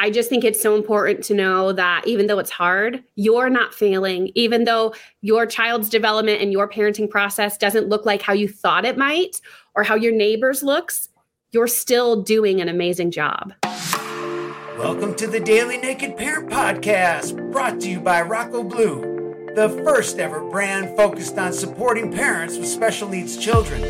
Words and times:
I 0.00 0.10
just 0.10 0.30
think 0.30 0.44
it's 0.44 0.62
so 0.62 0.76
important 0.76 1.24
to 1.24 1.34
know 1.34 1.72
that 1.72 2.06
even 2.06 2.28
though 2.28 2.38
it's 2.38 2.52
hard, 2.52 3.02
you're 3.16 3.50
not 3.50 3.74
failing. 3.74 4.30
Even 4.36 4.62
though 4.62 4.94
your 5.22 5.44
child's 5.44 5.88
development 5.88 6.40
and 6.40 6.52
your 6.52 6.68
parenting 6.68 7.10
process 7.10 7.58
doesn't 7.58 7.88
look 7.88 8.06
like 8.06 8.22
how 8.22 8.32
you 8.32 8.46
thought 8.46 8.84
it 8.84 8.96
might 8.96 9.40
or 9.74 9.82
how 9.82 9.96
your 9.96 10.12
neighbors 10.12 10.62
looks, 10.62 11.08
you're 11.50 11.66
still 11.66 12.22
doing 12.22 12.60
an 12.60 12.68
amazing 12.68 13.10
job. 13.10 13.54
Welcome 14.78 15.16
to 15.16 15.26
the 15.26 15.40
Daily 15.40 15.78
Naked 15.78 16.16
Parent 16.16 16.48
Podcast, 16.48 17.50
brought 17.50 17.80
to 17.80 17.90
you 17.90 17.98
by 17.98 18.22
Rocco 18.22 18.62
Blue, 18.62 19.50
the 19.56 19.68
first 19.84 20.20
ever 20.20 20.48
brand 20.48 20.96
focused 20.96 21.36
on 21.38 21.52
supporting 21.52 22.12
parents 22.12 22.56
with 22.56 22.68
special 22.68 23.08
needs 23.08 23.36
children. 23.36 23.80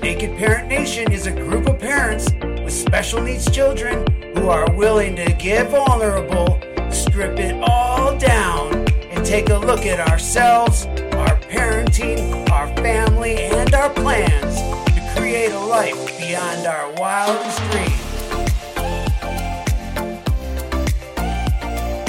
Naked 0.00 0.38
Parent 0.38 0.68
Nation 0.68 1.12
is 1.12 1.26
a 1.26 1.32
group 1.32 1.66
of 1.66 1.78
parents 1.78 2.32
with 2.64 2.72
special 2.72 3.20
needs 3.20 3.50
children 3.50 4.06
who 4.34 4.48
are 4.48 4.70
willing 4.74 5.16
to 5.16 5.32
get 5.34 5.70
vulnerable, 5.70 6.60
strip 6.90 7.38
it 7.38 7.54
all 7.62 8.16
down, 8.18 8.74
and 9.10 9.24
take 9.24 9.50
a 9.50 9.58
look 9.58 9.86
at 9.86 10.00
ourselves, 10.08 10.86
our 10.86 11.36
parenting, 11.40 12.48
our 12.50 12.68
family, 12.76 13.36
and 13.36 13.74
our 13.74 13.90
plans 13.90 14.56
to 14.94 15.14
create 15.16 15.52
a 15.52 15.60
life 15.60 16.18
beyond 16.18 16.66
our 16.66 16.92
wildest 16.94 17.58
dreams. 17.70 18.02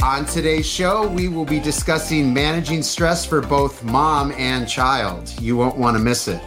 On 0.03 0.26
today's 0.26 0.67
show, 0.67 1.08
we 1.08 1.28
will 1.28 1.45
be 1.45 1.59
discussing 1.59 2.34
managing 2.34 2.84
stress 2.84 3.26
for 3.26 3.42
both 3.42 3.84
mom 3.84 4.31
and 4.38 4.67
child. 4.67 5.34
You 5.42 5.58
won't 5.58 5.78
want 5.78 5.98
to 5.98 6.03
miss 6.03 6.28
it. 6.28 6.42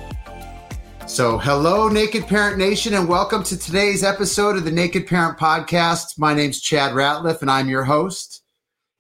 So, 1.07 1.39
hello, 1.39 1.89
Naked 1.89 2.27
Parent 2.27 2.59
Nation, 2.59 2.93
and 2.93 3.09
welcome 3.09 3.45
to 3.45 3.57
today's 3.57 4.03
episode 4.03 4.57
of 4.57 4.65
the 4.65 4.73
Naked 4.73 5.07
Parent 5.07 5.39
Podcast. 5.39 6.19
My 6.19 6.35
name's 6.35 6.61
Chad 6.61 6.93
Ratliff, 6.95 7.43
and 7.43 7.51
I'm 7.51 7.69
your 7.69 7.85
host. 7.85 8.43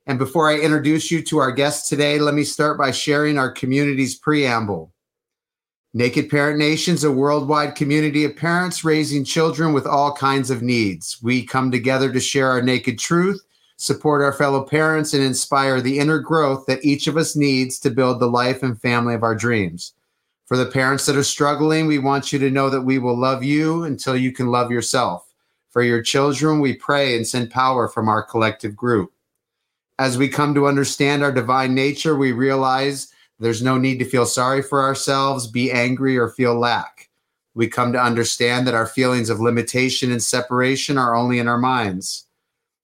And 0.06 0.16
before 0.16 0.48
I 0.48 0.54
introduce 0.60 1.10
you 1.10 1.20
to 1.24 1.38
our 1.38 1.50
guest 1.50 1.88
today, 1.88 2.20
let 2.20 2.34
me 2.34 2.44
start 2.44 2.78
by 2.78 2.92
sharing 2.92 3.38
our 3.38 3.50
community's 3.50 4.14
preamble. 4.14 4.94
Naked 5.94 6.30
Parent 6.30 6.58
Nation 6.58 6.94
is 6.94 7.02
a 7.02 7.10
worldwide 7.10 7.74
community 7.74 8.24
of 8.24 8.36
parents 8.36 8.84
raising 8.84 9.24
children 9.24 9.72
with 9.72 9.86
all 9.86 10.12
kinds 10.12 10.48
of 10.48 10.62
needs. 10.62 11.18
We 11.20 11.44
come 11.44 11.72
together 11.72 12.12
to 12.12 12.20
share 12.20 12.48
our 12.48 12.62
naked 12.62 13.00
truth, 13.00 13.44
support 13.78 14.22
our 14.22 14.32
fellow 14.32 14.62
parents, 14.62 15.12
and 15.12 15.24
inspire 15.24 15.80
the 15.80 15.98
inner 15.98 16.20
growth 16.20 16.66
that 16.66 16.84
each 16.84 17.08
of 17.08 17.16
us 17.16 17.34
needs 17.34 17.80
to 17.80 17.90
build 17.90 18.20
the 18.20 18.30
life 18.30 18.62
and 18.62 18.80
family 18.80 19.14
of 19.14 19.24
our 19.24 19.34
dreams. 19.34 19.92
For 20.46 20.56
the 20.56 20.66
parents 20.66 21.06
that 21.06 21.16
are 21.16 21.24
struggling, 21.24 21.86
we 21.86 21.98
want 21.98 22.32
you 22.32 22.38
to 22.38 22.50
know 22.50 22.70
that 22.70 22.82
we 22.82 22.98
will 22.98 23.18
love 23.18 23.42
you 23.42 23.82
until 23.82 24.16
you 24.16 24.30
can 24.30 24.46
love 24.46 24.70
yourself. 24.70 25.34
For 25.70 25.82
your 25.82 26.00
children, 26.02 26.60
we 26.60 26.74
pray 26.74 27.16
and 27.16 27.26
send 27.26 27.50
power 27.50 27.88
from 27.88 28.08
our 28.08 28.22
collective 28.22 28.76
group. 28.76 29.12
As 29.98 30.16
we 30.16 30.28
come 30.28 30.54
to 30.54 30.68
understand 30.68 31.24
our 31.24 31.32
divine 31.32 31.74
nature, 31.74 32.16
we 32.16 32.30
realize 32.30 33.12
there's 33.40 33.60
no 33.60 33.76
need 33.76 33.98
to 33.98 34.04
feel 34.04 34.24
sorry 34.24 34.62
for 34.62 34.82
ourselves, 34.82 35.48
be 35.48 35.72
angry, 35.72 36.16
or 36.16 36.28
feel 36.28 36.54
lack. 36.54 37.10
We 37.54 37.66
come 37.66 37.92
to 37.92 38.02
understand 38.02 38.66
that 38.66 38.74
our 38.74 38.86
feelings 38.86 39.30
of 39.30 39.40
limitation 39.40 40.12
and 40.12 40.22
separation 40.22 40.96
are 40.96 41.14
only 41.14 41.40
in 41.40 41.48
our 41.48 41.58
minds. 41.58 42.26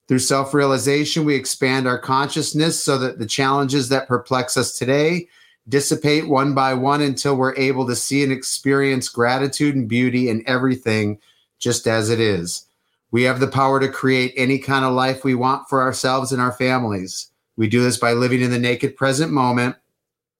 Through 0.09 0.19
self 0.19 0.53
realization, 0.53 1.23
we 1.23 1.35
expand 1.35 1.87
our 1.87 1.97
consciousness 1.97 2.83
so 2.83 2.97
that 2.97 3.19
the 3.19 3.25
challenges 3.25 3.87
that 3.89 4.07
perplex 4.09 4.57
us 4.57 4.77
today 4.77 5.29
dissipate 5.67 6.27
one 6.27 6.53
by 6.53 6.73
one 6.73 7.01
until 7.01 7.35
we're 7.35 7.55
able 7.55 7.87
to 7.87 7.95
see 7.95 8.23
and 8.23 8.31
experience 8.31 9.09
gratitude 9.09 9.75
and 9.75 9.87
beauty 9.87 10.29
in 10.29 10.43
everything 10.47 11.19
just 11.59 11.87
as 11.87 12.09
it 12.09 12.19
is. 12.19 12.65
We 13.11 13.23
have 13.23 13.39
the 13.39 13.47
power 13.47 13.79
to 13.79 13.87
create 13.87 14.33
any 14.35 14.57
kind 14.57 14.83
of 14.83 14.93
life 14.93 15.23
we 15.23 15.35
want 15.35 15.69
for 15.69 15.81
ourselves 15.81 16.31
and 16.31 16.41
our 16.41 16.51
families. 16.51 17.29
We 17.55 17.67
do 17.67 17.83
this 17.83 17.97
by 17.97 18.13
living 18.13 18.41
in 18.41 18.51
the 18.51 18.59
naked 18.59 18.95
present 18.97 19.31
moment, 19.31 19.75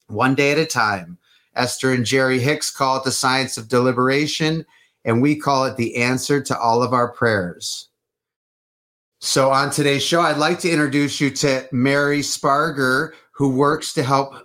one 0.07 0.35
day 0.35 0.51
at 0.51 0.57
a 0.57 0.65
time. 0.65 1.17
Esther 1.55 1.93
and 1.93 2.03
Jerry 2.03 2.39
Hicks 2.39 2.71
call 2.71 2.97
it 2.97 3.03
the 3.03 3.11
science 3.11 3.57
of 3.57 3.69
deliberation, 3.69 4.65
and 5.05 5.21
we 5.21 5.35
call 5.35 5.65
it 5.65 5.77
the 5.77 5.95
answer 5.97 6.41
to 6.41 6.57
all 6.57 6.81
of 6.81 6.93
our 6.93 7.09
prayers. 7.09 7.89
So, 9.19 9.51
on 9.51 9.69
today's 9.69 10.03
show, 10.03 10.21
I'd 10.21 10.37
like 10.37 10.59
to 10.59 10.69
introduce 10.69 11.21
you 11.21 11.29
to 11.29 11.67
Mary 11.71 12.19
Spargur, 12.19 13.11
who 13.31 13.55
works 13.55 13.93
to 13.93 14.03
help 14.03 14.42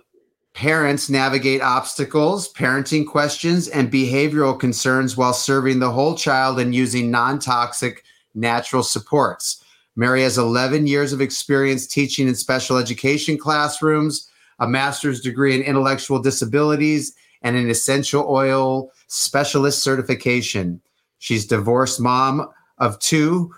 parents 0.59 1.09
navigate 1.09 1.61
obstacles, 1.61 2.51
parenting 2.51 3.07
questions, 3.07 3.69
and 3.69 3.89
behavioral 3.89 4.59
concerns 4.59 5.15
while 5.15 5.31
serving 5.31 5.79
the 5.79 5.89
whole 5.89 6.15
child 6.15 6.59
and 6.59 6.75
using 6.75 7.09
non 7.09 7.39
toxic 7.39 8.03
natural 8.35 8.83
supports. 8.83 9.63
Mary 9.95 10.21
has 10.21 10.37
11 10.37 10.85
years 10.85 11.13
of 11.13 11.21
experience 11.21 11.87
teaching 11.87 12.27
in 12.27 12.35
special 12.35 12.75
education 12.75 13.37
classrooms, 13.37 14.29
a 14.59 14.67
master's 14.67 15.21
degree 15.21 15.55
in 15.55 15.61
intellectual 15.61 16.21
disabilities, 16.21 17.15
and 17.41 17.55
an 17.55 17.69
essential 17.69 18.25
oil 18.27 18.91
specialist 19.07 19.81
certification. 19.81 20.81
She's 21.19 21.47
divorced 21.47 22.01
mom 22.01 22.49
of 22.79 22.99
two 22.99 23.55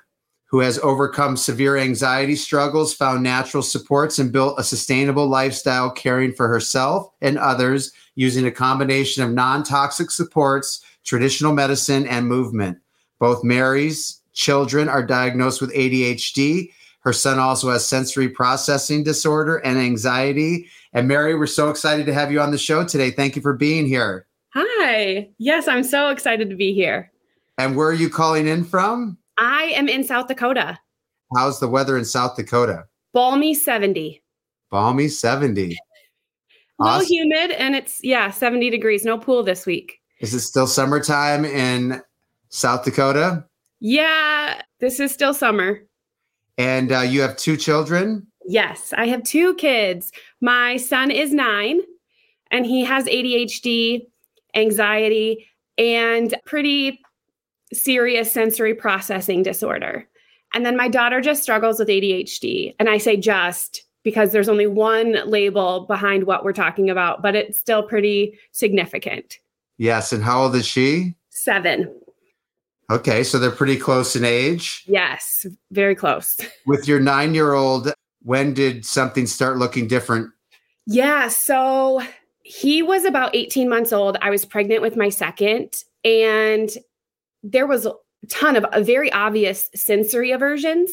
who 0.52 0.60
has 0.60 0.78
overcome 0.80 1.38
severe 1.38 1.78
anxiety 1.78 2.36
struggles, 2.36 2.94
found 2.94 3.24
natural 3.24 3.64
supports, 3.64 4.20
and 4.20 4.34
built 4.34 4.60
a 4.60 4.64
sustainable 4.64 5.28
lifestyle 5.28 5.90
caring 5.90 6.34
for 6.34 6.50
herself 6.50 7.10
and 7.22 7.38
others 7.38 7.94
using 8.16 8.46
a 8.46 8.52
combination 8.52 9.24
of 9.24 9.32
non 9.32 9.64
toxic 9.64 10.12
supports, 10.12 10.84
traditional 11.06 11.54
medicine, 11.54 12.06
and 12.06 12.28
movement. 12.28 12.78
Both 13.18 13.46
Mary's 13.46 14.22
children 14.34 14.90
are 14.90 15.06
diagnosed 15.06 15.62
with 15.62 15.74
ADHD. 15.74 16.74
Her 17.00 17.14
son 17.14 17.40
also 17.40 17.72
has 17.72 17.86
sensory 17.86 18.28
processing 18.28 19.06
disorder 19.06 19.58
and 19.58 19.80
anxiety. 19.80 20.68
And 20.92 21.08
Mary, 21.08 21.34
we're 21.34 21.48
so 21.48 21.70
excited 21.70 22.06
to 22.08 22.14
have 22.14 22.30
you 22.30 22.42
on 22.42 22.52
the 22.52 22.58
show 22.58 22.84
today. 22.84 23.10
Thank 23.12 23.38
you 23.38 23.42
for 23.42 23.54
being 23.54 23.88
here. 23.88 24.28
Hi. 24.54 25.30
Yes, 25.38 25.70
I'm 25.70 25.84
so 25.84 26.10
excited 26.10 26.50
to 26.50 26.58
be 26.58 26.74
here. 26.74 27.10
And 27.58 27.78
where 27.78 27.88
are 27.88 27.94
you 27.94 28.10
calling 28.10 28.48
in 28.48 28.66
from? 28.66 29.18
I 29.38 29.64
am 29.76 29.88
in 29.88 30.04
South 30.04 30.28
Dakota. 30.28 30.80
How's 31.36 31.60
the 31.60 31.68
weather 31.68 31.98
in 31.98 32.06
South 32.06 32.36
Dakota? 32.36 32.86
Balmy 33.14 33.54
70. 33.54 34.22
Balmy 34.70 35.08
70. 35.08 35.78
A 36.80 36.84
little 36.84 37.06
humid 37.06 37.52
and 37.52 37.76
it's, 37.76 38.04
yeah, 38.04 38.32
70 38.32 38.70
degrees. 38.70 39.06
No 39.06 39.18
pool 39.18 39.44
this 39.44 39.66
week. 39.66 40.00
Is 40.20 40.34
it 40.34 40.42
still 40.42 40.68
summertime 40.68 41.46
in 41.46 42.02
South 42.50 42.84
Dakota? 42.84 43.46
Yeah, 43.80 44.62
this 44.80 45.00
is 45.00 45.12
still 45.12 45.34
summer. 45.34 45.82
And 46.58 46.92
uh, 46.92 47.00
you 47.00 47.22
have 47.22 47.38
two 47.38 47.58
children? 47.58 48.28
Yes, 48.46 48.94
I 48.98 49.08
have 49.08 49.24
two 49.24 49.56
kids. 49.56 50.12
My 50.42 50.78
son 50.78 51.12
is 51.12 51.34
nine 51.34 51.82
and 52.52 52.66
he 52.66 52.84
has 52.84 53.06
ADHD, 53.06 54.08
anxiety, 54.56 55.48
and 55.78 56.36
pretty 56.46 57.02
serious 57.74 58.32
sensory 58.32 58.74
processing 58.74 59.44
disorder. 59.44 60.08
And 60.54 60.66
then 60.66 60.76
my 60.76 60.88
daughter 60.88 61.22
just 61.22 61.44
struggles 61.44 61.80
with 61.80 61.88
ADHD. 61.88 62.76
And 62.80 62.90
I 62.90 62.98
say 62.98 63.18
just 63.18 63.84
because 64.04 64.32
there's 64.32 64.50
only 64.50 64.68
one 64.68 65.18
label 65.26 65.86
behind 65.86 66.26
what 66.26 66.44
we're 66.44 66.54
talking 66.54 66.90
about, 66.90 67.22
but 67.22 67.36
it's 67.36 67.60
still 67.60 67.84
pretty 67.84 68.38
significant. 68.52 69.38
Yes. 69.78 70.12
And 70.12 70.24
how 70.24 70.44
old 70.44 70.56
is 70.56 70.66
she? 70.66 71.16
Seven. 71.30 71.94
Okay. 72.90 73.24
So 73.24 73.40
they're 73.40 73.52
pretty 73.52 73.78
close 73.78 74.16
in 74.16 74.26
age. 74.26 74.84
Yes. 74.88 75.46
Very 75.72 75.96
close. 75.96 76.40
With 76.66 76.88
your 76.88 77.00
nine 77.00 77.34
year 77.34 77.54
old, 77.54 77.94
when 78.24 78.54
did 78.54 78.86
something 78.86 79.26
start 79.26 79.58
looking 79.58 79.88
different? 79.88 80.30
Yeah. 80.86 81.30
So 81.30 82.02
he 82.44 82.82
was 82.82 83.06
about 83.06 83.36
18 83.36 83.70
months 83.70 83.94
old. 83.94 84.18
I 84.22 84.30
was 84.30 84.46
pregnant 84.46 84.82
with 84.82 84.98
my 84.98 85.10
second. 85.10 85.74
And 86.04 86.70
there 87.44 87.68
was 87.68 87.86
a 87.86 87.94
ton 88.30 88.56
of 88.56 88.86
very 88.86 89.12
obvious 89.12 89.70
sensory 89.76 90.32
aversions. 90.32 90.92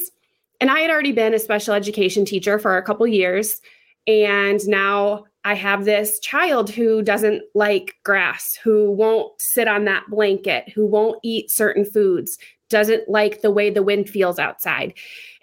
And 0.61 0.71
I 0.71 0.81
had 0.81 0.91
already 0.91 1.13
been 1.13 1.35
a 1.35 1.39
special 1.39 1.75
education 1.75 2.25
teacher 2.25 2.59
for 2.59 2.77
a 2.77 2.83
couple 2.83 3.07
years. 3.07 3.61
And 4.07 4.67
now 4.67 5.25
I 5.45 5.55
have 5.55 5.85
this 5.85 6.19
child 6.21 6.71
who 6.71 7.03
doesn't 7.03 7.43
like 7.55 7.97
grass, 8.05 8.59
who 8.63 8.91
won't 8.91 9.41
sit 9.41 9.69
on 9.69 9.85
that 9.85 10.05
blanket, 10.09 10.69
who 10.71 10.87
won't 10.87 11.21
eat 11.23 11.51
certain 11.51 11.85
foods, 11.85 12.39
doesn't 12.71 13.09
like 13.09 13.41
the 13.41 13.51
way 13.51 13.71
the 13.71 13.83
wind 13.83 14.09
feels 14.09 14.39
outside. 14.39 14.95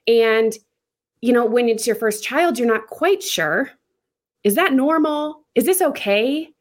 And, 0.08 0.54
you 1.22 1.32
know, 1.32 1.46
when 1.46 1.70
it's 1.70 1.88
your 1.88 1.96
first 1.96 2.24
child, 2.24 2.60
you're 2.60 2.68
not 2.68 2.88
quite 2.88 3.24
sure 3.24 3.72
is 4.46 4.54
that 4.54 4.74
normal? 4.74 5.44
Is 5.56 5.66
this 5.66 5.82
okay? 5.82 6.52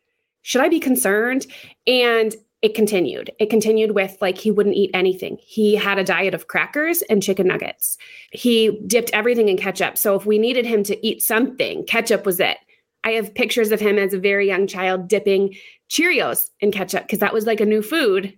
Should 0.40 0.62
I 0.62 0.70
be 0.70 0.80
concerned? 0.80 1.46
And 1.86 2.34
it 2.64 2.74
continued. 2.74 3.30
It 3.38 3.50
continued 3.50 3.90
with 3.90 4.16
like 4.22 4.38
he 4.38 4.50
wouldn't 4.50 4.74
eat 4.74 4.90
anything. 4.94 5.36
He 5.42 5.74
had 5.74 5.98
a 5.98 6.04
diet 6.04 6.32
of 6.32 6.48
crackers 6.48 7.02
and 7.02 7.22
chicken 7.22 7.46
nuggets. 7.46 7.98
He 8.32 8.80
dipped 8.86 9.10
everything 9.12 9.50
in 9.50 9.58
ketchup. 9.58 9.98
So 9.98 10.14
if 10.14 10.24
we 10.24 10.38
needed 10.38 10.64
him 10.64 10.82
to 10.84 11.06
eat 11.06 11.20
something, 11.22 11.84
ketchup 11.84 12.24
was 12.24 12.40
it. 12.40 12.56
I 13.04 13.10
have 13.10 13.34
pictures 13.34 13.70
of 13.70 13.80
him 13.80 13.98
as 13.98 14.14
a 14.14 14.18
very 14.18 14.46
young 14.46 14.66
child 14.66 15.08
dipping 15.08 15.54
Cheerios 15.90 16.48
in 16.60 16.72
ketchup 16.72 17.02
because 17.02 17.18
that 17.18 17.34
was 17.34 17.44
like 17.44 17.60
a 17.60 17.66
new 17.66 17.82
food 17.82 18.32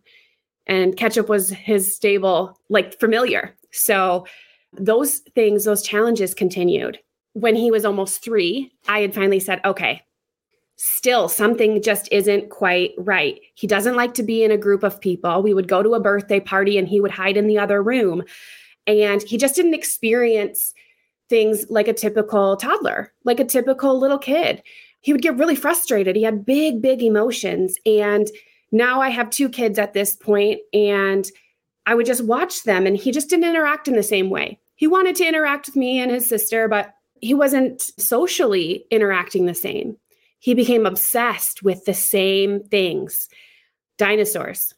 and 0.66 0.96
ketchup 0.96 1.28
was 1.28 1.50
his 1.50 1.94
stable 1.94 2.58
like 2.68 2.98
familiar. 2.98 3.56
So 3.70 4.26
Those 4.72 5.20
things, 5.34 5.64
those 5.64 5.82
challenges 5.82 6.34
continued. 6.34 6.98
When 7.34 7.54
he 7.54 7.70
was 7.70 7.84
almost 7.84 8.24
three, 8.24 8.72
I 8.88 9.00
had 9.00 9.14
finally 9.14 9.40
said, 9.40 9.60
okay, 9.64 10.02
still 10.76 11.28
something 11.28 11.82
just 11.82 12.08
isn't 12.12 12.50
quite 12.50 12.92
right. 12.98 13.40
He 13.54 13.66
doesn't 13.66 13.96
like 13.96 14.14
to 14.14 14.22
be 14.22 14.44
in 14.44 14.50
a 14.50 14.58
group 14.58 14.82
of 14.82 15.00
people. 15.00 15.42
We 15.42 15.54
would 15.54 15.68
go 15.68 15.82
to 15.82 15.94
a 15.94 16.00
birthday 16.00 16.40
party 16.40 16.78
and 16.78 16.86
he 16.86 17.00
would 17.00 17.10
hide 17.10 17.36
in 17.36 17.46
the 17.46 17.58
other 17.58 17.82
room. 17.82 18.22
And 18.86 19.22
he 19.22 19.38
just 19.38 19.56
didn't 19.56 19.74
experience 19.74 20.74
things 21.28 21.66
like 21.70 21.88
a 21.88 21.92
typical 21.92 22.56
toddler, 22.56 23.12
like 23.24 23.40
a 23.40 23.44
typical 23.44 23.98
little 23.98 24.18
kid. 24.18 24.62
He 25.00 25.12
would 25.12 25.22
get 25.22 25.36
really 25.36 25.56
frustrated. 25.56 26.14
He 26.14 26.22
had 26.22 26.44
big, 26.44 26.82
big 26.82 27.02
emotions. 27.02 27.76
And 27.84 28.28
now 28.72 29.00
I 29.00 29.08
have 29.08 29.30
two 29.30 29.48
kids 29.48 29.78
at 29.78 29.92
this 29.92 30.14
point, 30.14 30.60
and 30.72 31.30
I 31.86 31.94
would 31.94 32.06
just 32.06 32.24
watch 32.24 32.64
them, 32.64 32.86
and 32.86 32.96
he 32.96 33.12
just 33.12 33.30
didn't 33.30 33.48
interact 33.48 33.86
in 33.86 33.94
the 33.94 34.02
same 34.02 34.30
way. 34.30 34.58
He 34.74 34.86
wanted 34.86 35.16
to 35.16 35.26
interact 35.26 35.66
with 35.66 35.76
me 35.76 36.00
and 36.00 36.10
his 36.10 36.28
sister, 36.28 36.68
but 36.68 36.92
he 37.20 37.32
wasn't 37.32 37.80
socially 37.98 38.84
interacting 38.90 39.46
the 39.46 39.54
same. 39.54 39.96
He 40.38 40.54
became 40.54 40.86
obsessed 40.86 41.62
with 41.62 41.84
the 41.84 41.94
same 41.94 42.62
things 42.64 43.28
dinosaurs. 43.98 44.74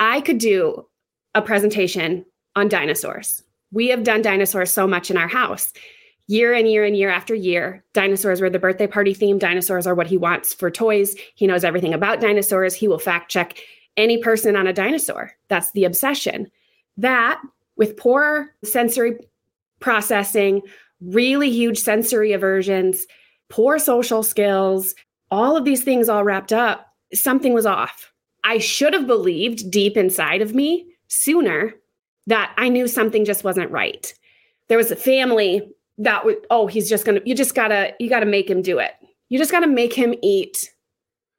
I 0.00 0.20
could 0.20 0.38
do 0.38 0.86
a 1.34 1.42
presentation 1.42 2.24
on 2.56 2.68
dinosaurs. 2.68 3.42
We 3.72 3.88
have 3.88 4.02
done 4.02 4.22
dinosaurs 4.22 4.70
so 4.70 4.86
much 4.86 5.10
in 5.10 5.16
our 5.16 5.28
house. 5.28 5.72
Year 6.28 6.52
and 6.52 6.68
year 6.68 6.84
and 6.84 6.96
year 6.96 7.08
after 7.08 7.34
year, 7.34 7.84
dinosaurs 7.92 8.40
were 8.40 8.50
the 8.50 8.58
birthday 8.58 8.88
party 8.88 9.14
theme. 9.14 9.38
Dinosaurs 9.38 9.86
are 9.86 9.94
what 9.94 10.08
he 10.08 10.16
wants 10.16 10.52
for 10.52 10.70
toys. 10.70 11.14
He 11.36 11.46
knows 11.46 11.62
everything 11.62 11.94
about 11.94 12.20
dinosaurs. 12.20 12.74
He 12.74 12.88
will 12.88 12.98
fact 12.98 13.30
check 13.30 13.60
any 13.96 14.18
person 14.18 14.56
on 14.56 14.66
a 14.66 14.72
dinosaur. 14.72 15.32
That's 15.48 15.70
the 15.72 15.84
obsession. 15.84 16.50
That, 16.96 17.40
with 17.76 17.96
poor 17.96 18.54
sensory 18.64 19.18
processing, 19.78 20.62
really 21.00 21.50
huge 21.50 21.78
sensory 21.78 22.32
aversions, 22.32 23.06
poor 23.48 23.78
social 23.78 24.22
skills, 24.22 24.94
all 25.30 25.56
of 25.56 25.64
these 25.64 25.82
things 25.82 26.08
all 26.08 26.24
wrapped 26.24 26.52
up, 26.52 26.92
something 27.12 27.52
was 27.52 27.66
off. 27.66 28.12
I 28.44 28.58
should 28.58 28.92
have 28.94 29.06
believed 29.06 29.70
deep 29.70 29.96
inside 29.96 30.40
of 30.40 30.54
me 30.54 30.86
sooner 31.08 31.74
that 32.26 32.52
I 32.56 32.68
knew 32.68 32.88
something 32.88 33.24
just 33.24 33.44
wasn't 33.44 33.70
right. 33.70 34.12
There 34.68 34.78
was 34.78 34.90
a 34.90 34.96
family 34.96 35.62
that 35.98 36.24
would, 36.24 36.38
oh, 36.50 36.66
he's 36.66 36.88
just 36.88 37.04
gonna, 37.04 37.20
you 37.24 37.34
just 37.34 37.54
gotta, 37.54 37.94
you 37.98 38.08
gotta 38.08 38.26
make 38.26 38.50
him 38.50 38.62
do 38.62 38.78
it. 38.78 38.92
You 39.28 39.38
just 39.38 39.50
gotta 39.50 39.66
make 39.66 39.92
him 39.92 40.14
eat. 40.22 40.72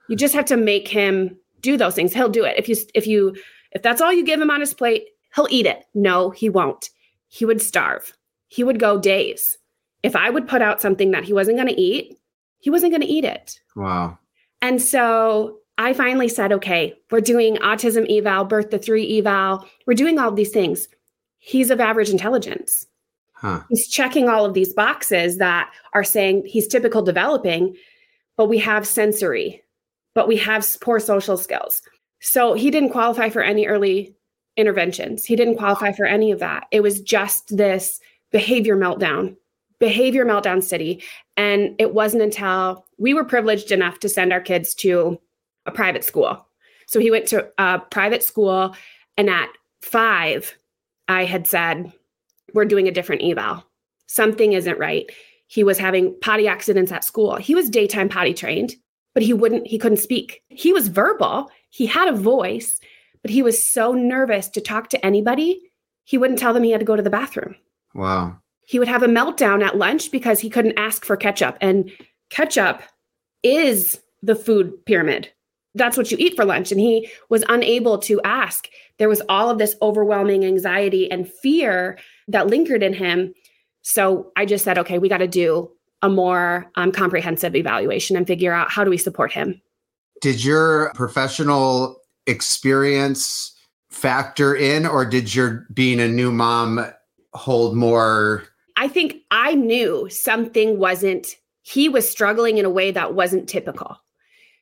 You 0.10 0.16
just 0.16 0.34
have 0.34 0.46
to 0.46 0.58
make 0.58 0.88
him 0.88 1.38
do 1.62 1.78
those 1.78 1.96
things. 1.96 2.14
He'll 2.14 2.30
do 2.30 2.46
it. 2.46 2.56
If 2.58 2.70
you, 2.70 2.76
if 2.94 3.08
you, 3.08 3.36
if 3.74 3.82
that's 3.82 4.02
all 4.02 4.14
you 4.14 4.24
give 4.24 4.40
him 4.40 4.50
on 4.50 4.62
his 4.62 4.74
plate, 4.74 5.10
he'll 5.36 5.48
eat 5.50 5.66
it. 5.66 5.86
No, 5.94 6.30
he 6.30 6.50
won't. 6.50 6.90
He 7.28 7.46
would 7.46 7.62
starve. 7.62 8.14
He 8.48 8.64
would 8.64 8.80
go 8.80 8.98
days. 8.98 9.58
If 10.04 10.16
I 10.16 10.30
would 10.30 10.48
put 10.48 10.62
out 10.62 10.82
something 10.82 11.12
that 11.12 11.24
he 11.24 11.34
wasn't 11.34 11.58
gonna 11.58 11.74
eat, 11.76 12.18
he 12.60 12.70
wasn't 12.70 12.92
gonna 12.92 13.06
eat 13.08 13.26
it. 13.26 13.60
Wow. 13.76 14.18
And 14.62 14.82
so 14.82 15.60
I 15.78 15.94
finally 15.94 16.28
said, 16.28 16.52
okay, 16.52 16.96
we're 17.12 17.22
doing 17.22 17.58
autism 17.58 18.10
eval, 18.10 18.46
birth 18.46 18.70
to 18.72 18.80
three 18.80 19.20
eval. 19.20 19.68
We're 19.86 19.94
doing 19.94 20.18
all 20.18 20.32
these 20.32 20.52
things. 20.52 20.88
He's 21.38 21.70
of 21.70 21.80
average 21.80 22.10
intelligence. 22.10 22.88
Huh. 23.34 23.62
He's 23.70 23.88
checking 23.88 24.28
all 24.28 24.46
of 24.46 24.56
these 24.56 24.74
boxes 24.74 25.38
that 25.38 25.72
are 25.94 26.04
saying 26.04 26.44
he's 26.46 26.68
typical 26.68 27.04
developing, 27.04 27.76
but 28.36 28.50
we 28.50 28.58
have 28.58 28.88
sensory, 28.88 29.64
but 30.16 30.28
we 30.28 30.38
have 30.38 30.68
poor 30.82 31.00
social 31.00 31.38
skills. 31.38 31.84
So 32.20 32.54
he 32.54 32.72
didn't 32.72 32.90
qualify 32.90 33.30
for 33.30 33.44
any 33.44 33.68
early 33.68 34.16
interventions. 34.58 35.24
He 35.24 35.36
didn't 35.36 35.58
qualify 35.58 35.92
for 35.92 36.06
any 36.06 36.32
of 36.32 36.40
that. 36.40 36.66
It 36.72 36.82
was 36.82 37.00
just 37.00 37.56
this 37.56 38.00
behavior 38.32 38.76
meltdown, 38.76 39.36
behavior 39.80 40.26
meltdown 40.26 40.64
city. 40.64 41.04
And 41.36 41.76
it 41.80 41.94
wasn't 41.94 42.24
until 42.24 42.86
we 42.98 43.14
were 43.14 43.24
privileged 43.24 43.72
enough 43.72 44.00
to 44.00 44.10
send 44.10 44.34
our 44.34 44.42
kids 44.42 44.74
to 44.76 45.20
a 45.66 45.72
private 45.72 46.04
school. 46.04 46.46
So 46.88 47.00
he 47.00 47.12
went 47.12 47.28
to 47.28 47.50
a 47.58 47.80
private 47.80 48.24
school. 48.24 48.76
And 49.18 49.30
at 49.30 49.50
five, 49.82 50.56
I 51.08 51.26
had 51.26 51.48
said, 51.48 51.92
We're 52.54 52.66
doing 52.66 52.88
a 52.88 52.92
different 52.92 53.24
eval. 53.24 53.64
Something 54.08 54.54
isn't 54.54 54.80
right. 54.80 55.10
He 55.48 55.64
was 55.64 55.78
having 55.78 56.18
potty 56.22 56.48
accidents 56.48 56.92
at 56.92 57.04
school. 57.04 57.36
He 57.36 57.56
was 57.56 57.70
daytime 57.70 58.10
potty 58.10 58.34
trained, 58.34 58.76
but 59.14 59.24
he 59.24 59.34
wouldn't, 59.34 59.68
he 59.68 59.78
couldn't 59.78 59.98
speak. 59.98 60.42
He 60.50 60.74
was 60.74 60.90
verbal, 60.90 61.50
he 61.70 61.86
had 61.86 62.08
a 62.08 62.18
voice, 62.18 62.80
but 63.22 63.32
he 63.32 63.42
was 63.42 63.64
so 63.64 63.94
nervous 63.94 64.50
to 64.50 64.62
talk 64.62 64.90
to 64.90 65.06
anybody, 65.06 65.62
he 66.04 66.18
wouldn't 66.18 66.40
tell 66.40 66.54
them 66.54 66.64
he 66.64 66.72
had 66.72 66.80
to 66.80 66.86
go 66.86 66.96
to 66.96 67.02
the 67.02 67.10
bathroom. 67.10 67.56
Wow. 67.94 68.38
He 68.68 68.80
would 68.80 68.88
have 68.88 69.04
a 69.04 69.08
meltdown 69.08 69.64
at 69.66 69.78
lunch 69.78 70.12
because 70.12 70.40
he 70.40 70.50
couldn't 70.50 70.78
ask 70.78 71.04
for 71.04 71.18
ketchup. 71.18 71.58
And 71.62 71.92
ketchup 72.30 72.82
is 73.44 74.00
the 74.22 74.36
food 74.36 74.86
pyramid 74.86 75.32
that's 75.78 75.98
what 75.98 76.12
you 76.12 76.18
eat 76.20 76.36
for 76.36 76.46
lunch. 76.46 76.72
And 76.72 76.82
he 76.82 77.10
was 77.30 77.44
unable 77.48 77.98
to 78.00 78.20
ask. 78.24 78.68
There 78.98 79.10
was 79.10 79.22
all 79.30 79.50
of 79.50 79.58
this 79.58 79.76
overwhelming 79.82 80.44
anxiety 80.44 81.10
and 81.10 81.32
fear 81.32 81.98
that 82.28 82.48
lingered 82.48 82.84
in 82.84 82.94
him. 82.94 83.34
So 83.84 84.32
I 84.36 84.46
just 84.46 84.64
said, 84.64 84.78
okay, 84.80 85.00
we 85.00 85.08
got 85.08 85.20
to 85.20 85.28
do 85.28 85.72
a 86.02 86.10
more 86.10 86.70
um, 86.76 86.92
comprehensive 86.92 87.56
evaluation 87.56 88.18
and 88.18 88.28
figure 88.28 88.54
out 88.54 88.70
how 88.70 88.84
do 88.84 88.90
we 88.90 88.98
support 88.98 89.32
him. 89.32 89.62
Did 90.22 90.44
your 90.44 90.92
professional 90.94 92.02
experience 92.26 93.54
factor 93.90 94.56
in, 94.56 94.86
or 94.86 95.06
did 95.06 95.34
your 95.34 95.66
being 95.74 96.00
a 96.00 96.08
new 96.08 96.32
mom 96.32 96.86
hold 97.34 97.76
more? 97.76 98.44
I 98.78 98.88
think 98.88 99.18
I 99.32 99.56
knew 99.56 100.08
something 100.10 100.80
wasn't, 100.80 101.36
he 101.64 101.90
was 101.90 102.10
struggling 102.10 102.58
in 102.58 102.66
a 102.66 102.70
way 102.70 102.92
that 102.92 103.14
wasn't 103.14 103.50
typical. 103.50 103.98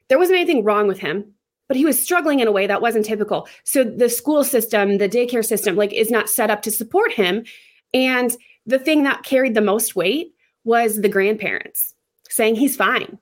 There 0.07 0.17
wasn't 0.17 0.39
anything 0.39 0.63
wrong 0.63 0.87
with 0.87 0.99
him 0.99 1.35
but 1.67 1.77
he 1.77 1.85
was 1.85 2.01
struggling 2.01 2.39
in 2.39 2.47
a 2.47 2.51
way 2.51 2.67
that 2.67 2.81
wasn't 2.81 3.05
typical. 3.05 3.47
So 3.63 3.83
the 3.83 4.09
school 4.09 4.43
system 4.43 4.97
the 4.97 5.09
daycare 5.09 5.45
system 5.45 5.75
like 5.75 5.93
is 5.93 6.11
not 6.11 6.29
set 6.29 6.49
up 6.49 6.61
to 6.63 6.71
support 6.71 7.11
him. 7.11 7.43
And 7.93 8.35
the 8.65 8.79
thing 8.79 9.03
that 9.03 9.23
carried 9.23 9.53
the 9.53 9.61
most 9.61 9.95
weight 9.95 10.33
was 10.63 11.01
the 11.01 11.09
grandparents 11.09 11.93
saying 12.29 12.55
he's 12.55 12.75
fine. 12.75 13.17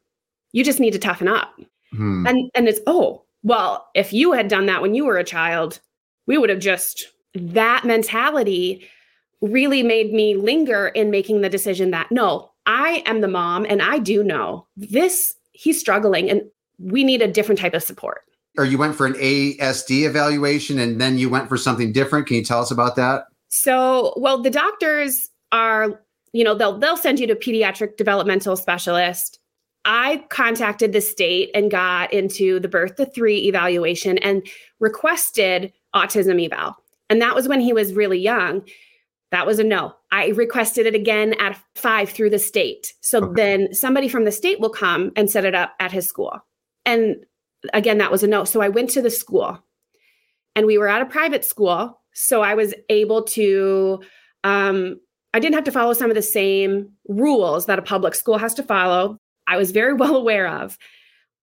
You 0.51 0.63
just 0.63 0.79
need 0.79 0.93
to 0.93 0.99
toughen 0.99 1.27
up. 1.27 1.53
Hmm. 1.91 2.25
and 2.25 2.49
and 2.55 2.67
it's 2.67 2.79
oh 2.87 3.23
well 3.43 3.87
if 3.93 4.11
you 4.11 4.31
had 4.31 4.47
done 4.47 4.65
that 4.65 4.81
when 4.81 4.95
you 4.95 5.05
were 5.05 5.17
a 5.17 5.23
child 5.23 5.79
we 6.25 6.39
would 6.39 6.49
have 6.49 6.59
just 6.59 7.05
that 7.35 7.85
mentality 7.85 8.89
really 9.43 9.83
made 9.83 10.13
me 10.13 10.35
linger 10.35 10.87
in 10.87 11.11
making 11.11 11.41
the 11.41 11.49
decision 11.49 11.91
that 11.91 12.11
no 12.11 12.49
i 12.65 13.03
am 13.05 13.21
the 13.21 13.27
mom 13.27 13.65
and 13.67 13.81
i 13.81 13.99
do 13.99 14.23
know 14.23 14.65
this 14.75 15.33
he's 15.51 15.79
struggling 15.79 16.29
and 16.29 16.41
we 16.79 17.03
need 17.03 17.21
a 17.21 17.27
different 17.27 17.59
type 17.59 17.73
of 17.73 17.83
support. 17.83 18.23
Or 18.57 18.65
you 18.65 18.77
went 18.77 18.95
for 18.95 19.05
an 19.05 19.13
ASD 19.13 20.05
evaluation 20.05 20.77
and 20.79 21.01
then 21.01 21.17
you 21.17 21.29
went 21.29 21.49
for 21.49 21.57
something 21.57 21.91
different. 21.91 22.27
Can 22.27 22.37
you 22.37 22.43
tell 22.43 22.61
us 22.61 22.71
about 22.71 22.95
that? 22.97 23.25
So, 23.49 24.13
well, 24.17 24.41
the 24.41 24.49
doctors 24.49 25.29
are, 25.51 26.01
you 26.33 26.43
know, 26.43 26.53
they'll 26.53 26.77
they'll 26.77 26.97
send 26.97 27.19
you 27.19 27.27
to 27.27 27.35
pediatric 27.35 27.97
developmental 27.97 28.55
specialist. 28.55 29.39
I 29.85 30.23
contacted 30.29 30.93
the 30.93 31.01
state 31.01 31.49
and 31.53 31.69
got 31.69 32.13
into 32.13 32.59
the 32.59 32.69
birth 32.69 32.95
to 32.95 33.05
3 33.05 33.47
evaluation 33.47 34.17
and 34.19 34.47
requested 34.79 35.73
autism 35.93 36.43
eval. 36.43 36.77
And 37.09 37.21
that 37.21 37.35
was 37.35 37.47
when 37.47 37.59
he 37.59 37.73
was 37.73 37.93
really 37.93 38.19
young. 38.19 38.63
That 39.33 39.47
was 39.47 39.57
a 39.57 39.63
no. 39.63 39.95
I 40.11 40.27
requested 40.27 40.85
it 40.85 40.93
again 40.93 41.33
at 41.39 41.59
5 41.73 42.11
through 42.11 42.29
the 42.29 42.37
state. 42.37 42.93
So 43.01 43.17
okay. 43.17 43.33
then 43.35 43.73
somebody 43.73 44.07
from 44.07 44.25
the 44.25 44.31
state 44.31 44.59
will 44.59 44.69
come 44.69 45.11
and 45.15 45.27
set 45.27 45.43
it 45.43 45.55
up 45.55 45.73
at 45.79 45.91
his 45.91 46.07
school. 46.07 46.39
And 46.85 47.15
again, 47.73 47.97
that 47.97 48.11
was 48.11 48.21
a 48.21 48.27
no. 48.27 48.43
So 48.43 48.61
I 48.61 48.69
went 48.69 48.91
to 48.91 49.01
the 49.01 49.09
school 49.09 49.57
and 50.55 50.67
we 50.67 50.77
were 50.77 50.87
at 50.87 51.01
a 51.01 51.07
private 51.07 51.43
school. 51.43 51.99
So 52.13 52.43
I 52.43 52.53
was 52.53 52.75
able 52.89 53.23
to, 53.23 54.03
um, 54.43 54.99
I 55.33 55.39
didn't 55.39 55.55
have 55.55 55.63
to 55.63 55.71
follow 55.71 55.93
some 55.93 56.11
of 56.11 56.15
the 56.15 56.21
same 56.21 56.91
rules 57.07 57.65
that 57.65 57.79
a 57.79 57.81
public 57.81 58.13
school 58.13 58.37
has 58.37 58.53
to 58.53 58.63
follow. 58.63 59.17
I 59.47 59.57
was 59.57 59.71
very 59.71 59.93
well 59.95 60.15
aware 60.15 60.47
of. 60.47 60.77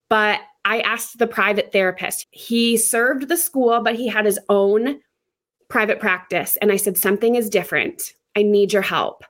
But 0.08 0.38
I 0.64 0.78
asked 0.82 1.18
the 1.18 1.26
private 1.26 1.72
therapist. 1.72 2.28
He 2.30 2.76
served 2.76 3.26
the 3.26 3.36
school, 3.36 3.82
but 3.82 3.96
he 3.96 4.06
had 4.06 4.26
his 4.26 4.38
own 4.48 5.00
private 5.70 6.00
practice. 6.00 6.58
And 6.60 6.70
I 6.70 6.76
said, 6.76 6.98
Something 6.98 7.36
is 7.36 7.48
different. 7.48 8.12
I 8.36 8.42
need 8.42 8.72
your 8.72 8.82
help. 8.82 9.24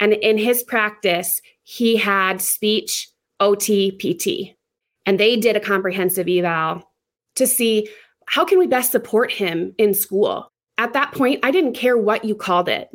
And 0.00 0.14
in 0.14 0.36
his 0.36 0.64
practice, 0.64 1.40
he 1.62 1.96
had 1.96 2.42
speech, 2.42 3.08
OT, 3.38 3.92
PT 3.92 4.56
and 5.06 5.18
they 5.18 5.36
did 5.36 5.56
a 5.56 5.60
comprehensive 5.60 6.28
eval 6.28 6.82
to 7.36 7.46
see 7.46 7.88
how 8.26 8.44
can 8.44 8.58
we 8.58 8.66
best 8.66 8.92
support 8.92 9.32
him 9.32 9.74
in 9.78 9.94
school 9.94 10.50
at 10.78 10.92
that 10.92 11.12
point 11.12 11.40
i 11.42 11.50
didn't 11.50 11.74
care 11.74 11.96
what 11.96 12.24
you 12.24 12.34
called 12.34 12.68
it 12.68 12.88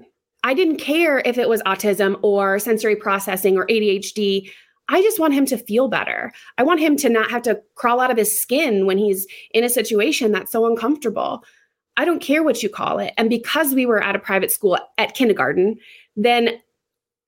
i 0.43 0.53
didn't 0.53 0.77
care 0.77 1.21
if 1.25 1.37
it 1.37 1.49
was 1.49 1.61
autism 1.63 2.17
or 2.23 2.59
sensory 2.59 2.95
processing 2.95 3.57
or 3.57 3.65
adhd 3.67 4.49
i 4.89 5.01
just 5.01 5.19
want 5.19 5.33
him 5.33 5.45
to 5.45 5.57
feel 5.57 5.87
better 5.87 6.31
i 6.57 6.63
want 6.63 6.79
him 6.79 6.95
to 6.95 7.09
not 7.09 7.29
have 7.29 7.41
to 7.41 7.59
crawl 7.75 7.99
out 7.99 8.11
of 8.11 8.17
his 8.17 8.39
skin 8.39 8.85
when 8.85 8.97
he's 8.97 9.27
in 9.51 9.63
a 9.63 9.69
situation 9.69 10.31
that's 10.31 10.51
so 10.51 10.65
uncomfortable 10.65 11.43
I 11.97 12.05
don't 12.05 12.21
care 12.21 12.43
what 12.43 12.61
you 12.63 12.69
call 12.69 12.99
it. 12.99 13.13
And 13.17 13.29
because 13.29 13.73
we 13.73 13.85
were 13.85 14.01
at 14.01 14.15
a 14.15 14.19
private 14.19 14.51
school 14.51 14.77
at 14.97 15.15
kindergarten, 15.15 15.77
then 16.15 16.59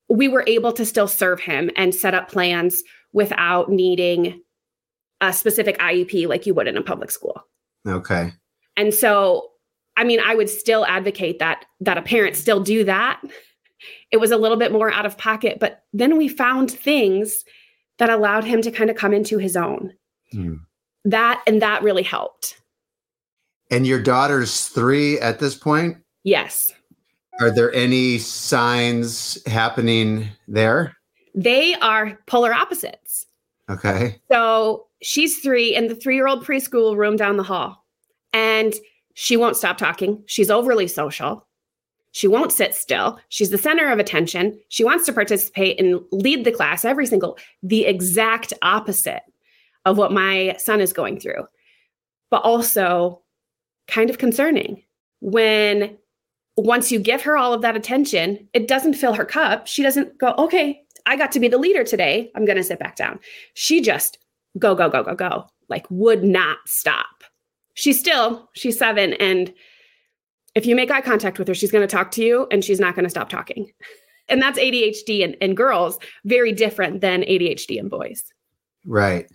we 0.08 0.28
were 0.28 0.44
able 0.46 0.72
to 0.72 0.86
still 0.86 1.08
serve 1.08 1.40
him 1.40 1.70
and 1.76 1.94
set 1.94 2.14
up 2.14 2.30
plans 2.30 2.82
without 3.12 3.70
needing 3.70 4.40
a 5.20 5.32
specific 5.32 5.76
IEP 5.78 6.28
like 6.28 6.46
you 6.46 6.54
would 6.54 6.68
in 6.68 6.76
a 6.76 6.82
public 6.82 7.10
school. 7.10 7.44
Okay. 7.86 8.32
And 8.76 8.94
so, 8.94 9.50
I 9.96 10.04
mean, 10.04 10.20
I 10.24 10.34
would 10.34 10.48
still 10.48 10.86
advocate 10.86 11.38
that 11.40 11.64
that 11.80 11.98
a 11.98 12.02
parent 12.02 12.36
still 12.36 12.60
do 12.60 12.84
that. 12.84 13.20
It 14.10 14.18
was 14.18 14.30
a 14.30 14.36
little 14.36 14.56
bit 14.56 14.72
more 14.72 14.92
out 14.92 15.06
of 15.06 15.18
pocket, 15.18 15.58
but 15.60 15.84
then 15.92 16.16
we 16.16 16.28
found 16.28 16.70
things 16.70 17.44
that 17.98 18.10
allowed 18.10 18.44
him 18.44 18.62
to 18.62 18.70
kind 18.70 18.90
of 18.90 18.96
come 18.96 19.12
into 19.12 19.38
his 19.38 19.56
own. 19.56 19.92
Hmm. 20.32 20.54
That 21.04 21.42
and 21.46 21.60
that 21.60 21.82
really 21.82 22.02
helped. 22.02 22.59
And 23.70 23.86
your 23.86 24.02
daughter's 24.02 24.66
3 24.66 25.20
at 25.20 25.38
this 25.38 25.54
point? 25.54 25.96
Yes. 26.24 26.72
Are 27.40 27.50
there 27.50 27.72
any 27.72 28.18
signs 28.18 29.38
happening 29.46 30.28
there? 30.46 30.96
They 31.34 31.74
are 31.76 32.18
polar 32.26 32.52
opposites. 32.52 33.26
Okay. 33.70 34.20
So 34.30 34.86
she's 35.00 35.38
three 35.38 35.74
in 35.74 35.86
the 35.86 35.94
three 35.94 36.16
year 36.16 36.26
old 36.26 36.44
preschool 36.44 36.96
room 36.96 37.16
down 37.16 37.36
the 37.36 37.42
hall, 37.42 37.84
and 38.32 38.74
she 39.14 39.36
won't 39.36 39.56
stop 39.56 39.78
talking. 39.78 40.22
She's 40.26 40.50
overly 40.50 40.88
social. 40.88 41.46
She 42.12 42.26
won't 42.26 42.52
sit 42.52 42.74
still. 42.74 43.20
She's 43.28 43.50
the 43.50 43.58
center 43.58 43.90
of 43.90 44.00
attention. 44.00 44.58
She 44.68 44.82
wants 44.82 45.06
to 45.06 45.12
participate 45.12 45.78
and 45.78 46.00
lead 46.10 46.44
the 46.44 46.50
class 46.50 46.84
every 46.84 47.06
single, 47.06 47.38
the 47.62 47.86
exact 47.86 48.52
opposite 48.62 49.22
of 49.84 49.96
what 49.96 50.12
my 50.12 50.56
son 50.58 50.80
is 50.80 50.92
going 50.92 51.20
through, 51.20 51.46
but 52.28 52.42
also 52.42 53.22
kind 53.90 54.10
of 54.10 54.18
concerning 54.18 54.82
when 55.20 55.96
once 56.56 56.90
you 56.92 56.98
give 56.98 57.22
her 57.22 57.36
all 57.36 57.52
of 57.52 57.62
that 57.62 57.76
attention, 57.76 58.48
it 58.52 58.68
doesn't 58.68 58.94
fill 58.94 59.14
her 59.14 59.24
cup. 59.24 59.66
She 59.66 59.82
doesn't 59.82 60.18
go, 60.18 60.34
okay, 60.38 60.82
I 61.06 61.16
got 61.16 61.32
to 61.32 61.40
be 61.40 61.48
the 61.48 61.58
leader 61.58 61.84
today. 61.84 62.30
I'm 62.34 62.44
going 62.44 62.56
to 62.56 62.64
sit 62.64 62.78
back 62.78 62.96
down. 62.96 63.18
She 63.54 63.80
just 63.80 64.18
go, 64.58 64.74
go, 64.74 64.88
go, 64.88 65.02
go, 65.02 65.14
go, 65.14 65.46
like 65.68 65.86
would 65.90 66.24
not 66.24 66.58
stop. 66.66 67.24
She's 67.74 67.98
still, 67.98 68.48
she's 68.52 68.78
seven. 68.78 69.14
And 69.14 69.52
if 70.54 70.66
you 70.66 70.74
make 70.74 70.90
eye 70.90 71.00
contact 71.00 71.38
with 71.38 71.48
her, 71.48 71.54
she's 71.54 71.70
going 71.70 71.86
to 71.86 71.96
talk 71.96 72.10
to 72.12 72.22
you 72.22 72.46
and 72.50 72.64
she's 72.64 72.80
not 72.80 72.94
going 72.94 73.04
to 73.04 73.10
stop 73.10 73.28
talking. 73.28 73.70
And 74.28 74.40
that's 74.42 74.58
ADHD 74.58 75.20
in, 75.20 75.34
in 75.34 75.54
girls, 75.54 75.98
very 76.24 76.52
different 76.52 77.00
than 77.00 77.22
ADHD 77.22 77.78
in 77.78 77.88
boys. 77.88 78.24
Right. 78.84 79.26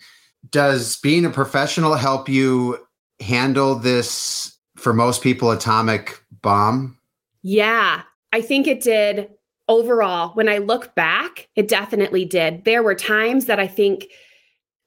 Does 0.50 0.98
being 0.98 1.26
a 1.26 1.30
professional 1.30 1.96
help 1.96 2.30
you 2.30 2.86
handle 3.20 3.76
this, 3.76 4.58
for 4.76 4.94
most 4.94 5.22
people, 5.22 5.52
atomic 5.52 6.22
bomb? 6.42 6.98
Yeah, 7.42 8.02
I 8.34 8.42
think 8.42 8.68
it 8.68 8.82
did 8.82 9.30
overall, 9.68 10.30
when 10.36 10.50
I 10.50 10.60
look 10.60 10.94
back, 10.96 11.48
it 11.56 11.68
definitely 11.68 12.26
did. 12.26 12.66
There 12.66 12.84
were 12.84 12.96
times 12.96 13.46
that 13.46 13.60
I 13.60 13.68
think 13.68 14.08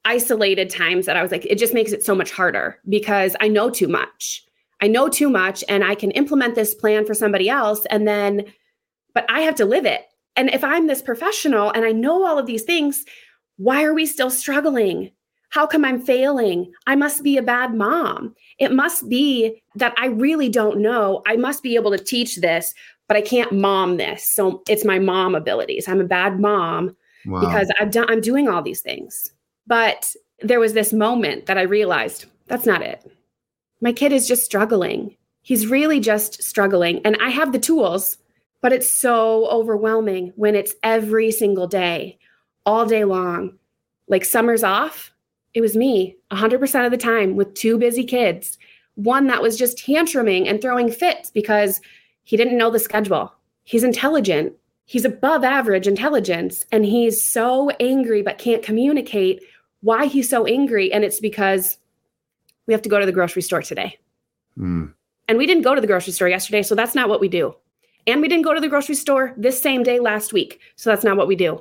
isolated 0.04 0.70
times 0.70 1.06
that 1.06 1.16
I 1.16 1.22
was 1.22 1.32
like, 1.32 1.44
it 1.46 1.58
just 1.58 1.74
makes 1.74 1.92
it 1.92 2.04
so 2.04 2.14
much 2.14 2.30
harder 2.30 2.78
because 2.88 3.36
I 3.40 3.48
know 3.48 3.70
too 3.70 3.88
much. 3.88 4.44
I 4.80 4.86
know 4.86 5.08
too 5.08 5.28
much 5.28 5.64
and 5.68 5.82
I 5.82 5.94
can 5.94 6.12
implement 6.12 6.54
this 6.54 6.74
plan 6.74 7.04
for 7.04 7.14
somebody 7.14 7.48
else. 7.48 7.84
And 7.90 8.06
then, 8.06 8.44
but 9.14 9.26
I 9.28 9.40
have 9.40 9.56
to 9.56 9.64
live 9.64 9.84
it. 9.84 10.06
And 10.36 10.50
if 10.50 10.62
I'm 10.62 10.86
this 10.86 11.02
professional 11.02 11.72
and 11.72 11.84
I 11.84 11.90
know 11.90 12.24
all 12.24 12.38
of 12.38 12.46
these 12.46 12.62
things, 12.62 13.04
why 13.56 13.82
are 13.82 13.92
we 13.94 14.06
still 14.06 14.30
struggling? 14.30 15.10
How 15.50 15.66
come 15.66 15.84
I'm 15.84 16.00
failing? 16.00 16.72
I 16.86 16.94
must 16.94 17.22
be 17.22 17.38
a 17.38 17.42
bad 17.42 17.74
mom. 17.74 18.34
It 18.58 18.72
must 18.72 19.08
be 19.08 19.62
that 19.76 19.94
I 19.96 20.06
really 20.06 20.48
don't 20.48 20.80
know. 20.80 21.22
I 21.26 21.36
must 21.36 21.62
be 21.62 21.74
able 21.74 21.90
to 21.90 22.02
teach 22.02 22.36
this, 22.36 22.74
but 23.06 23.16
I 23.16 23.22
can't 23.22 23.52
mom 23.52 23.96
this. 23.96 24.30
So 24.30 24.62
it's 24.68 24.84
my 24.84 24.98
mom 24.98 25.34
abilities. 25.34 25.88
I'm 25.88 26.00
a 26.00 26.04
bad 26.04 26.38
mom 26.38 26.94
wow. 27.24 27.40
because 27.40 27.70
I've 27.80 27.90
done 27.90 28.06
I'm 28.08 28.20
doing 28.20 28.48
all 28.48 28.62
these 28.62 28.82
things. 28.82 29.32
But 29.66 30.14
there 30.40 30.60
was 30.60 30.74
this 30.74 30.92
moment 30.92 31.46
that 31.46 31.58
I 31.58 31.62
realized 31.62 32.26
that's 32.46 32.66
not 32.66 32.82
it. 32.82 33.10
My 33.80 33.92
kid 33.92 34.12
is 34.12 34.28
just 34.28 34.44
struggling. 34.44 35.16
He's 35.42 35.66
really 35.66 36.00
just 36.00 36.42
struggling 36.42 37.00
and 37.04 37.16
I 37.22 37.30
have 37.30 37.52
the 37.52 37.58
tools, 37.58 38.18
but 38.60 38.72
it's 38.72 38.92
so 38.92 39.48
overwhelming 39.48 40.32
when 40.36 40.54
it's 40.54 40.74
every 40.82 41.30
single 41.30 41.66
day, 41.66 42.18
all 42.66 42.84
day 42.84 43.04
long. 43.04 43.58
Like 44.08 44.24
summers 44.24 44.62
off, 44.62 45.12
it 45.58 45.60
was 45.60 45.76
me 45.76 46.16
100% 46.30 46.84
of 46.84 46.92
the 46.92 46.96
time 46.96 47.34
with 47.34 47.52
two 47.54 47.78
busy 47.78 48.04
kids. 48.04 48.58
One 48.94 49.26
that 49.26 49.42
was 49.42 49.58
just 49.58 49.76
tantruming 49.76 50.48
and 50.48 50.62
throwing 50.62 50.88
fits 50.88 51.32
because 51.32 51.80
he 52.22 52.36
didn't 52.36 52.56
know 52.56 52.70
the 52.70 52.78
schedule. 52.78 53.34
He's 53.64 53.82
intelligent. 53.82 54.52
He's 54.84 55.04
above 55.04 55.42
average 55.42 55.88
intelligence 55.88 56.64
and 56.70 56.86
he's 56.86 57.20
so 57.20 57.70
angry 57.80 58.22
but 58.22 58.38
can't 58.38 58.62
communicate 58.62 59.42
why 59.80 60.06
he's 60.06 60.28
so 60.28 60.46
angry. 60.46 60.92
And 60.92 61.04
it's 61.04 61.18
because 61.18 61.76
we 62.68 62.72
have 62.72 62.82
to 62.82 62.88
go 62.88 63.00
to 63.00 63.06
the 63.06 63.10
grocery 63.10 63.42
store 63.42 63.62
today. 63.62 63.98
Mm. 64.56 64.94
And 65.26 65.38
we 65.38 65.46
didn't 65.46 65.64
go 65.64 65.74
to 65.74 65.80
the 65.80 65.88
grocery 65.88 66.12
store 66.12 66.28
yesterday, 66.28 66.62
so 66.62 66.76
that's 66.76 66.94
not 66.94 67.08
what 67.08 67.20
we 67.20 67.26
do. 67.28 67.52
And 68.06 68.20
we 68.20 68.28
didn't 68.28 68.44
go 68.44 68.54
to 68.54 68.60
the 68.60 68.68
grocery 68.68 68.94
store 68.94 69.34
this 69.36 69.60
same 69.60 69.82
day 69.82 69.98
last 69.98 70.32
week, 70.32 70.60
so 70.76 70.88
that's 70.88 71.04
not 71.04 71.16
what 71.16 71.26
we 71.26 71.34
do. 71.34 71.60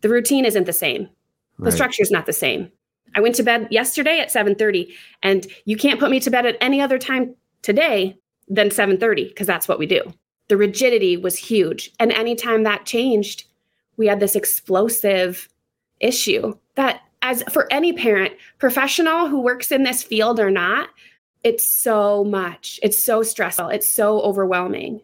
The 0.00 0.08
routine 0.08 0.46
isn't 0.46 0.64
the 0.64 0.72
same. 0.72 1.10
The 1.58 1.72
structure 1.72 2.02
is 2.02 2.10
not 2.10 2.26
the 2.26 2.32
same. 2.32 2.70
I 3.16 3.20
went 3.20 3.34
to 3.36 3.42
bed 3.42 3.68
yesterday 3.70 4.20
at 4.20 4.30
7:30 4.30 4.94
and 5.22 5.46
you 5.64 5.76
can't 5.76 5.98
put 5.98 6.10
me 6.10 6.20
to 6.20 6.30
bed 6.30 6.46
at 6.46 6.56
any 6.60 6.80
other 6.80 6.98
time 6.98 7.34
today 7.62 8.16
than 8.46 8.70
7:30 8.70 9.28
because 9.28 9.46
that's 9.46 9.66
what 9.66 9.78
we 9.78 9.86
do. 9.86 10.02
The 10.48 10.56
rigidity 10.56 11.16
was 11.16 11.36
huge. 11.36 11.90
And 11.98 12.12
anytime 12.12 12.62
that 12.62 12.86
changed, 12.86 13.44
we 13.96 14.06
had 14.06 14.20
this 14.20 14.36
explosive 14.36 15.48
issue 15.98 16.54
that 16.76 17.00
as 17.22 17.42
for 17.50 17.66
any 17.72 17.92
parent, 17.92 18.34
professional 18.58 19.26
who 19.26 19.40
works 19.40 19.72
in 19.72 19.82
this 19.82 20.02
field 20.02 20.38
or 20.38 20.50
not, 20.50 20.90
it's 21.42 21.68
so 21.68 22.22
much. 22.22 22.78
It's 22.82 23.02
so 23.02 23.22
stressful. 23.22 23.68
It's 23.68 23.92
so 23.92 24.20
overwhelming. 24.20 25.00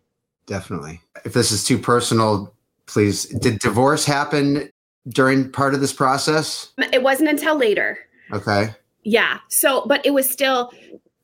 Definitely. 0.46 1.00
If 1.24 1.32
this 1.32 1.50
is 1.50 1.64
too 1.64 1.78
personal, 1.78 2.54
please. 2.86 3.24
Did 3.26 3.58
divorce 3.58 4.04
happen 4.04 4.70
during 5.08 5.50
part 5.50 5.74
of 5.74 5.80
this 5.80 5.92
process? 5.92 6.72
It 6.92 7.02
wasn't 7.02 7.28
until 7.28 7.56
later. 7.56 7.98
Okay. 8.32 8.74
Yeah. 9.04 9.38
So, 9.48 9.84
but 9.86 10.04
it 10.06 10.14
was 10.14 10.30
still 10.30 10.72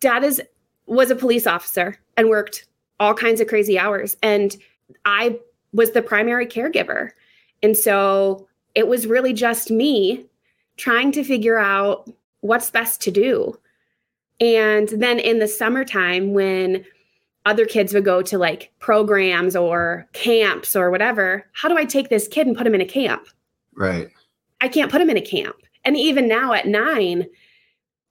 dad 0.00 0.24
is 0.24 0.42
was 0.86 1.10
a 1.10 1.16
police 1.16 1.46
officer 1.46 1.98
and 2.16 2.28
worked 2.28 2.66
all 2.98 3.14
kinds 3.14 3.40
of 3.40 3.46
crazy 3.46 3.78
hours. 3.78 4.16
And 4.22 4.56
I 5.04 5.38
was 5.72 5.92
the 5.92 6.02
primary 6.02 6.46
caregiver. 6.46 7.10
And 7.62 7.76
so 7.76 8.48
it 8.74 8.88
was 8.88 9.06
really 9.06 9.32
just 9.32 9.70
me 9.70 10.24
trying 10.76 11.12
to 11.12 11.24
figure 11.24 11.58
out 11.58 12.10
what's 12.40 12.70
best 12.70 13.02
to 13.02 13.10
do. 13.10 13.58
And 14.40 14.88
then 14.88 15.18
in 15.18 15.40
the 15.40 15.48
summertime, 15.48 16.32
when 16.32 16.84
other 17.44 17.66
kids 17.66 17.92
would 17.92 18.04
go 18.04 18.22
to 18.22 18.38
like 18.38 18.72
programs 18.78 19.56
or 19.56 20.06
camps 20.12 20.76
or 20.76 20.90
whatever, 20.90 21.44
how 21.52 21.68
do 21.68 21.76
I 21.76 21.84
take 21.84 22.08
this 22.08 22.28
kid 22.28 22.46
and 22.46 22.56
put 22.56 22.66
him 22.66 22.74
in 22.74 22.80
a 22.80 22.86
camp? 22.86 23.26
Right. 23.78 24.10
I 24.60 24.68
can't 24.68 24.90
put 24.90 25.00
him 25.00 25.08
in 25.08 25.16
a 25.16 25.22
camp. 25.22 25.56
And 25.84 25.96
even 25.96 26.28
now 26.28 26.52
at 26.52 26.66
nine, 26.66 27.26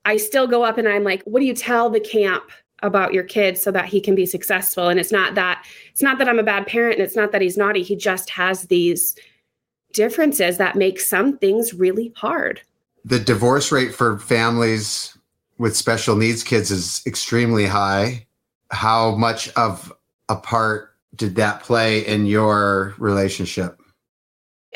I 0.05 0.15
still 0.17 0.47
go 0.47 0.63
up 0.63 0.77
and 0.77 0.87
I'm 0.87 1.03
like, 1.03 1.21
what 1.23 1.41
do 1.41 1.45
you 1.45 1.53
tell 1.53 1.89
the 1.89 1.99
camp 1.99 2.49
about 2.81 3.13
your 3.13 3.23
kid 3.23 3.57
so 3.57 3.71
that 3.71 3.85
he 3.85 3.99
can 3.99 4.15
be 4.15 4.25
successful? 4.25 4.87
And 4.87 4.99
it's 4.99 5.11
not 5.11 5.35
that 5.35 5.65
it's 5.91 6.01
not 6.01 6.17
that 6.19 6.29
i'm 6.29 6.39
a 6.39 6.43
bad 6.43 6.65
parent 6.65 6.95
and 6.95 7.03
it's 7.03 7.15
not 7.15 7.33
that 7.33 7.41
he's 7.41 7.57
naughty. 7.57 7.83
He 7.83 7.95
just 7.97 8.29
has 8.29 8.63
these 8.63 9.15
differences 9.91 10.57
that 10.57 10.75
make 10.77 10.99
some 11.01 11.37
things 11.37 11.73
really 11.73 12.13
hard. 12.15 12.61
The 13.03 13.19
divorce 13.19 13.71
rate 13.71 13.93
for 13.93 14.17
families 14.19 15.17
with 15.57 15.75
special 15.75 16.15
needs 16.15 16.43
kids 16.43 16.71
is 16.71 17.01
extremely 17.05 17.65
high. 17.65 18.25
How 18.71 19.15
much 19.15 19.49
of 19.53 19.91
a 20.29 20.35
part 20.35 20.93
did 21.15 21.35
that 21.35 21.63
play 21.63 22.05
in 22.05 22.25
your 22.25 22.95
relationship 22.97 23.81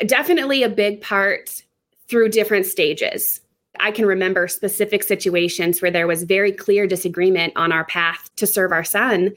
definitely 0.06 0.62
a 0.62 0.68
big 0.68 1.00
part 1.00 1.62
through 2.08 2.28
different 2.28 2.66
stages 2.66 3.42
I 3.80 3.90
can 3.90 4.06
remember 4.06 4.48
specific 4.48 5.02
situations 5.02 5.80
where 5.80 5.90
there 5.90 6.06
was 6.06 6.24
very 6.24 6.52
clear 6.52 6.86
disagreement 6.86 7.52
on 7.56 7.72
our 7.72 7.84
path 7.84 8.30
to 8.36 8.46
serve 8.46 8.72
our 8.72 8.84
son. 8.84 9.32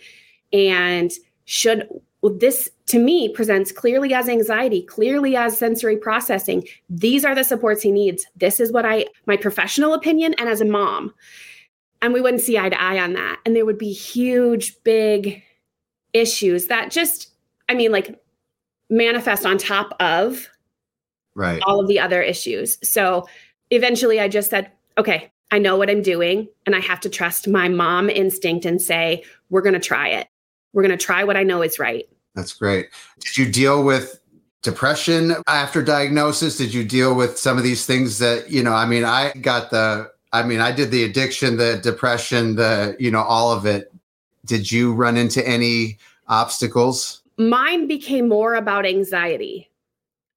And 0.51 1.11
should 1.45 1.87
this 2.39 2.69
to 2.87 2.97
me 2.97 3.29
presents 3.29 3.71
clearly 3.71 4.13
as 4.13 4.27
anxiety, 4.27 4.81
clearly 4.81 5.35
as 5.35 5.57
sensory 5.57 5.95
processing. 5.95 6.67
These 6.89 7.23
are 7.23 7.35
the 7.35 7.43
supports 7.43 7.83
he 7.83 7.91
needs. 7.91 8.25
This 8.35 8.59
is 8.59 8.71
what 8.71 8.83
I, 8.83 9.05
my 9.27 9.37
professional 9.37 9.93
opinion, 9.93 10.33
and 10.39 10.49
as 10.49 10.59
a 10.59 10.65
mom. 10.65 11.13
And 12.01 12.13
we 12.13 12.21
wouldn't 12.21 12.41
see 12.41 12.57
eye 12.57 12.69
to 12.69 12.81
eye 12.81 12.99
on 12.99 13.13
that. 13.13 13.39
And 13.45 13.55
there 13.55 13.65
would 13.65 13.77
be 13.77 13.93
huge, 13.93 14.81
big 14.83 15.43
issues 16.13 16.65
that 16.67 16.89
just, 16.89 17.31
I 17.69 17.75
mean, 17.75 17.91
like 17.91 18.19
manifest 18.89 19.45
on 19.45 19.57
top 19.57 19.95
of 19.99 20.47
right 21.35 21.61
all 21.65 21.79
of 21.79 21.87
the 21.87 21.99
other 21.99 22.21
issues. 22.21 22.77
So 22.87 23.27
eventually 23.71 24.19
I 24.19 24.27
just 24.27 24.49
said, 24.49 24.71
okay, 24.97 25.31
I 25.51 25.59
know 25.59 25.77
what 25.77 25.89
I'm 25.89 26.01
doing, 26.01 26.47
and 26.65 26.75
I 26.75 26.79
have 26.79 26.99
to 27.01 27.09
trust 27.09 27.47
my 27.47 27.69
mom 27.69 28.09
instinct 28.09 28.65
and 28.65 28.81
say, 28.81 29.23
we're 29.49 29.61
going 29.61 29.73
to 29.73 29.79
try 29.79 30.09
it. 30.09 30.27
We're 30.73 30.81
going 30.81 30.97
to 30.97 31.03
try 31.03 31.23
what 31.23 31.37
I 31.37 31.43
know 31.43 31.61
is 31.61 31.77
right. 31.77 32.07
That's 32.33 32.53
great. 32.53 32.87
Did 33.19 33.37
you 33.37 33.51
deal 33.51 33.83
with 33.83 34.19
depression 34.63 35.35
after 35.47 35.83
diagnosis? 35.83 36.57
Did 36.57 36.73
you 36.73 36.83
deal 36.83 37.15
with 37.15 37.37
some 37.37 37.57
of 37.57 37.63
these 37.63 37.85
things 37.85 38.17
that, 38.17 38.49
you 38.49 38.63
know, 38.63 38.73
I 38.73 38.85
mean, 38.85 39.05
I 39.05 39.31
got 39.33 39.69
the, 39.69 40.11
I 40.33 40.43
mean, 40.43 40.59
I 40.59 40.71
did 40.71 40.91
the 40.91 41.03
addiction, 41.03 41.57
the 41.57 41.77
depression, 41.77 42.55
the, 42.55 42.95
you 42.99 43.11
know, 43.11 43.21
all 43.21 43.51
of 43.51 43.65
it. 43.65 43.93
Did 44.45 44.71
you 44.71 44.93
run 44.93 45.15
into 45.15 45.47
any 45.47 45.97
obstacles? 46.27 47.21
Mine 47.37 47.87
became 47.87 48.29
more 48.29 48.55
about 48.55 48.85
anxiety. 48.85 49.69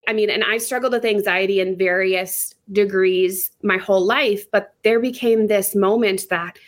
I 0.09 0.13
mean, 0.13 0.31
and 0.31 0.43
I 0.43 0.59
struggled 0.59 0.93
with 0.93 1.05
anxiety 1.05 1.61
in 1.61 1.77
various 1.77 2.55
degrees 2.73 3.51
my 3.63 3.77
whole 3.77 4.05
life, 4.05 4.51
but 4.51 4.75
there 4.83 5.01
became 5.01 5.47
this 5.47 5.75
moment 5.75 6.29
that 6.31 6.59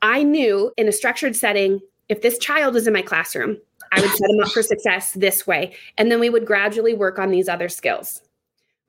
I 0.00 0.22
knew 0.22 0.72
in 0.76 0.86
a 0.86 0.92
structured 0.92 1.34
setting, 1.34 1.80
if 2.08 2.22
this 2.22 2.38
child 2.38 2.76
is 2.76 2.86
in 2.86 2.92
my 2.92 3.02
classroom, 3.02 3.58
I 3.90 4.00
would 4.00 4.10
set 4.10 4.28
them 4.28 4.40
up 4.44 4.52
for 4.52 4.62
success 4.74 5.12
this 5.12 5.46
way. 5.46 5.74
And 5.98 6.10
then 6.10 6.20
we 6.20 6.30
would 6.30 6.46
gradually 6.46 6.94
work 6.94 7.18
on 7.18 7.30
these 7.30 7.48
other 7.48 7.68
skills. 7.68 8.22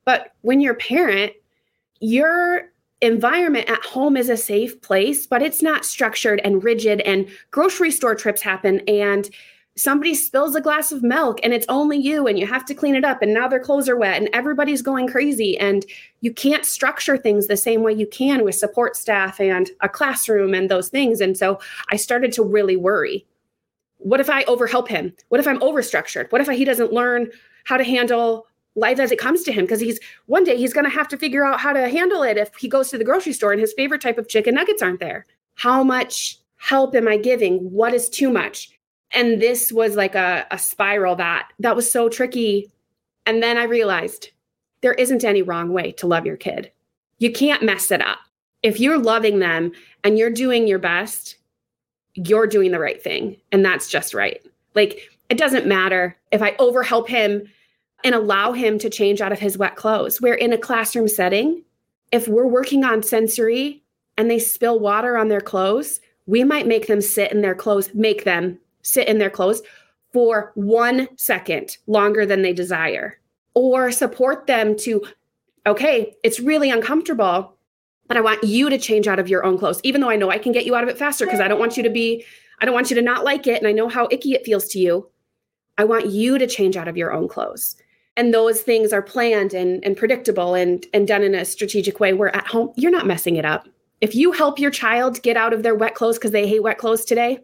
But 0.06 0.34
when 0.42 0.62
you're 0.62 0.74
a 0.74 0.78
parent, 0.78 1.34
your 2.00 2.70
environment 3.02 3.70
at 3.70 3.84
home 3.84 4.18
is 4.18 4.30
a 4.30 4.38
safe 4.38 4.82
place, 4.82 5.26
but 5.26 5.42
it's 5.42 5.62
not 5.62 5.86
structured 5.86 6.42
and 6.44 6.64
rigid. 6.64 7.02
And 7.02 7.28
grocery 7.52 7.92
store 7.92 8.16
trips 8.16 8.42
happen, 8.42 8.82
and 8.88 9.30
somebody 9.78 10.16
spills 10.16 10.56
a 10.56 10.62
glass 10.62 10.92
of 10.92 11.04
milk, 11.04 11.40
and 11.44 11.54
it's 11.54 11.66
only 11.68 11.98
you, 11.98 12.28
and 12.28 12.40
you 12.40 12.48
have 12.48 12.66
to 12.66 12.74
clean 12.74 12.96
it 12.96 13.04
up. 13.04 13.22
And 13.22 13.34
now 13.34 13.48
their 13.48 13.60
clothes 13.60 13.90
are 13.90 13.98
wet, 13.98 14.18
and 14.18 14.30
everybody's 14.34 14.82
going 14.82 15.08
crazy. 15.08 15.58
And 15.58 15.86
you 16.22 16.34
can't 16.34 16.66
structure 16.66 17.18
things 17.18 17.48
the 17.48 17.58
same 17.58 17.84
way 17.84 17.94
you 17.94 18.08
can 18.08 18.44
with 18.44 18.56
support 18.56 18.96
staff 18.96 19.40
and 19.40 19.70
a 19.82 19.90
classroom 19.90 20.54
and 20.54 20.70
those 20.70 20.90
things. 20.90 21.20
And 21.22 21.38
so 21.38 21.60
I 21.92 21.98
started 21.98 22.32
to 22.34 22.44
really 22.44 22.78
worry 22.78 23.26
what 24.06 24.20
if 24.20 24.30
I 24.30 24.44
overhelp 24.44 24.88
him? 24.88 25.14
What 25.30 25.40
if 25.40 25.48
I'm 25.48 25.60
overstructured? 25.62 26.32
What 26.32 26.40
if 26.40 26.48
he 26.48 26.64
doesn't 26.64 26.94
learn 26.94 27.32
how 27.64 27.76
to 27.76 27.84
handle 27.84 28.46
life 28.76 29.00
as 29.00 29.12
it 29.12 29.18
comes 29.18 29.42
to 29.44 29.52
him? 29.52 29.66
Because 29.66 29.80
he's 29.80 30.00
one 30.28 30.44
day 30.44 30.58
he's 30.58 30.74
going 30.74 30.84
to 30.84 30.92
have 30.92 31.08
to 31.08 31.18
figure 31.18 31.44
out 31.44 31.60
how 31.60 31.74
to 31.74 31.90
handle 31.90 32.22
it 32.22 32.38
if 32.38 32.54
he 32.56 32.68
goes 32.68 32.92
to 32.92 33.00
the 33.00 33.04
grocery 33.04 33.34
store 33.34 33.52
and 33.52 33.60
his 33.60 33.74
favorite 33.74 34.02
type 34.02 34.20
of 34.20 34.28
chicken 34.28 34.54
nuggets 34.54 34.84
aren't 34.84 35.00
there. 35.00 35.26
How 35.56 35.84
much 35.84 36.38
help 36.58 36.94
am 36.94 37.08
I 37.08 37.18
giving? 37.18 37.58
What 37.72 37.96
is 37.96 38.08
too 38.08 38.30
much? 38.30 38.75
And 39.12 39.42
this 39.42 39.72
was 39.72 39.96
like 39.96 40.16
a, 40.16 40.46
a 40.52 40.58
spiral 40.58 41.16
that 41.16 41.50
that 41.60 41.76
was 41.76 41.92
so 41.92 42.10
tricky. 42.10 42.72
And 43.26 43.42
then 43.42 43.58
I 43.58 43.64
realized 43.64 44.30
there 44.82 44.94
isn't 44.94 45.24
any 45.24 45.42
wrong 45.42 45.72
way 45.72 45.92
to 45.94 46.08
love 46.08 46.26
your 46.26 46.38
kid. 46.38 46.72
You 47.18 47.32
can't 47.32 47.64
mess 47.64 47.92
it 47.92 48.02
up. 48.02 48.20
If 48.62 48.80
you're 48.80 49.00
loving 49.00 49.40
them 49.40 49.72
and 50.04 50.18
you're 50.18 50.30
doing 50.30 50.68
your 50.68 50.80
best, 50.80 51.38
you're 52.16 52.48
doing 52.48 52.72
the 52.72 52.80
right 52.80 53.02
thing 53.02 53.38
and 53.52 53.64
that's 53.64 53.90
just 53.90 54.14
right. 54.14 54.42
Like 54.74 55.10
it 55.30 55.38
doesn't 55.38 55.66
matter 55.66 56.18
if 56.32 56.42
I 56.42 56.52
overhelp 56.54 57.08
him 57.08 57.48
and 58.04 58.14
allow 58.14 58.52
him 58.52 58.78
to 58.80 58.90
change 58.90 59.22
out 59.22 59.32
of 59.32 59.40
his 59.40 59.58
wet 59.58 59.76
clothes. 59.76 60.22
Where 60.22 60.36
in 60.36 60.54
a 60.54 60.58
classroom 60.58 61.08
setting, 61.08 61.64
if 62.12 62.28
we're 62.28 62.48
working 62.48 62.84
on 62.84 63.02
sensory 63.02 63.84
and 64.18 64.30
they 64.30 64.40
spill 64.40 64.80
water 64.80 65.18
on 65.18 65.28
their 65.28 65.42
clothes, 65.42 66.00
we 66.28 66.44
might 66.44 66.68
make 66.68 66.88
them 66.88 67.02
sit 67.02 67.32
in 67.32 67.42
their 67.42 67.56
clothes, 67.56 67.94
make 67.94 68.24
them 68.24 68.60
sit 68.86 69.08
in 69.08 69.18
their 69.18 69.30
clothes 69.30 69.62
for 70.14 70.52
one 70.56 71.10
second 71.18 71.78
longer 71.88 72.26
than 72.26 72.42
they 72.42 72.54
desire, 72.54 73.20
or 73.54 73.92
support 73.92 74.48
them 74.48 74.78
to, 74.78 75.04
okay, 75.66 76.16
it's 76.24 76.40
really 76.40 76.70
uncomfortable 76.70 77.56
but 78.08 78.18
I 78.18 78.22
want 78.22 78.44
you 78.44 78.70
to 78.70 78.78
change 78.78 79.08
out 79.08 79.20
of 79.20 79.30
your 79.30 79.44
own 79.44 79.58
clothes, 79.58 79.80
even 79.84 80.02
though 80.02 80.10
I 80.10 80.16
know 80.16 80.30
I 80.30 80.38
can 80.38 80.52
get 80.52 80.66
you 80.66 80.76
out 80.76 80.84
of 80.84 80.90
it 80.90 80.98
faster 80.98 81.26
because 81.26 81.40
I 81.40 81.48
don't 81.48 81.60
want 81.60 81.78
you 81.78 81.84
to 81.84 81.90
be, 81.90 82.24
I 82.60 82.66
don't 82.66 82.74
want 82.74 82.90
you 82.90 82.96
to 82.96 83.02
not 83.02 83.24
like 83.24 83.48
it. 83.48 83.58
And 83.58 83.68
I 83.68 83.72
know 83.72 83.90
how 83.90 84.08
icky 84.12 84.34
it 84.34 84.46
feels 84.46 84.68
to 84.70 84.80
you. 84.80 85.10
I 85.78 85.84
want 85.84 86.08
you 86.08 86.38
to 86.38 86.48
change 86.48 86.78
out 86.78 86.88
of 86.88 86.98
your 86.98 87.12
own 87.12 87.28
clothes. 87.28 87.76
And 88.18 88.34
those 88.34 88.62
things 88.62 88.94
are 88.94 89.02
planned 89.02 89.54
and, 89.54 89.84
and 89.84 89.98
predictable 89.98 90.54
and, 90.54 90.86
and 90.94 91.08
done 91.08 91.22
in 91.22 91.36
a 91.36 91.44
strategic 91.44 92.00
way 92.00 92.14
where 92.14 92.34
at 92.34 92.48
home, 92.48 92.72
you're 92.78 92.92
not 92.92 93.08
messing 93.08 93.36
it 93.36 93.44
up. 93.44 93.68
If 94.02 94.16
you 94.16 94.32
help 94.32 94.60
your 94.60 94.72
child 94.72 95.22
get 95.22 95.36
out 95.36 95.52
of 95.52 95.64
their 95.64 95.76
wet 95.76 95.96
clothes 95.96 96.18
because 96.18 96.32
they 96.32 96.48
hate 96.48 96.64
wet 96.64 96.78
clothes 96.78 97.04
today, 97.04 97.40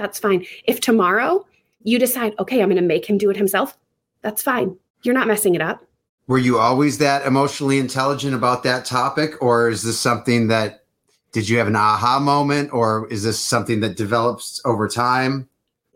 that's 0.00 0.18
fine. 0.18 0.46
If 0.64 0.80
tomorrow 0.80 1.46
you 1.82 1.98
decide, 1.98 2.34
okay, 2.38 2.62
I'm 2.62 2.68
going 2.68 2.76
to 2.76 2.82
make 2.82 3.08
him 3.08 3.18
do 3.18 3.30
it 3.30 3.36
himself, 3.36 3.76
that's 4.22 4.42
fine. 4.42 4.76
You're 5.02 5.14
not 5.14 5.28
messing 5.28 5.54
it 5.54 5.62
up 5.62 5.84
were 6.30 6.38
you 6.38 6.60
always 6.60 6.98
that 6.98 7.26
emotionally 7.26 7.80
intelligent 7.80 8.36
about 8.36 8.62
that 8.62 8.84
topic 8.84 9.34
or 9.42 9.68
is 9.68 9.82
this 9.82 9.98
something 9.98 10.46
that 10.46 10.84
did 11.32 11.48
you 11.48 11.58
have 11.58 11.66
an 11.66 11.74
aha 11.74 12.20
moment 12.20 12.72
or 12.72 13.08
is 13.10 13.24
this 13.24 13.40
something 13.40 13.80
that 13.80 13.96
develops 13.96 14.60
over 14.64 14.86
time 14.86 15.48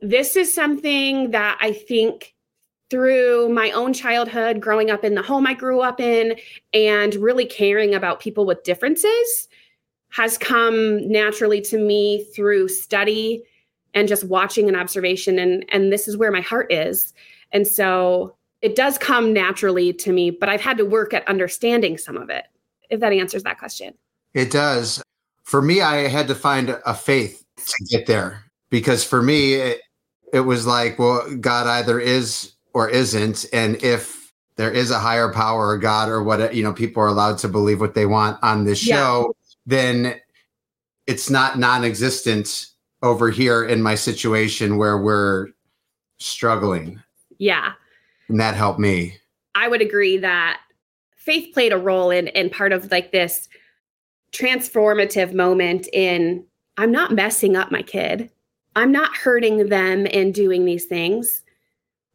this 0.02 0.34
is 0.34 0.52
something 0.52 1.30
that 1.30 1.56
i 1.60 1.72
think 1.72 2.34
through 2.90 3.48
my 3.48 3.70
own 3.70 3.92
childhood 3.92 4.60
growing 4.60 4.90
up 4.90 5.04
in 5.04 5.14
the 5.14 5.22
home 5.22 5.46
i 5.46 5.54
grew 5.54 5.80
up 5.80 6.00
in 6.00 6.34
and 6.72 7.14
really 7.14 7.46
caring 7.46 7.94
about 7.94 8.18
people 8.18 8.44
with 8.44 8.64
differences 8.64 9.48
has 10.10 10.36
come 10.36 11.08
naturally 11.08 11.60
to 11.60 11.78
me 11.78 12.24
through 12.34 12.66
study 12.66 13.40
and 13.94 14.08
just 14.08 14.24
watching 14.24 14.68
and 14.68 14.76
observation 14.76 15.38
and 15.38 15.64
and 15.68 15.92
this 15.92 16.06
is 16.06 16.16
where 16.16 16.30
my 16.30 16.40
heart 16.40 16.72
is 16.72 17.14
and 17.52 17.66
so 17.66 18.34
it 18.64 18.76
does 18.76 18.96
come 18.96 19.34
naturally 19.34 19.92
to 19.92 20.10
me, 20.10 20.30
but 20.30 20.48
I've 20.48 20.62
had 20.62 20.78
to 20.78 20.86
work 20.86 21.12
at 21.12 21.28
understanding 21.28 21.98
some 21.98 22.16
of 22.16 22.30
it, 22.30 22.46
if 22.88 22.98
that 23.00 23.12
answers 23.12 23.42
that 23.42 23.58
question. 23.58 23.92
It 24.32 24.50
does. 24.50 25.02
For 25.42 25.60
me, 25.60 25.82
I 25.82 26.08
had 26.08 26.26
to 26.28 26.34
find 26.34 26.70
a 26.70 26.94
faith 26.94 27.44
to 27.58 27.84
get 27.90 28.06
there 28.06 28.42
because 28.70 29.04
for 29.04 29.22
me, 29.22 29.52
it, 29.56 29.82
it 30.32 30.40
was 30.40 30.66
like, 30.66 30.98
well, 30.98 31.36
God 31.36 31.66
either 31.66 32.00
is 32.00 32.54
or 32.72 32.88
isn't. 32.88 33.44
And 33.52 33.82
if 33.82 34.32
there 34.56 34.70
is 34.70 34.90
a 34.90 34.98
higher 34.98 35.30
power 35.30 35.68
or 35.68 35.76
God 35.76 36.08
or 36.08 36.22
what, 36.22 36.54
you 36.54 36.62
know, 36.62 36.72
people 36.72 37.02
are 37.02 37.08
allowed 37.08 37.36
to 37.38 37.48
believe 37.48 37.82
what 37.82 37.92
they 37.92 38.06
want 38.06 38.38
on 38.42 38.64
this 38.64 38.78
show, 38.78 39.26
yeah. 39.26 39.52
then 39.66 40.20
it's 41.06 41.28
not 41.28 41.58
non 41.58 41.84
existent 41.84 42.68
over 43.04 43.30
here 43.30 43.62
in 43.62 43.82
my 43.82 43.94
situation 43.94 44.78
where 44.78 44.98
we're 44.98 45.48
struggling. 46.18 47.00
Yeah. 47.38 47.72
And 48.28 48.40
that 48.40 48.54
helped 48.54 48.80
me. 48.80 49.18
I 49.54 49.68
would 49.68 49.82
agree 49.82 50.16
that 50.18 50.60
faith 51.16 51.52
played 51.52 51.72
a 51.72 51.78
role 51.78 52.10
in 52.10 52.28
in 52.28 52.48
part 52.48 52.72
of 52.72 52.90
like 52.90 53.12
this 53.12 53.48
transformative 54.32 55.34
moment 55.34 55.86
in 55.92 56.44
I'm 56.76 56.90
not 56.90 57.12
messing 57.12 57.56
up 57.56 57.70
my 57.70 57.82
kid. 57.82 58.30
I'm 58.74 58.90
not 58.90 59.16
hurting 59.16 59.68
them 59.68 60.06
in 60.06 60.32
doing 60.32 60.64
these 60.64 60.86
things. 60.86 61.44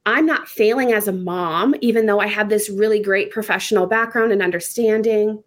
I'm 0.05 0.25
not 0.25 0.49
failing 0.49 0.91
as 0.91 1.07
a 1.07 1.13
mom, 1.13 1.75
even 1.81 2.07
though 2.07 2.19
I 2.19 2.27
have 2.27 2.49
this 2.49 2.69
really 2.69 3.01
great 3.01 3.31
professional 3.31 3.85
background 3.85 4.31
and 4.31 4.41
understanding. 4.41 5.43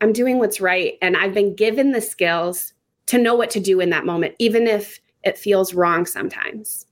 I'm 0.00 0.12
doing 0.12 0.38
what's 0.38 0.60
right. 0.60 0.94
And 1.02 1.16
I've 1.16 1.34
been 1.34 1.54
given 1.56 1.90
the 1.90 2.00
skills 2.00 2.72
to 3.06 3.18
know 3.18 3.34
what 3.34 3.50
to 3.50 3.60
do 3.60 3.80
in 3.80 3.90
that 3.90 4.06
moment, 4.06 4.34
even 4.38 4.66
if 4.66 5.00
it 5.24 5.38
feels 5.38 5.74
wrong 5.74 6.06
sometimes. 6.06 6.86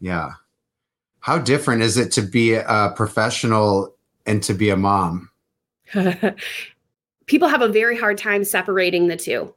Yeah. 0.00 0.32
How 1.20 1.38
different 1.38 1.82
is 1.82 1.96
it 1.96 2.12
to 2.12 2.22
be 2.22 2.54
a 2.54 2.92
professional 2.94 3.94
and 4.26 4.42
to 4.42 4.54
be 4.54 4.70
a 4.70 4.76
mom? 4.76 5.30
People 7.26 7.48
have 7.48 7.62
a 7.62 7.68
very 7.68 7.96
hard 7.96 8.18
time 8.18 8.44
separating 8.44 9.08
the 9.08 9.16
two. 9.16 9.54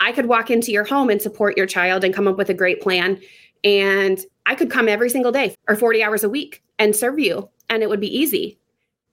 I 0.00 0.12
could 0.12 0.26
walk 0.26 0.50
into 0.50 0.72
your 0.72 0.84
home 0.84 1.10
and 1.10 1.20
support 1.20 1.56
your 1.56 1.66
child 1.66 2.04
and 2.04 2.14
come 2.14 2.26
up 2.26 2.38
with 2.38 2.48
a 2.48 2.54
great 2.54 2.80
plan. 2.80 3.20
And 3.62 4.18
I 4.46 4.54
could 4.54 4.70
come 4.70 4.88
every 4.88 5.10
single 5.10 5.30
day 5.32 5.54
or 5.68 5.76
40 5.76 6.02
hours 6.02 6.24
a 6.24 6.28
week 6.30 6.62
and 6.78 6.96
serve 6.96 7.18
you. 7.18 7.48
And 7.68 7.82
it 7.82 7.90
would 7.90 8.00
be 8.00 8.18
easy. 8.18 8.58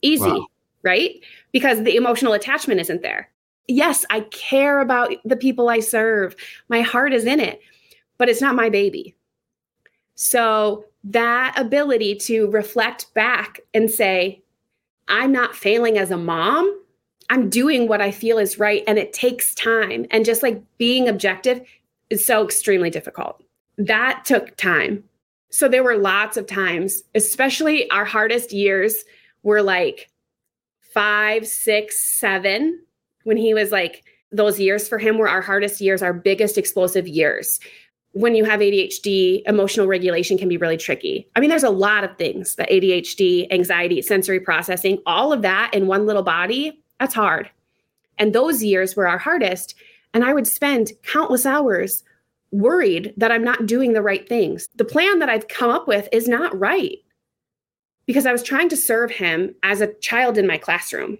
Easy, 0.01 0.29
wow. 0.29 0.47
right? 0.83 1.15
Because 1.51 1.83
the 1.83 1.97
emotional 1.97 2.33
attachment 2.33 2.79
isn't 2.79 3.01
there. 3.01 3.29
Yes, 3.67 4.06
I 4.10 4.21
care 4.21 4.80
about 4.80 5.13
the 5.25 5.36
people 5.36 5.69
I 5.69 5.80
serve. 5.80 6.36
My 6.69 6.82
heart 6.82 7.13
is 7.13 7.25
in 7.25 7.39
it, 7.39 7.62
but 8.17 8.30
it's 8.30 8.41
not 8.41 8.56
my 8.56 8.69
baby. 8.69 9.15
So 10.15 10.86
that 11.03 11.53
ability 11.58 12.15
to 12.15 12.49
reflect 12.49 13.13
back 13.13 13.60
and 13.73 13.89
say, 13.91 14.41
I'm 15.08 15.32
not 15.32 15.56
failing 15.56 15.97
as 15.97 16.12
a 16.12 16.17
mom. 16.17 16.82
I'm 17.30 17.49
doing 17.49 17.88
what 17.88 18.01
I 18.01 18.12
feel 18.12 18.38
is 18.38 18.58
right. 18.58 18.84
And 18.88 18.97
it 18.97 19.13
takes 19.13 19.53
time. 19.53 20.06
And 20.12 20.25
just 20.25 20.43
like 20.43 20.62
being 20.77 21.08
objective 21.08 21.62
is 22.10 22.25
so 22.25 22.43
extremely 22.43 22.89
difficult. 22.89 23.43
That 23.77 24.23
took 24.25 24.56
time. 24.58 25.03
So 25.49 25.67
there 25.67 25.84
were 25.84 25.97
lots 25.97 26.36
of 26.36 26.47
times, 26.47 27.03
especially 27.15 27.89
our 27.91 28.06
hardest 28.06 28.51
years 28.51 29.03
were 29.43 29.62
like 29.62 30.10
five, 30.82 31.47
six, 31.47 32.03
seven, 32.03 32.82
when 33.27 33.37
he 33.37 33.53
was 33.53 33.71
like, 33.71 34.03
those 34.31 34.59
years 34.59 34.87
for 34.87 34.97
him 34.97 35.17
were 35.17 35.29
our 35.29 35.41
hardest 35.41 35.79
years, 35.79 36.01
our 36.01 36.13
biggest 36.13 36.57
explosive 36.57 37.07
years 37.07 37.59
when 38.13 38.35
you 38.35 38.45
have 38.45 38.61
ADHD, 38.61 39.43
emotional 39.45 39.85
regulation 39.85 40.37
can 40.37 40.49
be 40.49 40.57
really 40.57 40.77
tricky. 40.77 41.27
I 41.35 41.39
mean, 41.39 41.49
there's 41.49 41.63
a 41.63 41.69
lot 41.69 42.03
of 42.03 42.17
things 42.17 42.55
that 42.55 42.69
ADHD, 42.69 43.51
anxiety, 43.51 44.01
sensory 44.01 44.39
processing, 44.39 44.97
all 45.05 45.31
of 45.31 45.43
that 45.43 45.71
in 45.73 45.85
one 45.87 46.07
little 46.07 46.23
body, 46.23 46.81
that's 46.99 47.13
hard. 47.13 47.49
And 48.17 48.33
those 48.33 48.63
years 48.63 48.95
were 48.95 49.07
our 49.07 49.19
hardest. 49.19 49.75
And 50.13 50.23
I 50.23 50.33
would 50.33 50.47
spend 50.47 50.93
countless 51.03 51.45
hours 51.45 52.03
worried 52.51 53.13
that 53.17 53.31
I'm 53.31 53.43
not 53.43 53.67
doing 53.67 53.93
the 53.93 54.01
right 54.01 54.27
things. 54.27 54.67
The 54.75 54.85
plan 54.85 55.19
that 55.19 55.29
I've 55.29 55.47
come 55.47 55.69
up 55.69 55.87
with 55.87 56.09
is 56.11 56.27
not 56.27 56.57
right 56.57 56.97
because 58.07 58.25
I 58.25 58.31
was 58.31 58.41
trying 58.41 58.69
to 58.69 58.77
serve 58.77 59.11
him 59.11 59.53
as 59.61 59.81
a 59.81 59.93
child 59.95 60.37
in 60.37 60.47
my 60.47 60.57
classroom. 60.57 61.19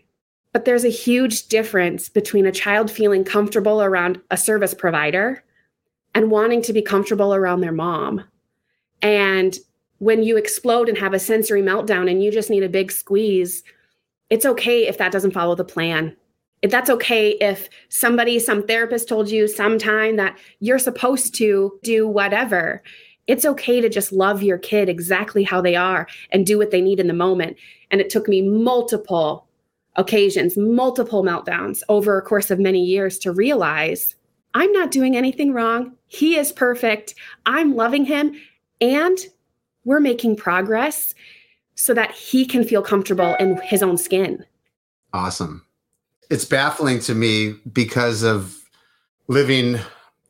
But 0.58 0.65
there's 0.65 0.86
a 0.86 0.89
huge 0.89 1.50
difference 1.50 2.10
between 2.10 2.48
a 2.48 2.52
child 2.52 2.89
feeling 2.89 3.24
comfortable 3.24 3.80
around 3.80 4.20
a 4.32 4.38
service 4.38 4.74
provider 4.74 5.43
and 6.15 6.32
wanting 6.32 6.63
to 6.63 6.74
be 6.74 6.82
comfortable 6.82 7.36
around 7.36 7.62
their 7.62 7.72
mom. 7.72 8.24
And 9.04 9.56
when 10.00 10.24
you 10.24 10.36
explode 10.36 10.89
and 10.89 10.98
have 10.98 11.13
a 11.13 11.20
sensory 11.20 11.62
meltdown 11.62 12.10
and 12.10 12.24
you 12.24 12.32
just 12.32 12.50
need 12.50 12.63
a 12.63 12.70
big 12.70 12.91
squeeze, 12.91 13.62
it's 14.32 14.48
okay 14.48 14.88
if 14.88 14.98
that 14.98 15.12
doesn't 15.12 15.30
follow 15.30 15.54
the 15.54 15.63
plan. 15.63 16.17
That's 16.63 16.89
okay 16.89 17.34
if 17.34 17.70
somebody, 17.89 18.39
some 18.39 18.65
therapist 18.65 19.08
told 19.08 19.30
you 19.30 19.48
sometime 19.48 20.15
that 20.15 20.39
you're 20.60 20.80
supposed 20.80 21.36
to 21.36 21.80
do 21.84 22.08
whatever. 22.08 22.82
It's 23.28 23.46
okay 23.46 23.80
to 23.80 23.89
just 23.89 24.12
love 24.12 24.41
your 24.41 24.58
kid 24.58 24.89
exactly 24.89 25.43
how 25.43 25.62
they 25.62 25.76
are 25.76 26.08
and 26.32 26.48
do 26.48 26.58
what 26.58 26.72
they 26.72 26.82
need 26.82 27.00
in 27.00 27.06
the 27.06 27.13
moment. 27.13 27.58
And 27.91 28.02
it 28.02 28.10
took 28.10 28.28
me 28.28 28.41
multiple 28.41 29.47
occasions, 29.98 30.56
multiple 30.58 31.24
meltdowns 31.24 31.82
over 31.90 32.18
a 32.18 32.22
course 32.22 32.52
of 32.52 32.60
many 32.60 32.84
years 32.84 33.18
to 33.20 33.32
realize 33.32 34.16
I'm 34.54 34.72
not 34.72 34.92
doing 34.92 35.16
anything 35.18 35.54
wrong. 35.54 35.94
He 36.08 36.38
is 36.38 36.52
perfect. 36.52 37.16
I'm 37.46 37.76
loving 37.76 38.06
him. 38.06 38.40
And 38.80 39.18
we're 39.84 40.00
making 40.00 40.36
progress 40.36 41.14
so 41.76 41.94
that 41.94 42.12
he 42.12 42.46
can 42.46 42.64
feel 42.64 42.82
comfortable 42.82 43.36
in 43.40 43.58
his 43.58 43.84
own 43.84 43.98
skin. 43.98 44.44
Awesome. 45.14 45.66
It's 46.30 46.46
baffling 46.46 47.00
to 47.02 47.16
me 47.16 47.56
because 47.72 48.24
of 48.24 48.58
living 49.28 49.80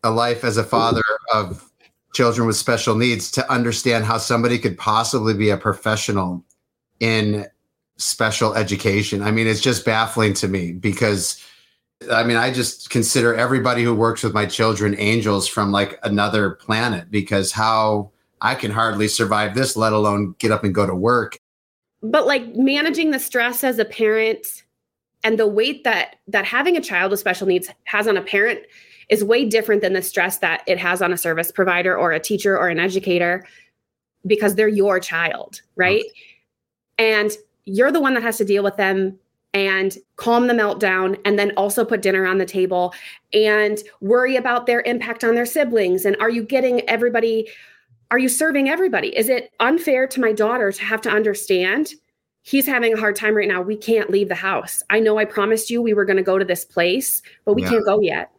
a 0.03 0.12
life 0.12 0.43
as 0.43 0.58
a 0.58 0.63
father 0.63 1.03
of 1.34 1.71
children 2.13 2.47
with 2.47 2.56
special 2.56 2.95
needs 2.95 3.32
to 3.32 3.51
understand 3.51 4.06
how 4.06 4.17
somebody 4.17 4.58
could 4.58 4.77
possibly 4.77 5.34
be 5.34 5.49
a 5.49 5.58
professional 5.58 6.43
in 6.99 7.45
special 7.97 8.53
education. 8.53 9.21
I 9.21 9.31
mean, 9.31 9.47
it's 9.47 9.62
just 9.62 9.86
baffling 9.86 10.33
to 10.36 10.47
me 10.47 10.71
because 10.71 11.43
I 12.12 12.23
mean, 12.23 12.38
I 12.38 12.53
just 12.53 12.89
consider 12.89 13.33
everybody 13.33 13.83
who 13.83 13.93
works 13.93 14.23
with 14.23 14.33
my 14.33 14.45
children 14.45 14.95
angels 14.99 15.47
from 15.47 15.71
like 15.71 15.99
another 16.03 16.51
planet 16.51 17.10
because 17.10 17.51
how 17.51 18.12
I 18.41 18.53
can 18.53 18.71
hardly 18.71 19.07
survive 19.07 19.55
this, 19.55 19.75
let 19.75 19.93
alone 19.93 20.36
get 20.38 20.51
up 20.51 20.63
and 20.63 20.75
go 20.75 20.86
to 20.86 20.93
work. 20.93 21.39
But 22.03 22.27
like 22.27 22.55
managing 22.55 23.12
the 23.12 23.19
stress 23.19 23.63
as 23.63 23.79
a 23.79 23.86
parent 23.86 24.63
and 25.23 25.39
the 25.39 25.47
weight 25.47 25.83
that 25.83 26.17
that 26.27 26.45
having 26.45 26.77
a 26.77 26.81
child 26.81 27.12
with 27.12 27.19
special 27.19 27.47
needs 27.47 27.69
has 27.86 28.07
on 28.07 28.15
a 28.15 28.21
parent 28.21 28.60
is 29.10 29.23
way 29.23 29.45
different 29.45 29.81
than 29.81 29.93
the 29.93 30.01
stress 30.01 30.38
that 30.39 30.62
it 30.67 30.77
has 30.77 31.01
on 31.01 31.12
a 31.12 31.17
service 31.17 31.51
provider 31.51 31.97
or 31.97 32.12
a 32.12 32.19
teacher 32.19 32.57
or 32.57 32.67
an 32.67 32.79
educator 32.79 33.43
because 34.25 34.55
they're 34.55 34.67
your 34.67 34.99
child, 34.99 35.62
right? 35.75 36.01
Okay. 36.01 36.12
And 36.99 37.31
you're 37.67 37.91
the 37.91 37.99
one 37.99 38.13
that 38.13 38.23
has 38.23 38.38
to 38.38 38.45
deal 38.45 38.63
with 38.63 38.77
them 38.77 39.19
and 39.53 39.97
calm 40.15 40.47
the 40.47 40.53
meltdown 40.53 41.19
and 41.25 41.38
then 41.38 41.51
also 41.58 41.84
put 41.84 42.01
dinner 42.01 42.25
on 42.25 42.38
the 42.38 42.45
table 42.45 42.93
and 43.34 43.80
worry 44.01 44.36
about 44.36 44.65
their 44.65 44.82
impact 44.82 45.23
on 45.23 45.36
their 45.36 45.45
siblings 45.45 46.06
and 46.06 46.15
are 46.19 46.30
you 46.30 46.43
getting 46.43 46.82
everybody 46.89 47.47
are 48.10 48.17
you 48.17 48.30
serving 48.30 48.69
everybody? 48.69 49.10
Is 49.17 49.27
it 49.27 49.51
unfair 49.60 50.08
to 50.08 50.21
my 50.21 50.32
daughter 50.32 50.71
to 50.71 50.82
have 50.82 51.01
to 51.01 51.10
understand 51.10 51.93
he's 52.41 52.65
having 52.65 52.93
a 52.93 52.97
hard 52.97 53.17
time 53.17 53.36
right 53.36 53.49
now? 53.49 53.62
We 53.62 53.75
can't 53.75 54.10
leave 54.10 54.30
the 54.30 54.36
house. 54.36 54.82
I 54.89 55.01
know 55.01 55.17
I 55.17 55.25
promised 55.25 55.69
you 55.69 55.82
we 55.82 55.93
were 55.93 56.06
going 56.06 56.15
to 56.15 56.23
go 56.23 56.39
to 56.39 56.45
this 56.45 56.63
place, 56.63 57.21
but 57.43 57.56
we 57.56 57.63
yeah. 57.63 57.69
can't 57.71 57.86
go 57.86 57.99
yet. 57.99 58.32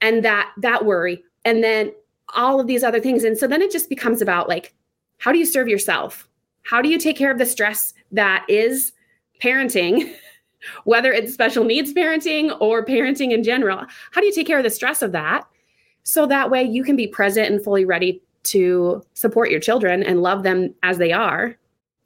And 0.00 0.24
that 0.24 0.52
that 0.56 0.86
worry 0.86 1.22
and 1.44 1.62
then 1.62 1.92
all 2.34 2.60
of 2.60 2.66
these 2.66 2.82
other 2.82 3.00
things 3.00 3.24
and 3.24 3.36
so 3.36 3.46
then 3.46 3.60
it 3.60 3.70
just 3.70 3.90
becomes 3.90 4.22
about 4.22 4.48
like 4.48 4.72
how 5.18 5.32
do 5.32 5.38
you 5.38 5.46
serve 5.46 5.68
yourself? 5.68 6.28
How 6.62 6.80
do 6.80 6.88
you 6.88 6.98
take 6.98 7.16
care 7.16 7.30
of 7.30 7.38
the 7.38 7.46
stress 7.46 7.92
that 8.12 8.44
is 8.48 8.92
parenting? 9.42 10.12
whether 10.84 11.12
it's 11.12 11.32
special 11.32 11.64
needs 11.64 11.92
parenting 11.92 12.56
or 12.60 12.84
parenting 12.84 13.32
in 13.32 13.42
general. 13.42 13.84
How 14.10 14.20
do 14.20 14.26
you 14.26 14.32
take 14.32 14.46
care 14.46 14.58
of 14.58 14.64
the 14.64 14.70
stress 14.70 15.02
of 15.02 15.12
that? 15.12 15.46
So 16.02 16.26
that 16.26 16.50
way 16.50 16.62
you 16.62 16.82
can 16.84 16.96
be 16.96 17.06
present 17.06 17.50
and 17.50 17.62
fully 17.62 17.84
ready 17.84 18.22
to 18.44 19.02
support 19.14 19.50
your 19.50 19.60
children 19.60 20.02
and 20.02 20.22
love 20.22 20.42
them 20.42 20.74
as 20.82 20.98
they 20.98 21.12
are. 21.12 21.56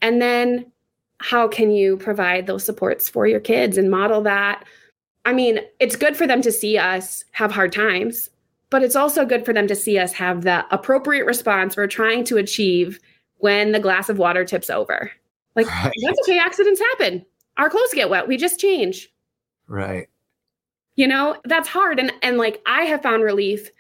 And 0.01 0.21
then 0.21 0.71
how 1.19 1.47
can 1.47 1.71
you 1.71 1.97
provide 1.99 2.47
those 2.47 2.65
supports 2.65 3.09
for 3.09 3.27
your 3.27 3.41
kids 3.41 3.79
and 3.79 3.91
model 3.91 4.21
that? 4.23 4.65
I 5.25 5.33
mean, 5.33 5.61
it's 5.79 5.95
good 5.95 6.17
for 6.17 6.27
them 6.27 6.43
to 6.43 6.51
see 6.51 6.77
us 6.79 7.25
have 7.31 7.53
hard 7.53 7.73
times, 7.73 8.29
but 8.71 8.83
it's 8.83 8.97
also 8.97 9.25
good 9.25 9.45
for 9.45 9.53
them 9.53 9.69
to 9.69 9.77
see 9.77 9.99
us 9.99 10.13
have 10.15 10.43
the 10.43 10.67
appropriate 10.75 11.27
response 11.27 11.77
we're 11.77 11.87
trying 11.87 12.25
to 12.25 12.39
achieve 12.39 12.99
when 13.37 13.71
the 13.71 13.79
glass 13.79 14.09
of 14.09 14.19
water 14.19 14.45
tips 14.45 14.69
over. 14.69 15.13
Like, 15.55 15.67
right. 15.67 15.93
that's 16.03 16.19
okay, 16.25 16.39
accidents 16.39 16.81
happen. 16.81 17.25
Our 17.57 17.69
clothes 17.69 17.93
get 17.93 18.11
wet, 18.11 18.29
we 18.29 18.37
just 18.37 18.59
change. 18.59 19.11
Right. 19.67 20.09
You 20.97 21.07
know, 21.07 21.37
that's 21.45 21.69
hard. 21.69 21.99
And 21.99 22.13
and 22.23 22.37
like 22.39 22.61
I 22.67 22.83
have 22.83 23.03
found 23.03 23.23
relief 23.23 23.71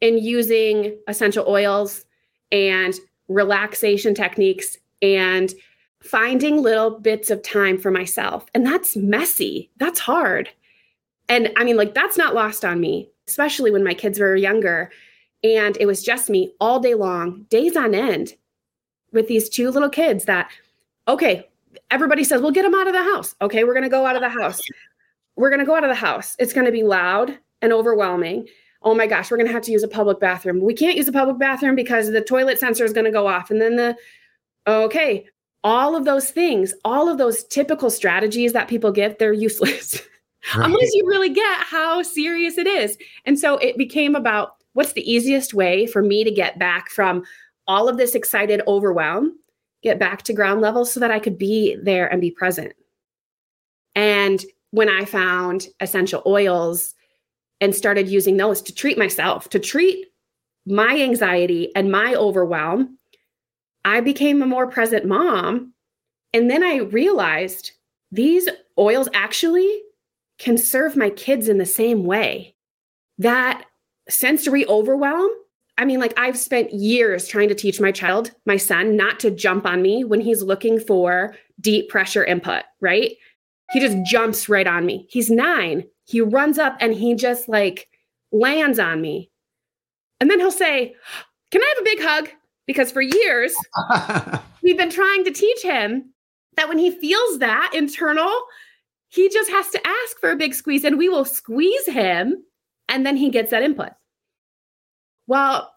in 0.00 0.18
using 0.18 0.96
essential 1.08 1.46
oils 1.48 2.04
and 2.52 2.94
relaxation 3.28 4.14
techniques 4.14 4.76
and 5.02 5.54
finding 6.02 6.62
little 6.62 6.98
bits 6.98 7.30
of 7.30 7.42
time 7.42 7.78
for 7.78 7.90
myself. 7.90 8.46
And 8.54 8.64
that's 8.64 8.96
messy. 8.96 9.70
That's 9.78 10.00
hard. 10.00 10.48
And 11.28 11.52
I 11.56 11.64
mean, 11.64 11.76
like, 11.76 11.94
that's 11.94 12.16
not 12.16 12.34
lost 12.34 12.64
on 12.64 12.80
me, 12.80 13.10
especially 13.26 13.70
when 13.70 13.82
my 13.82 13.94
kids 13.94 14.20
were 14.20 14.36
younger. 14.36 14.90
And 15.42 15.76
it 15.80 15.86
was 15.86 16.02
just 16.02 16.30
me 16.30 16.52
all 16.60 16.78
day 16.78 16.94
long, 16.94 17.46
days 17.50 17.76
on 17.76 17.94
end, 17.94 18.34
with 19.12 19.28
these 19.28 19.48
two 19.48 19.70
little 19.70 19.88
kids 19.88 20.24
that, 20.26 20.50
okay, 21.08 21.48
everybody 21.90 22.24
says, 22.24 22.40
well, 22.40 22.50
get 22.50 22.62
them 22.62 22.74
out 22.74 22.86
of 22.86 22.92
the 22.92 23.02
house. 23.02 23.34
Okay, 23.40 23.64
we're 23.64 23.74
going 23.74 23.82
to 23.82 23.88
go 23.88 24.06
out 24.06 24.16
of 24.16 24.22
the 24.22 24.28
house. 24.28 24.60
We're 25.36 25.50
going 25.50 25.60
to 25.60 25.66
go 25.66 25.76
out 25.76 25.84
of 25.84 25.90
the 25.90 25.94
house. 25.94 26.34
It's 26.38 26.52
going 26.52 26.66
to 26.66 26.72
be 26.72 26.82
loud 26.82 27.38
and 27.62 27.72
overwhelming 27.72 28.46
oh 28.86 28.94
my 28.94 29.06
gosh, 29.06 29.30
we're 29.30 29.36
going 29.36 29.48
to 29.48 29.52
have 29.52 29.62
to 29.62 29.72
use 29.72 29.82
a 29.82 29.88
public 29.88 30.20
bathroom. 30.20 30.60
We 30.60 30.72
can't 30.72 30.96
use 30.96 31.08
a 31.08 31.12
public 31.12 31.38
bathroom 31.38 31.74
because 31.74 32.12
the 32.12 32.20
toilet 32.20 32.58
sensor 32.58 32.84
is 32.84 32.92
going 32.92 33.04
to 33.04 33.10
go 33.10 33.26
off. 33.26 33.50
And 33.50 33.60
then 33.60 33.74
the, 33.74 33.96
okay, 34.66 35.26
all 35.64 35.96
of 35.96 36.04
those 36.04 36.30
things, 36.30 36.72
all 36.84 37.08
of 37.08 37.18
those 37.18 37.42
typical 37.44 37.90
strategies 37.90 38.52
that 38.52 38.68
people 38.68 38.92
give, 38.92 39.18
they're 39.18 39.32
useless 39.32 40.00
right. 40.56 40.66
unless 40.66 40.94
you 40.94 41.04
really 41.04 41.30
get 41.30 41.58
how 41.58 42.00
serious 42.02 42.58
it 42.58 42.68
is. 42.68 42.96
And 43.24 43.36
so 43.36 43.56
it 43.58 43.76
became 43.76 44.14
about 44.14 44.56
what's 44.74 44.92
the 44.92 45.10
easiest 45.10 45.52
way 45.52 45.86
for 45.86 46.00
me 46.00 46.22
to 46.22 46.30
get 46.30 46.56
back 46.56 46.88
from 46.88 47.24
all 47.66 47.88
of 47.88 47.96
this 47.96 48.14
excited 48.14 48.62
overwhelm, 48.68 49.36
get 49.86 49.98
back 49.98 50.22
to 50.22 50.32
ground 50.32 50.60
level 50.60 50.84
so 50.84 51.00
that 51.00 51.10
I 51.10 51.18
could 51.18 51.38
be 51.38 51.76
there 51.82 52.06
and 52.06 52.20
be 52.20 52.30
present. 52.30 52.72
And 53.94 54.44
when 54.72 54.88
I 54.88 55.04
found 55.04 55.68
essential 55.80 56.22
oils 56.26 56.94
and 57.60 57.74
started 57.74 58.08
using 58.08 58.36
those 58.36 58.60
to 58.62 58.74
treat 58.74 58.98
myself, 58.98 59.48
to 59.50 59.58
treat 59.58 60.06
my 60.66 61.00
anxiety 61.00 61.74
and 61.74 61.90
my 61.90 62.14
overwhelm. 62.14 62.98
I 63.84 64.00
became 64.00 64.42
a 64.42 64.46
more 64.46 64.66
present 64.66 65.06
mom. 65.06 65.72
And 66.32 66.50
then 66.50 66.64
I 66.64 66.78
realized 66.78 67.70
these 68.10 68.48
oils 68.78 69.08
actually 69.14 69.82
can 70.38 70.58
serve 70.58 70.96
my 70.96 71.10
kids 71.10 71.48
in 71.48 71.58
the 71.58 71.66
same 71.66 72.04
way. 72.04 72.54
That 73.18 73.64
sensory 74.08 74.66
overwhelm, 74.66 75.30
I 75.78 75.84
mean, 75.84 76.00
like 76.00 76.14
I've 76.18 76.38
spent 76.38 76.72
years 76.72 77.28
trying 77.28 77.48
to 77.48 77.54
teach 77.54 77.80
my 77.80 77.92
child, 77.92 78.30
my 78.46 78.56
son, 78.56 78.96
not 78.96 79.20
to 79.20 79.30
jump 79.30 79.66
on 79.66 79.82
me 79.82 80.04
when 80.04 80.20
he's 80.20 80.42
looking 80.42 80.80
for 80.80 81.34
deep 81.60 81.88
pressure 81.90 82.24
input, 82.24 82.62
right? 82.80 83.12
He 83.72 83.80
just 83.80 83.96
jumps 84.10 84.48
right 84.48 84.66
on 84.66 84.86
me. 84.86 85.06
He's 85.10 85.30
nine 85.30 85.84
he 86.06 86.20
runs 86.20 86.58
up 86.58 86.76
and 86.80 86.94
he 86.94 87.14
just 87.14 87.48
like 87.48 87.88
lands 88.32 88.78
on 88.78 89.00
me. 89.00 89.30
And 90.20 90.30
then 90.30 90.38
he'll 90.38 90.50
say, 90.50 90.94
Can 91.50 91.62
I 91.62 91.74
have 91.74 91.82
a 91.82 91.84
big 91.84 92.00
hug? 92.00 92.28
Because 92.66 92.90
for 92.90 93.02
years, 93.02 93.54
we've 94.62 94.78
been 94.78 94.90
trying 94.90 95.24
to 95.24 95.30
teach 95.30 95.62
him 95.62 96.12
that 96.56 96.68
when 96.68 96.78
he 96.78 96.90
feels 96.90 97.38
that 97.38 97.72
internal, 97.74 98.32
he 99.08 99.28
just 99.28 99.50
has 99.50 99.68
to 99.70 99.86
ask 99.86 100.18
for 100.18 100.30
a 100.30 100.36
big 100.36 100.54
squeeze 100.54 100.84
and 100.84 100.98
we 100.98 101.08
will 101.08 101.24
squeeze 101.24 101.86
him 101.86 102.42
and 102.88 103.04
then 103.04 103.16
he 103.16 103.30
gets 103.30 103.50
that 103.50 103.62
input. 103.62 103.90
Well, 105.26 105.74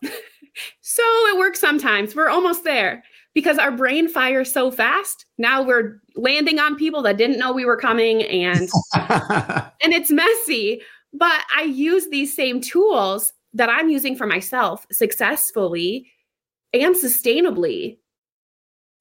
so 0.82 1.04
it 1.04 1.38
works 1.38 1.60
sometimes. 1.60 2.16
We're 2.16 2.30
almost 2.30 2.64
there 2.64 3.04
because 3.34 3.58
our 3.58 3.72
brain 3.72 4.08
fires 4.08 4.52
so 4.52 4.72
fast. 4.72 5.26
Now 5.38 5.62
we're 5.62 6.02
landing 6.16 6.60
on 6.60 6.76
people 6.76 7.02
that 7.04 7.18
didn't 7.18 7.40
know 7.40 7.52
we 7.52 7.66
were 7.66 7.78
coming 7.78 8.24
and 8.24 8.70
and 8.94 9.94
it's 9.94 10.12
messy, 10.12 10.82
but 11.14 11.42
I 11.56 11.64
use 11.64 12.10
these 12.10 12.36
same 12.36 12.62
tools 12.62 13.34
that 13.54 13.70
I'm 13.70 13.90
using 13.90 14.16
for 14.16 14.28
myself 14.28 14.86
successfully 14.92 16.12
and 16.74 16.96
sustainably 16.96 17.98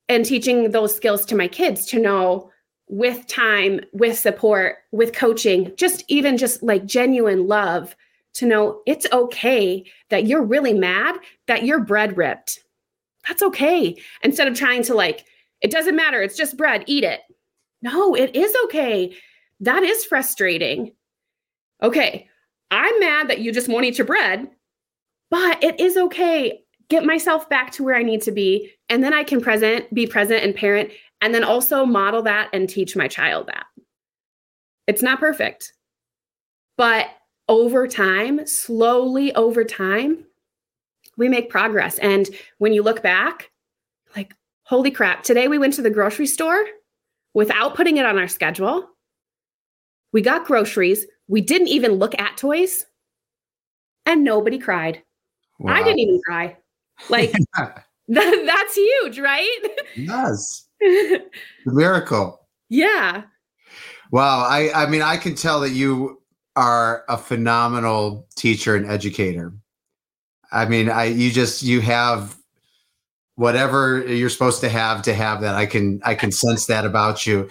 and 0.09 0.25
teaching 0.25 0.71
those 0.71 0.95
skills 0.95 1.25
to 1.27 1.37
my 1.37 1.49
kids 1.49 1.85
to 1.87 1.99
know 1.99 2.51
with 2.89 3.27
time, 3.27 3.81
with 3.93 4.19
support, 4.19 4.77
with 4.93 5.13
coaching, 5.13 5.73
just 5.77 6.03
even 6.09 6.39
just 6.39 6.63
like 6.63 6.87
genuine 6.87 7.47
love 7.47 7.95
to 8.39 8.47
know 8.47 8.83
it's 8.87 9.07
okay 9.13 9.85
that 10.11 10.27
you're 10.27 10.43
really 10.43 10.73
mad 10.73 11.17
that 11.47 11.65
your 11.65 11.81
bread 11.81 12.17
ripped. 12.17 12.61
That's 13.27 13.43
okay. 13.43 13.97
Instead 14.23 14.49
of 14.49 14.57
trying 14.57 14.83
to 14.85 14.95
like, 14.95 15.27
it 15.61 15.71
doesn't 15.71 15.97
matter, 15.97 16.23
it's 16.23 16.37
just 16.37 16.57
bread, 16.57 16.85
eat 16.87 17.05
it. 17.05 17.21
No, 17.83 18.15
it 18.15 18.35
is 18.35 18.55
okay. 18.65 19.15
That 19.61 19.83
is 19.83 20.05
frustrating. 20.05 20.93
Okay, 21.83 22.29
I'm 22.71 23.01
mad 23.01 23.29
that 23.29 23.41
you 23.41 23.53
just 23.53 23.69
won't 23.69 23.85
eat 23.85 23.99
your 23.99 24.07
bread, 24.07 24.49
but 25.31 25.63
it 25.63 25.79
is 25.81 25.97
okay. 25.97 26.61
Get 26.89 27.05
myself 27.05 27.49
back 27.49 27.71
to 27.73 27.85
where 27.85 27.97
I 27.97 28.03
need 28.03 28.23
to 28.23 28.33
be. 28.33 28.73
And 28.89 29.05
then 29.05 29.13
I 29.13 29.23
can 29.23 29.41
present, 29.41 29.93
be 29.93 30.07
present 30.07 30.43
and 30.43 30.55
parent, 30.55 30.91
and 31.21 31.35
then 31.35 31.45
also 31.45 31.85
model 31.85 32.23
that 32.23 32.49
and 32.53 32.69
teach 32.69 32.97
my 32.97 33.09
child 33.09 33.49
that. 33.49 33.67
It's 34.87 35.03
not 35.03 35.21
perfect, 35.21 35.73
but 36.77 37.09
over 37.49 37.89
time, 37.89 38.47
slowly 38.47 39.35
over 39.35 39.65
time, 39.65 40.25
we 41.17 41.29
make 41.29 41.51
progress. 41.51 41.99
And 41.99 42.29
when 42.59 42.73
you 42.73 42.83
look 42.83 43.03
back, 43.03 43.51
like, 44.15 44.35
holy 44.63 44.91
crap, 44.91 45.23
today 45.23 45.49
we 45.49 45.59
went 45.59 45.75
to 45.75 45.83
the 45.83 45.91
grocery 45.91 46.27
store 46.27 46.65
without 47.35 47.75
putting 47.75 47.97
it 47.97 48.07
on 48.07 48.19
our 48.19 48.29
schedule. 48.29 48.89
We 50.13 50.23
got 50.23 50.47
groceries. 50.47 51.07
We 51.27 51.41
didn't 51.41 51.69
even 51.69 51.93
look 51.93 52.19
at 52.19 52.37
toys, 52.37 52.87
and 54.07 54.25
nobody 54.25 54.59
cried. 54.59 55.03
Wow. 55.59 55.75
I 55.75 55.83
didn't 55.83 55.99
even 55.99 56.21
cry. 56.25 56.57
Like, 57.11 57.33
that, 57.57 57.85
that's 58.09 58.75
huge, 58.75 59.19
right? 59.19 59.59
Yes. 59.95 60.67
miracle. 61.67 62.47
Yeah. 62.71 63.25
Wow. 64.11 64.47
I, 64.49 64.71
I 64.75 64.87
mean, 64.87 65.03
I 65.03 65.17
can 65.17 65.35
tell 65.35 65.61
that 65.61 65.71
you 65.71 66.23
are 66.59 67.05
a 67.09 67.17
phenomenal 67.17 68.27
teacher 68.35 68.75
and 68.75 68.85
educator. 68.85 69.53
I 70.51 70.67
mean, 70.67 70.91
I 70.91 71.05
you 71.05 71.31
just 71.31 71.63
you 71.63 71.81
have 71.83 72.37
whatever 73.37 74.05
you're 74.05 74.29
supposed 74.29 74.61
to 74.63 74.69
have 74.69 75.03
to 75.03 75.15
have 75.15 75.41
that. 75.43 75.55
I 75.55 75.67
can 75.67 76.01
I 76.05 76.17
can 76.17 76.33
sense 76.33 76.67
that 76.67 76.85
about 76.85 77.29
you. 77.29 77.49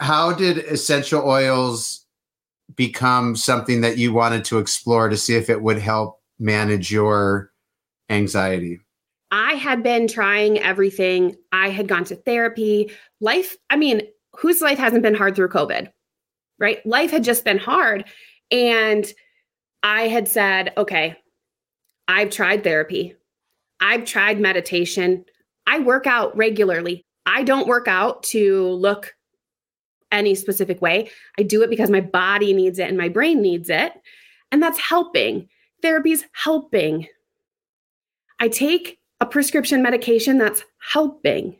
How 0.00 0.32
did 0.32 0.58
essential 0.58 1.28
oils 1.28 2.06
become 2.74 3.36
something 3.36 3.82
that 3.82 3.98
you 3.98 4.14
wanted 4.14 4.46
to 4.46 4.58
explore 4.58 5.10
to 5.10 5.16
see 5.18 5.34
if 5.34 5.50
it 5.50 5.60
would 5.60 5.78
help 5.78 6.22
manage 6.38 6.90
your 6.90 7.52
anxiety? 8.08 8.80
I 9.30 9.54
had 9.54 9.82
been 9.82 10.08
trying 10.08 10.58
everything. 10.60 11.36
I 11.52 11.68
had 11.68 11.86
gone 11.86 12.04
to 12.04 12.16
therapy. 12.16 12.90
Life, 13.20 13.58
I 13.68 13.76
mean, 13.76 14.00
whose 14.32 14.62
life 14.62 14.78
hasn't 14.78 15.02
been 15.02 15.14
hard 15.14 15.36
through 15.36 15.50
COVID? 15.50 15.92
Right? 16.58 16.84
Life 16.86 17.10
had 17.10 17.24
just 17.24 17.44
been 17.44 17.58
hard. 17.58 18.06
And 18.50 19.06
I 19.82 20.08
had 20.08 20.28
said, 20.28 20.72
okay, 20.76 21.16
I've 22.06 22.30
tried 22.30 22.64
therapy. 22.64 23.14
I've 23.80 24.04
tried 24.04 24.40
meditation. 24.40 25.24
I 25.66 25.80
work 25.80 26.06
out 26.06 26.36
regularly. 26.36 27.04
I 27.26 27.42
don't 27.42 27.68
work 27.68 27.88
out 27.88 28.22
to 28.24 28.68
look 28.70 29.14
any 30.10 30.34
specific 30.34 30.80
way. 30.80 31.10
I 31.38 31.42
do 31.42 31.62
it 31.62 31.70
because 31.70 31.90
my 31.90 32.00
body 32.00 32.54
needs 32.54 32.78
it 32.78 32.88
and 32.88 32.96
my 32.96 33.08
brain 33.08 33.42
needs 33.42 33.68
it. 33.68 33.92
And 34.50 34.62
that's 34.62 34.78
helping. 34.78 35.48
Therapy's 35.82 36.24
helping. 36.32 37.06
I 38.40 38.48
take 38.48 38.98
a 39.20 39.26
prescription 39.26 39.82
medication 39.82 40.38
that's 40.38 40.64
helping, 40.92 41.56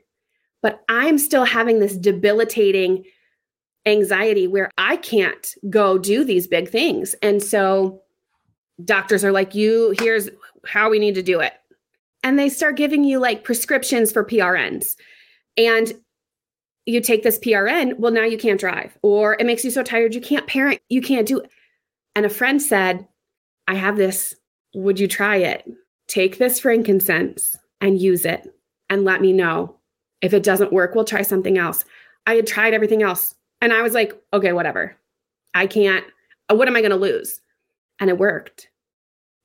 but 0.62 0.81
I'm 0.88 1.18
still 1.18 1.44
having 1.44 1.81
this 1.81 1.96
debilitating 1.96 3.05
anxiety 3.88 4.46
where 4.46 4.70
I 4.79 4.96
can't 4.96 5.55
go 5.70 5.98
do 5.98 6.24
these 6.24 6.46
big 6.46 6.68
things. 6.68 7.14
And 7.22 7.42
so 7.42 8.03
doctors 8.85 9.24
are 9.24 9.33
like, 9.33 9.55
you, 9.55 9.94
here's 9.98 10.29
how 10.66 10.90
we 10.90 10.98
need 10.98 11.14
to 11.14 11.22
do 11.22 11.40
it. 11.40 11.55
And 12.22 12.38
they 12.38 12.48
start 12.48 12.77
giving 12.77 13.05
you 13.05 13.18
like 13.18 13.44
prescriptions 13.44 14.12
for 14.12 14.24
PRNs. 14.24 14.96
And 15.57 15.92
you 16.87 17.01
take 17.01 17.22
this 17.22 17.38
PRN, 17.38 17.98
well, 17.98 18.12
now 18.12 18.24
you 18.24 18.38
can't 18.38 18.59
drive, 18.59 18.96
or 19.03 19.37
it 19.38 19.44
makes 19.44 19.64
you 19.64 19.70
so 19.70 19.83
tired 19.83 20.14
you 20.14 20.20
can't 20.20 20.46
parent, 20.46 20.81
you 20.88 21.03
can't 21.03 21.29
do 21.29 21.38
it. 21.40 21.51
And 22.14 22.24
a 22.24 22.31
friend 22.31 22.62
said, 22.62 23.07
I 23.66 23.74
have 23.74 23.96
this. 23.96 24.35
Would 24.74 24.98
you 24.98 25.07
try 25.07 25.37
it? 25.37 25.68
Take 26.07 26.38
this 26.38 26.59
frankincense 26.59 27.57
and 27.81 28.01
use 28.01 28.24
it 28.24 28.48
and 28.88 29.05
let 29.05 29.20
me 29.20 29.33
know. 29.33 29.77
If 30.22 30.33
it 30.33 30.42
doesn't 30.42 30.72
work, 30.72 30.94
we'll 30.94 31.05
try 31.05 31.22
something 31.22 31.59
else. 31.59 31.85
I 32.27 32.35
had 32.35 32.46
tried 32.46 32.74
everything 32.74 33.03
else. 33.03 33.35
And 33.61 33.73
I 33.73 33.83
was 33.83 33.92
like, 33.92 34.12
okay, 34.33 34.53
whatever. 34.53 34.97
I 35.55 35.66
can't, 35.66 36.05
uh, 36.51 36.55
what 36.55 36.68
am 36.68 36.77
I 36.77 36.81
going 36.81 36.90
to 36.90 36.97
lose? 36.97 37.40
And 38.01 38.09
it 38.11 38.18
worked. 38.18 38.68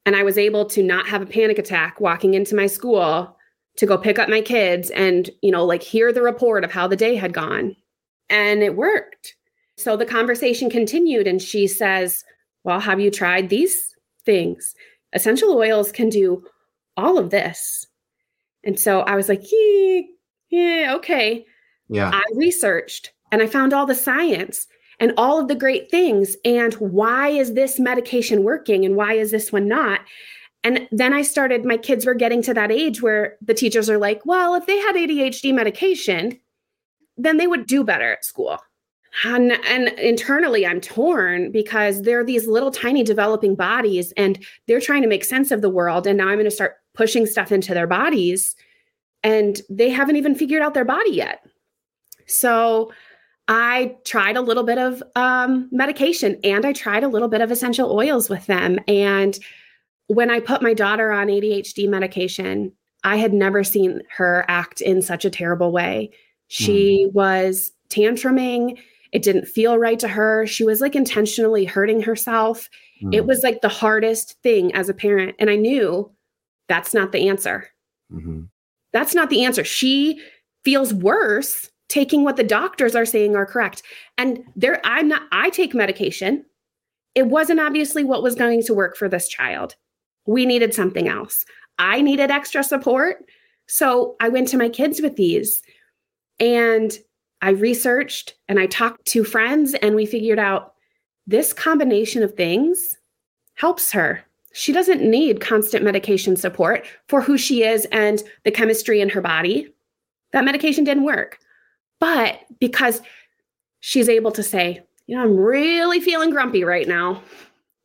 And 0.06 0.16
I 0.16 0.24
was 0.24 0.38
able 0.38 0.66
to 0.66 0.84
not 0.84 1.08
have 1.08 1.22
a 1.22 1.26
panic 1.26 1.58
attack 1.58 2.00
walking 2.00 2.34
into 2.34 2.56
my 2.56 2.68
school 2.68 3.38
to 3.78 3.86
go 3.86 3.98
pick 3.98 4.20
up 4.20 4.30
my 4.30 4.42
kids 4.42 4.90
and, 4.92 5.30
you 5.42 5.52
know, 5.52 5.66
like 5.66 5.82
hear 5.82 6.12
the 6.12 6.22
report 6.22 6.64
of 6.64 6.72
how 6.72 6.88
the 6.88 6.96
day 6.96 7.16
had 7.16 7.34
gone. 7.34 7.76
And 8.30 8.62
it 8.62 8.76
worked. 8.76 9.36
So 9.78 9.98
the 9.98 10.06
conversation 10.06 10.70
continued, 10.70 11.28
and 11.28 11.42
she 11.42 11.68
says, 11.68 12.24
Well, 12.64 12.80
have 12.80 13.00
you 13.00 13.10
tried 13.10 13.50
these 13.50 13.96
things? 14.24 14.76
Essential 15.14 15.56
oils 15.56 15.92
can 15.92 16.10
do 16.10 16.44
all 16.96 17.18
of 17.18 17.32
this. 17.32 17.88
And 18.64 18.80
so 18.80 19.02
I 19.02 19.16
was 19.16 19.30
like, 19.30 19.42
Yeah, 19.52 20.02
yeah 20.50 20.94
okay. 20.98 21.46
Yeah. 21.90 22.12
I 22.14 22.24
researched 22.36 23.13
and 23.34 23.42
I 23.42 23.48
found 23.48 23.74
all 23.74 23.88
the 23.88 23.96
science 23.96 24.68
and 25.00 25.12
all 25.18 25.40
of 25.40 25.48
the 25.48 25.56
great 25.56 25.90
things. 25.90 26.38
And 26.46 26.76
why 26.76 27.30
is 27.30 27.56
this 27.56 27.80
medication 27.80 28.44
working 28.44 28.86
and 28.86 28.96
why 28.96 29.14
is 29.14 29.32
this 29.32 29.52
one 29.52 29.68
not? 29.68 30.02
And 30.64 30.88
then 30.92 31.14
I 31.14 31.24
started, 31.24 31.66
my 31.66 31.78
kids 31.78 32.06
were 32.06 32.14
getting 32.14 32.44
to 32.44 32.54
that 32.54 32.72
age 32.72 33.02
where 33.02 33.38
the 33.42 33.56
teachers 33.56 33.90
are 33.90 33.98
like, 33.98 34.24
well, 34.24 34.54
if 34.54 34.68
they 34.68 34.78
had 34.78 34.96
ADHD 34.96 35.52
medication, 35.52 36.40
then 37.18 37.38
they 37.38 37.48
would 37.48 37.66
do 37.66 37.84
better 37.84 38.14
at 38.14 38.24
school. 38.24 38.60
And, 39.24 39.54
and 39.66 39.88
internally, 39.98 40.68
I'm 40.68 40.80
torn 40.80 41.52
because 41.52 42.04
they're 42.04 42.24
these 42.24 42.46
little 42.46 42.70
tiny 42.70 43.02
developing 43.02 43.56
bodies 43.56 44.14
and 44.16 44.46
they're 44.68 44.80
trying 44.80 45.02
to 45.02 45.08
make 45.08 45.24
sense 45.24 45.50
of 45.50 45.64
the 45.64 45.72
world. 45.72 46.06
And 46.06 46.20
now 46.20 46.28
I'm 46.28 46.36
going 46.36 46.46
to 46.46 46.52
start 46.52 46.76
pushing 46.94 47.26
stuff 47.26 47.52
into 47.52 47.74
their 47.74 47.88
bodies 47.88 48.56
and 49.24 49.60
they 49.72 49.90
haven't 49.90 50.18
even 50.18 50.36
figured 50.36 50.62
out 50.62 50.76
their 50.76 50.86
body 50.86 51.14
yet. 51.14 51.44
So 52.28 52.92
I 53.48 53.96
tried 54.06 54.38
a 54.38 54.42
little 54.42 54.64
bit 54.64 54.78
of 54.78 55.04
um, 55.16 55.68
medication 55.72 56.40
and 56.44 56.66
I 56.66 56.74
tried 56.74 57.04
a 57.04 57.10
little 57.10 57.28
bit 57.28 57.42
of 57.42 57.52
essential 57.52 57.92
oils 57.92 58.30
with 58.30 58.46
them. 58.46 58.80
And 58.88 59.38
when 60.08 60.30
I 60.30 60.40
put 60.40 60.62
my 60.62 60.74
daughter 60.74 61.12
on 61.12 61.28
ADHD 61.28 61.90
medication, 61.90 62.72
I 63.04 63.18
had 63.18 63.34
never 63.34 63.64
seen 63.64 64.02
her 64.16 64.46
act 64.48 64.80
in 64.80 65.02
such 65.02 65.26
a 65.26 65.30
terrible 65.30 65.72
way. 65.72 66.12
She 66.48 67.08
mm. 67.08 67.14
was 67.14 67.74
tantruming. 67.90 68.80
It 69.12 69.24
didn't 69.24 69.48
feel 69.48 69.78
right 69.78 70.00
to 70.00 70.08
her. 70.08 70.48
She 70.48 70.64
was 70.64 70.80
like 70.80 70.96
intentionally 70.96 71.66
hurting 71.66 72.02
herself. 72.02 72.70
Mm. 73.04 73.14
It 73.14 73.26
was 73.26 73.44
like 73.44 73.62
the 73.62 73.70
hardest 73.70 74.42
thing 74.42 74.74
as 74.74 74.88
a 74.88 74.94
parent. 74.94 75.36
And 75.38 75.50
I 75.50 75.56
knew 75.58 76.10
that's 76.70 76.94
not 76.94 77.12
the 77.12 77.28
answer. 77.28 77.68
Mm-hmm. 78.12 78.44
That's 78.94 79.14
not 79.14 79.30
the 79.30 79.44
answer. 79.44 79.64
She 79.64 80.22
feels 80.64 80.94
worse 80.94 81.70
taking 81.94 82.24
what 82.24 82.38
the 82.38 82.44
doctors 82.44 82.96
are 82.96 83.06
saying 83.06 83.36
are 83.36 83.46
correct. 83.46 83.84
And 84.18 84.44
there, 84.56 84.82
I'm 84.84 85.08
not, 85.08 85.22
I 85.32 85.52
take 85.52 85.76
medication. 85.76 86.44
It 87.14 87.28
wasn't 87.28 87.60
obviously 87.60 88.04
what 88.04 88.24
was 88.24 88.34
going 88.34 88.64
to 88.64 88.74
work 88.74 88.98
for 88.98 89.08
this 89.08 89.28
child. 89.28 89.76
We 90.26 90.48
needed 90.48 90.74
something 90.74 91.08
else. 91.08 91.46
I 91.78 92.02
needed 92.02 92.32
extra 92.32 92.64
support. 92.64 93.24
So 93.68 94.16
I 94.20 94.30
went 94.30 94.48
to 94.48 94.58
my 94.58 94.70
kids 94.70 95.02
with 95.02 95.18
these 95.18 95.62
and 96.40 96.98
I 97.44 97.52
researched 97.52 98.34
and 98.48 98.60
I 98.60 98.66
talked 98.66 99.06
to 99.10 99.24
friends 99.24 99.76
and 99.76 99.94
we 99.94 100.08
figured 100.08 100.40
out 100.40 100.74
this 101.28 101.54
combination 101.54 102.24
of 102.24 102.34
things 102.34 102.98
helps 103.54 103.92
her. 103.92 104.24
She 104.54 104.74
doesn't 104.74 105.08
need 105.08 105.42
constant 105.42 105.84
medication 105.84 106.38
support 106.38 106.88
for 107.08 107.22
who 107.22 107.38
she 107.38 107.64
is 107.64 107.86
and 107.92 108.24
the 108.46 108.52
chemistry 108.52 109.00
in 109.00 109.10
her 109.10 109.22
body. 109.22 109.72
That 110.32 110.44
medication 110.44 110.84
didn't 110.84 111.04
work. 111.04 111.38
But 112.00 112.42
because 112.60 113.02
she's 113.80 114.10
able 114.10 114.32
to 114.32 114.44
say, 114.44 114.82
you 115.08 115.16
know, 115.16 115.24
I'm 115.24 115.38
really 115.38 116.00
feeling 116.00 116.30
grumpy 116.30 116.64
right 116.64 116.88
now. 116.88 117.22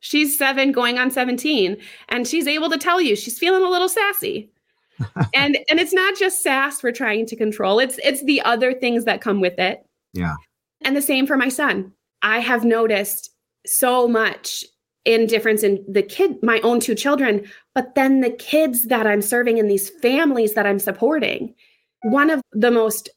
She's 0.01 0.37
seven 0.37 0.71
going 0.71 0.97
on 0.97 1.11
17, 1.11 1.77
and 2.07 2.27
she's 2.27 2.47
able 2.47 2.69
to 2.69 2.77
tell 2.77 3.01
you 3.01 3.15
she's 3.15 3.37
feeling 3.37 3.63
a 3.63 3.69
little 3.69 3.89
sassy. 3.89 4.49
and 5.33 5.57
and 5.69 5.79
it's 5.79 5.93
not 5.93 6.17
just 6.17 6.43
sass 6.43 6.83
we're 6.83 6.91
trying 6.91 7.25
to 7.25 7.35
control. 7.35 7.79
It's 7.79 7.99
it's 8.03 8.23
the 8.23 8.41
other 8.41 8.73
things 8.73 9.05
that 9.05 9.21
come 9.21 9.39
with 9.39 9.57
it. 9.59 9.85
Yeah. 10.13 10.35
And 10.81 10.95
the 10.95 11.01
same 11.01 11.27
for 11.27 11.37
my 11.37 11.49
son. 11.49 11.91
I 12.21 12.39
have 12.39 12.65
noticed 12.65 13.31
so 13.65 14.07
much 14.07 14.65
in 15.05 15.25
difference 15.25 15.63
in 15.63 15.83
the 15.87 16.03
kid, 16.03 16.41
my 16.43 16.59
own 16.61 16.79
two 16.79 16.95
children, 16.95 17.49
but 17.73 17.95
then 17.95 18.21
the 18.21 18.29
kids 18.29 18.87
that 18.87 19.07
I'm 19.07 19.21
serving 19.21 19.57
in 19.57 19.67
these 19.67 19.89
families 20.01 20.53
that 20.53 20.65
I'm 20.65 20.79
supporting. 20.79 21.53
One 22.03 22.29
of 22.29 22.41
the 22.51 22.71
most 22.71 23.09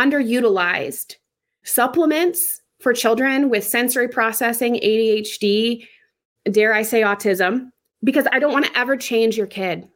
underutilized 0.00 1.16
supplements 1.62 2.62
for 2.80 2.92
children 2.94 3.50
with 3.50 3.64
sensory 3.64 4.08
processing, 4.08 4.74
ADHD, 4.74 5.86
dare 6.50 6.72
I 6.72 6.82
say 6.82 7.02
autism, 7.02 7.70
because 8.02 8.26
I 8.32 8.38
don't 8.38 8.52
want 8.52 8.64
to 8.64 8.78
ever 8.78 8.96
change 8.96 9.36
your 9.36 9.46
kid. 9.46 9.86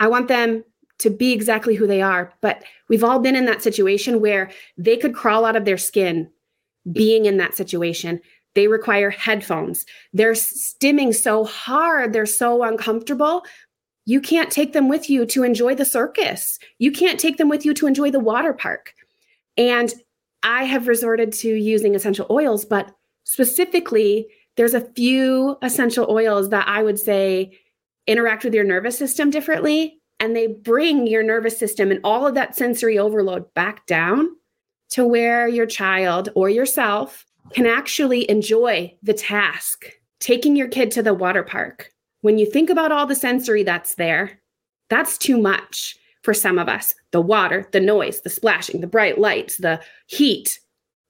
I 0.00 0.08
want 0.08 0.28
them 0.28 0.64
to 1.00 1.10
be 1.10 1.32
exactly 1.32 1.74
who 1.74 1.86
they 1.86 2.00
are. 2.00 2.32
But 2.40 2.64
we've 2.88 3.04
all 3.04 3.18
been 3.18 3.36
in 3.36 3.44
that 3.46 3.62
situation 3.62 4.20
where 4.20 4.50
they 4.78 4.96
could 4.96 5.14
crawl 5.14 5.44
out 5.44 5.56
of 5.56 5.64
their 5.64 5.78
skin 5.78 6.30
being 6.90 7.26
in 7.26 7.36
that 7.36 7.54
situation. 7.54 8.20
They 8.54 8.68
require 8.68 9.10
headphones. 9.10 9.84
They're 10.12 10.32
stimming 10.32 11.14
so 11.14 11.44
hard, 11.44 12.12
they're 12.12 12.26
so 12.26 12.62
uncomfortable. 12.62 13.42
You 14.04 14.20
can't 14.20 14.50
take 14.50 14.72
them 14.72 14.88
with 14.88 15.08
you 15.08 15.26
to 15.26 15.44
enjoy 15.44 15.74
the 15.74 15.84
circus. 15.84 16.58
You 16.78 16.90
can't 16.90 17.20
take 17.20 17.36
them 17.36 17.48
with 17.48 17.64
you 17.64 17.74
to 17.74 17.86
enjoy 17.86 18.10
the 18.10 18.20
water 18.20 18.52
park. 18.52 18.94
And 19.56 19.92
I 20.42 20.64
have 20.64 20.88
resorted 20.88 21.32
to 21.34 21.48
using 21.48 21.94
essential 21.94 22.26
oils, 22.30 22.64
but 22.64 22.94
specifically, 23.24 24.26
there's 24.56 24.74
a 24.74 24.92
few 24.94 25.56
essential 25.62 26.06
oils 26.10 26.50
that 26.50 26.66
I 26.68 26.82
would 26.82 26.98
say 26.98 27.58
interact 28.06 28.44
with 28.44 28.54
your 28.54 28.64
nervous 28.64 28.98
system 28.98 29.30
differently. 29.30 29.98
And 30.20 30.36
they 30.36 30.46
bring 30.46 31.06
your 31.06 31.22
nervous 31.22 31.58
system 31.58 31.90
and 31.90 32.00
all 32.04 32.26
of 32.26 32.34
that 32.34 32.54
sensory 32.54 32.98
overload 32.98 33.52
back 33.54 33.86
down 33.86 34.28
to 34.90 35.04
where 35.04 35.48
your 35.48 35.66
child 35.66 36.28
or 36.34 36.48
yourself 36.48 37.24
can 37.52 37.66
actually 37.66 38.30
enjoy 38.30 38.94
the 39.02 39.14
task, 39.14 39.86
taking 40.20 40.54
your 40.54 40.68
kid 40.68 40.90
to 40.92 41.02
the 41.02 41.14
water 41.14 41.42
park. 41.42 41.90
When 42.20 42.38
you 42.38 42.46
think 42.48 42.70
about 42.70 42.92
all 42.92 43.06
the 43.06 43.16
sensory 43.16 43.64
that's 43.64 43.96
there, 43.96 44.40
that's 44.88 45.18
too 45.18 45.38
much 45.38 45.96
for 46.22 46.34
some 46.34 46.58
of 46.58 46.68
us 46.68 46.94
the 47.10 47.20
water, 47.20 47.68
the 47.72 47.80
noise, 47.80 48.20
the 48.20 48.30
splashing, 48.30 48.80
the 48.80 48.86
bright 48.86 49.18
lights, 49.18 49.58
the 49.58 49.80
heat. 50.06 50.60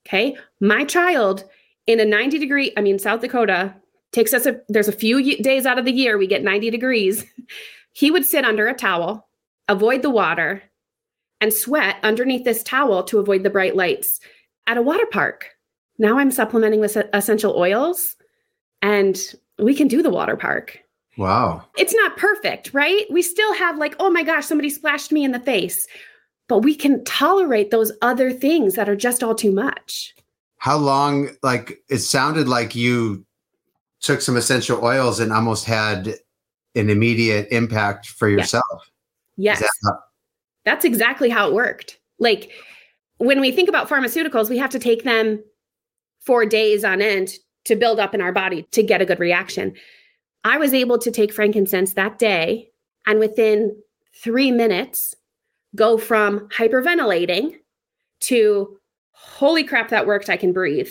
Okay. 0.05 0.37
My 0.59 0.83
child 0.83 1.45
in 1.87 1.99
a 1.99 2.05
90 2.05 2.39
degree, 2.39 2.73
I 2.77 2.81
mean, 2.81 2.99
South 2.99 3.21
Dakota 3.21 3.73
takes 4.11 4.33
us 4.33 4.45
a, 4.45 4.59
there's 4.69 4.87
a 4.87 4.93
few 4.93 5.37
days 5.41 5.65
out 5.65 5.79
of 5.79 5.85
the 5.85 5.91
year 5.91 6.17
we 6.17 6.27
get 6.27 6.43
90 6.43 6.69
degrees. 6.69 7.25
He 7.95 8.09
would 8.09 8.25
sit 8.25 8.43
under 8.43 8.67
a 8.67 8.73
towel, 8.73 9.27
avoid 9.67 10.01
the 10.01 10.09
water, 10.09 10.63
and 11.39 11.53
sweat 11.53 11.97
underneath 12.01 12.43
this 12.43 12.63
towel 12.63 13.03
to 13.03 13.19
avoid 13.19 13.43
the 13.43 13.51
bright 13.51 13.75
lights 13.75 14.19
at 14.65 14.77
a 14.77 14.81
water 14.81 15.05
park. 15.05 15.51
Now 15.99 16.17
I'm 16.17 16.31
supplementing 16.31 16.79
with 16.79 16.97
essential 17.13 17.55
oils 17.55 18.15
and 18.81 19.21
we 19.59 19.75
can 19.75 19.87
do 19.87 20.01
the 20.01 20.09
water 20.09 20.35
park. 20.35 20.79
Wow. 21.17 21.63
It's 21.77 21.93
not 21.93 22.17
perfect, 22.17 22.73
right? 22.73 23.05
We 23.09 23.21
still 23.21 23.53
have 23.53 23.77
like, 23.77 23.95
oh 23.99 24.09
my 24.09 24.23
gosh, 24.23 24.45
somebody 24.45 24.69
splashed 24.69 25.11
me 25.11 25.23
in 25.23 25.31
the 25.31 25.39
face. 25.39 25.87
But 26.49 26.59
we 26.59 26.75
can 26.75 27.03
tolerate 27.05 27.71
those 27.71 27.91
other 28.01 28.31
things 28.31 28.75
that 28.75 28.89
are 28.89 28.95
just 28.95 29.23
all 29.23 29.35
too 29.35 29.51
much. 29.51 30.13
How 30.57 30.77
long, 30.77 31.29
like, 31.41 31.81
it 31.89 31.99
sounded 31.99 32.47
like 32.47 32.75
you 32.75 33.25
took 34.01 34.21
some 34.21 34.35
essential 34.35 34.83
oils 34.83 35.19
and 35.19 35.31
almost 35.31 35.65
had 35.65 36.15
an 36.75 36.89
immediate 36.89 37.47
impact 37.51 38.07
for 38.07 38.27
yourself. 38.27 38.91
Yes. 39.37 39.61
yes. 39.61 39.69
That 39.83 39.99
That's 40.65 40.85
exactly 40.85 41.29
how 41.29 41.47
it 41.47 41.53
worked. 41.53 41.99
Like, 42.19 42.51
when 43.17 43.39
we 43.39 43.51
think 43.51 43.69
about 43.69 43.89
pharmaceuticals, 43.89 44.49
we 44.49 44.57
have 44.57 44.71
to 44.71 44.79
take 44.79 45.03
them 45.03 45.43
for 46.25 46.45
days 46.45 46.83
on 46.83 47.01
end 47.01 47.33
to 47.65 47.75
build 47.75 47.99
up 47.99 48.13
in 48.13 48.21
our 48.21 48.31
body 48.31 48.63
to 48.71 48.83
get 48.83 49.01
a 49.01 49.05
good 49.05 49.19
reaction. 49.19 49.73
I 50.43 50.57
was 50.57 50.73
able 50.73 50.97
to 50.99 51.11
take 51.11 51.33
frankincense 51.33 51.93
that 51.93 52.19
day 52.19 52.69
and 53.07 53.19
within 53.19 53.75
three 54.15 54.51
minutes 54.51 55.15
go 55.75 55.97
from 55.97 56.47
hyperventilating 56.49 57.55
to 58.21 58.77
holy 59.11 59.63
crap, 59.63 59.89
that 59.89 60.05
worked. 60.05 60.29
I 60.29 60.37
can 60.37 60.53
breathe. 60.53 60.89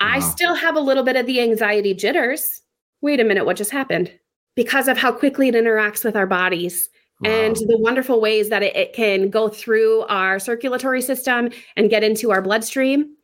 Wow. 0.00 0.08
I 0.12 0.20
still 0.20 0.54
have 0.54 0.76
a 0.76 0.80
little 0.80 1.02
bit 1.02 1.16
of 1.16 1.26
the 1.26 1.40
anxiety 1.40 1.94
jitters. 1.94 2.62
Wait 3.00 3.20
a 3.20 3.24
minute, 3.24 3.46
what 3.46 3.56
just 3.56 3.70
happened? 3.70 4.12
Because 4.54 4.88
of 4.88 4.98
how 4.98 5.12
quickly 5.12 5.48
it 5.48 5.54
interacts 5.54 6.04
with 6.04 6.16
our 6.16 6.26
bodies 6.26 6.88
wow. 7.20 7.30
and 7.30 7.56
the 7.56 7.78
wonderful 7.78 8.20
ways 8.20 8.48
that 8.50 8.62
it, 8.62 8.76
it 8.76 8.92
can 8.92 9.30
go 9.30 9.48
through 9.48 10.02
our 10.02 10.38
circulatory 10.38 11.02
system 11.02 11.50
and 11.76 11.90
get 11.90 12.04
into 12.04 12.30
our 12.30 12.42
bloodstream. 12.42 13.14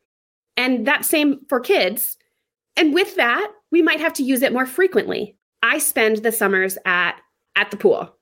And 0.57 0.87
that 0.87 1.05
same 1.05 1.41
for 1.49 1.61
kids. 1.61 2.17
And 2.77 2.95
with 2.95 3.17
that, 3.17 3.51
we 3.71 3.83
might 3.83 4.01
have 4.01 4.13
to 4.15 4.23
use 4.23 4.43
it 4.43 4.53
more 4.53 4.67
frequently. 4.67 5.36
I 5.63 5.79
spend 5.79 6.19
the 6.19 6.33
summers 6.33 6.79
at 6.85 7.17
at 7.57 7.71
the 7.71 7.77
pool. 7.77 8.15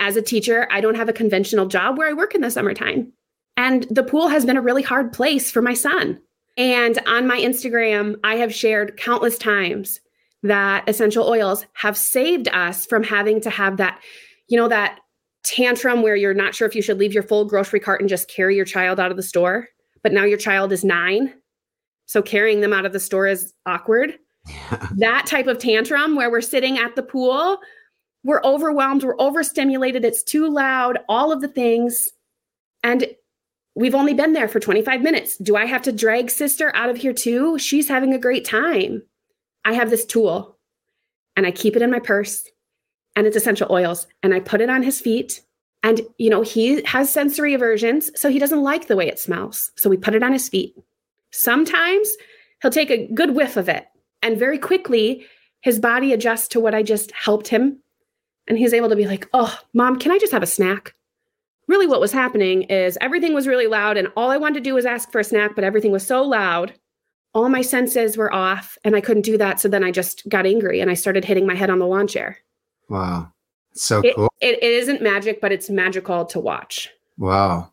As 0.00 0.16
a 0.16 0.22
teacher, 0.22 0.68
I 0.70 0.80
don't 0.80 0.96
have 0.96 1.08
a 1.08 1.12
conventional 1.12 1.66
job 1.66 1.98
where 1.98 2.08
I 2.08 2.12
work 2.12 2.34
in 2.34 2.40
the 2.40 2.50
summertime. 2.50 3.12
And 3.56 3.86
the 3.90 4.04
pool 4.04 4.28
has 4.28 4.44
been 4.44 4.56
a 4.56 4.62
really 4.62 4.82
hard 4.82 5.12
place 5.12 5.50
for 5.50 5.60
my 5.60 5.74
son. 5.74 6.20
And 6.56 6.98
on 7.06 7.26
my 7.26 7.38
Instagram, 7.38 8.16
I 8.24 8.36
have 8.36 8.54
shared 8.54 8.96
countless 8.96 9.36
times 9.36 10.00
that 10.42 10.88
essential 10.88 11.28
oils 11.28 11.66
have 11.74 11.96
saved 11.96 12.48
us 12.48 12.86
from 12.86 13.02
having 13.02 13.40
to 13.40 13.50
have 13.50 13.76
that, 13.78 14.00
you 14.48 14.56
know, 14.56 14.68
that 14.68 15.00
tantrum 15.44 16.02
where 16.02 16.16
you're 16.16 16.34
not 16.34 16.54
sure 16.54 16.68
if 16.68 16.74
you 16.74 16.82
should 16.82 16.98
leave 16.98 17.12
your 17.12 17.22
full 17.22 17.44
grocery 17.44 17.80
cart 17.80 18.00
and 18.00 18.08
just 18.08 18.30
carry 18.30 18.54
your 18.54 18.64
child 18.64 19.00
out 19.00 19.10
of 19.10 19.16
the 19.16 19.22
store. 19.22 19.68
But 20.02 20.12
now 20.12 20.24
your 20.24 20.38
child 20.38 20.72
is 20.72 20.84
nine. 20.84 21.34
So 22.06 22.22
carrying 22.22 22.60
them 22.60 22.72
out 22.72 22.86
of 22.86 22.92
the 22.92 23.00
store 23.00 23.26
is 23.26 23.52
awkward. 23.66 24.14
That 24.96 25.26
type 25.26 25.46
of 25.46 25.58
tantrum 25.58 26.16
where 26.16 26.30
we're 26.30 26.40
sitting 26.40 26.78
at 26.78 26.96
the 26.96 27.02
pool, 27.02 27.58
we're 28.24 28.42
overwhelmed, 28.42 29.04
we're 29.04 29.20
overstimulated, 29.20 30.04
it's 30.04 30.22
too 30.22 30.48
loud, 30.48 30.98
all 31.08 31.32
of 31.32 31.40
the 31.40 31.48
things. 31.48 32.08
And 32.82 33.06
we've 33.74 33.94
only 33.94 34.14
been 34.14 34.32
there 34.32 34.48
for 34.48 34.60
25 34.60 35.02
minutes. 35.02 35.36
Do 35.38 35.56
I 35.56 35.64
have 35.66 35.82
to 35.82 35.92
drag 35.92 36.30
sister 36.30 36.74
out 36.74 36.90
of 36.90 36.96
here 36.96 37.12
too? 37.12 37.58
She's 37.58 37.88
having 37.88 38.12
a 38.12 38.18
great 38.18 38.44
time. 38.44 39.02
I 39.64 39.74
have 39.74 39.90
this 39.90 40.04
tool 40.04 40.58
and 41.36 41.46
I 41.46 41.50
keep 41.50 41.76
it 41.76 41.82
in 41.82 41.90
my 41.90 42.00
purse 42.00 42.48
and 43.16 43.26
it's 43.26 43.36
essential 43.36 43.68
oils 43.70 44.06
and 44.22 44.34
I 44.34 44.40
put 44.40 44.60
it 44.60 44.70
on 44.70 44.82
his 44.82 45.00
feet. 45.00 45.42
And, 45.84 46.00
you 46.18 46.28
know, 46.28 46.42
he 46.42 46.82
has 46.82 47.08
sensory 47.08 47.54
aversions, 47.54 48.10
so 48.20 48.28
he 48.28 48.40
doesn't 48.40 48.64
like 48.64 48.88
the 48.88 48.96
way 48.96 49.06
it 49.06 49.18
smells. 49.18 49.70
So 49.76 49.88
we 49.88 49.96
put 49.96 50.14
it 50.14 50.24
on 50.24 50.32
his 50.32 50.48
feet. 50.48 50.74
Sometimes 51.30 52.08
he'll 52.60 52.72
take 52.72 52.90
a 52.90 53.06
good 53.14 53.36
whiff 53.36 53.56
of 53.56 53.68
it 53.68 53.86
and 54.22 54.38
very 54.38 54.58
quickly, 54.58 55.26
his 55.60 55.78
body 55.78 56.12
adjusts 56.12 56.48
to 56.48 56.60
what 56.60 56.74
I 56.74 56.82
just 56.82 57.12
helped 57.12 57.48
him. 57.48 57.78
And 58.46 58.56
he's 58.56 58.72
able 58.72 58.88
to 58.88 58.96
be 58.96 59.06
like, 59.06 59.28
oh, 59.34 59.58
mom, 59.74 59.98
can 59.98 60.10
I 60.10 60.18
just 60.18 60.32
have 60.32 60.42
a 60.42 60.46
snack? 60.46 60.94
Really, 61.66 61.86
what 61.86 62.00
was 62.00 62.12
happening 62.12 62.62
is 62.62 62.96
everything 63.00 63.34
was 63.34 63.46
really 63.46 63.66
loud, 63.66 63.98
and 63.98 64.08
all 64.16 64.30
I 64.30 64.38
wanted 64.38 64.54
to 64.54 64.60
do 64.60 64.74
was 64.74 64.86
ask 64.86 65.12
for 65.12 65.18
a 65.18 65.24
snack, 65.24 65.54
but 65.54 65.64
everything 65.64 65.92
was 65.92 66.06
so 66.06 66.22
loud. 66.22 66.72
All 67.34 67.50
my 67.50 67.60
senses 67.60 68.16
were 68.16 68.32
off, 68.32 68.78
and 68.84 68.96
I 68.96 69.02
couldn't 69.02 69.22
do 69.26 69.36
that. 69.36 69.60
So 69.60 69.68
then 69.68 69.84
I 69.84 69.90
just 69.90 70.26
got 70.30 70.46
angry 70.46 70.80
and 70.80 70.90
I 70.90 70.94
started 70.94 71.26
hitting 71.26 71.46
my 71.46 71.54
head 71.54 71.68
on 71.68 71.78
the 71.78 71.86
lawn 71.86 72.06
chair. 72.06 72.38
Wow. 72.88 73.30
So 73.74 74.00
it, 74.00 74.16
cool. 74.16 74.32
It, 74.40 74.62
it 74.62 74.72
isn't 74.72 75.02
magic, 75.02 75.42
but 75.42 75.52
it's 75.52 75.68
magical 75.68 76.24
to 76.24 76.40
watch. 76.40 76.88
Wow. 77.18 77.72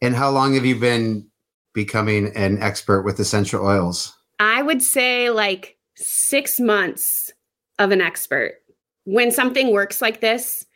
And 0.00 0.14
how 0.14 0.30
long 0.30 0.54
have 0.54 0.64
you 0.64 0.76
been 0.76 1.28
becoming 1.74 2.34
an 2.34 2.62
expert 2.62 3.02
with 3.02 3.20
essential 3.20 3.64
oils? 3.64 4.16
I 4.40 4.62
would 4.62 4.82
say 4.82 5.30
like 5.30 5.73
six 5.96 6.58
months 6.58 7.32
of 7.78 7.90
an 7.90 8.00
expert. 8.00 8.54
When 9.04 9.30
something 9.30 9.72
works 9.72 10.00
like 10.00 10.20
this 10.20 10.66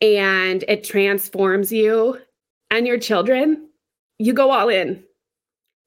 and 0.00 0.64
it 0.68 0.84
transforms 0.84 1.72
you 1.72 2.18
and 2.70 2.86
your 2.86 2.98
children, 2.98 3.68
you 4.18 4.32
go 4.32 4.50
all 4.50 4.68
in. 4.68 5.02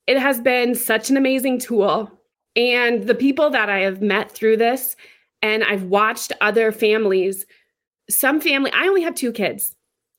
It 0.07 0.19
has 0.19 0.39
been 0.41 0.75
such 0.75 1.09
an 1.09 1.17
amazing 1.17 1.59
tool. 1.59 2.11
And 2.55 3.03
the 3.03 3.15
people 3.15 3.49
that 3.49 3.69
I 3.69 3.79
have 3.79 4.01
met 4.01 4.31
through 4.31 4.57
this, 4.57 4.95
and 5.41 5.63
I've 5.63 5.83
watched 5.83 6.31
other 6.41 6.71
families, 6.71 7.45
some 8.09 8.39
family, 8.39 8.71
I 8.73 8.87
only 8.87 9.01
have 9.01 9.15
two 9.15 9.31
kids, 9.31 9.75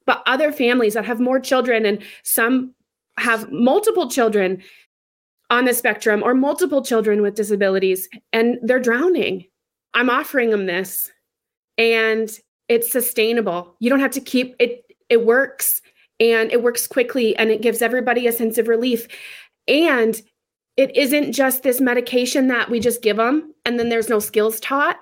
but 0.06 0.22
other 0.26 0.52
families 0.52 0.94
that 0.94 1.04
have 1.04 1.20
more 1.20 1.40
children 1.40 1.86
and 1.86 2.02
some 2.24 2.74
have 3.18 3.50
multiple 3.50 4.10
children 4.10 4.62
on 5.50 5.64
the 5.64 5.74
spectrum 5.74 6.22
or 6.22 6.34
multiple 6.34 6.82
children 6.82 7.22
with 7.22 7.34
disabilities 7.34 8.08
and 8.32 8.58
they're 8.62 8.80
drowning. 8.80 9.44
I'm 9.94 10.10
offering 10.10 10.50
them 10.50 10.66
this 10.66 11.10
and 11.78 12.30
it's 12.68 12.90
sustainable. 12.90 13.76
You 13.78 13.90
don't 13.90 14.00
have 14.00 14.12
to 14.12 14.20
keep 14.20 14.56
it 14.58 14.82
it 15.08 15.24
works 15.24 15.82
and 16.18 16.50
it 16.50 16.62
works 16.62 16.86
quickly 16.86 17.36
and 17.36 17.50
it 17.50 17.62
gives 17.62 17.80
everybody 17.80 18.26
a 18.26 18.32
sense 18.32 18.58
of 18.58 18.68
relief. 18.68 19.06
And 19.68 20.20
it 20.76 20.94
isn't 20.96 21.32
just 21.32 21.62
this 21.62 21.80
medication 21.80 22.48
that 22.48 22.70
we 22.70 22.80
just 22.80 23.02
give 23.02 23.16
them 23.16 23.54
and 23.64 23.78
then 23.78 23.88
there's 23.88 24.08
no 24.08 24.18
skills 24.18 24.58
taught. 24.60 24.98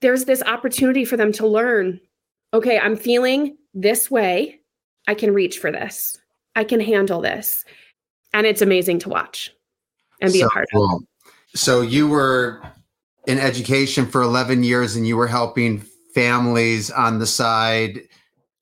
There's 0.00 0.26
this 0.26 0.42
opportunity 0.42 1.04
for 1.04 1.16
them 1.16 1.32
to 1.32 1.46
learn. 1.46 1.98
Okay, 2.54 2.78
I'm 2.78 2.96
feeling 2.96 3.56
this 3.74 4.10
way. 4.10 4.60
I 5.06 5.14
can 5.14 5.32
reach 5.32 5.58
for 5.58 5.72
this. 5.72 6.18
I 6.54 6.64
can 6.64 6.80
handle 6.80 7.20
this. 7.20 7.64
And 8.34 8.46
it's 8.46 8.62
amazing 8.62 8.98
to 9.00 9.08
watch 9.08 9.52
and 10.20 10.32
be 10.32 10.40
so 10.40 10.46
a 10.46 10.50
part 10.50 10.68
cool. 10.72 10.96
of. 10.96 11.30
So 11.54 11.80
you 11.80 12.08
were 12.08 12.62
in 13.26 13.38
education 13.38 14.06
for 14.06 14.22
11 14.22 14.62
years 14.62 14.96
and 14.96 15.06
you 15.06 15.16
were 15.16 15.26
helping 15.26 15.80
families 16.14 16.90
on 16.90 17.18
the 17.18 17.26
side 17.26 18.00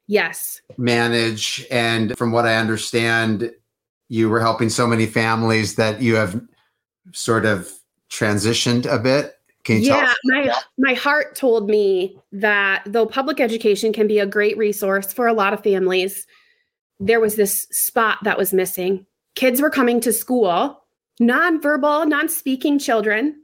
yes 0.09 0.61
manage 0.77 1.65
and 1.71 2.17
from 2.19 2.31
what 2.31 2.45
i 2.45 2.57
understand 2.57 3.51
you 4.09 4.29
were 4.29 4.41
helping 4.41 4.69
so 4.69 4.87
many 4.87 5.07
families 5.07 5.77
that 5.77 6.01
you 6.01 6.15
have 6.15 6.41
sort 7.13 7.45
of 7.45 7.71
transitioned 8.11 8.91
a 8.91 8.99
bit. 8.99 9.35
Can 9.65 9.83
you 9.83 9.89
yeah, 9.89 10.13
my 10.25 10.55
my 10.79 10.95
heart 10.95 11.35
told 11.35 11.69
me 11.69 12.17
that 12.31 12.85
though 12.87 13.07
public 13.07 13.41
education 13.41 13.93
can 13.93 14.07
be 14.07 14.21
a 14.21 14.27
great 14.27 14.57
resource 14.57 15.13
for 15.13 15.27
a 15.27 15.33
lot 15.33 15.53
of 15.53 15.63
families, 15.63 16.25
there 17.01 17.19
was 17.19 17.35
this 17.35 17.67
spot 17.73 18.19
that 18.23 18.39
was 18.39 18.53
missing. 18.53 19.07
Kids 19.35 19.61
were 19.61 19.71
coming 19.71 20.01
to 20.01 20.13
school, 20.13 20.85
non-verbal, 21.19 22.07
non-speaking 22.07 22.79
children, 22.79 23.37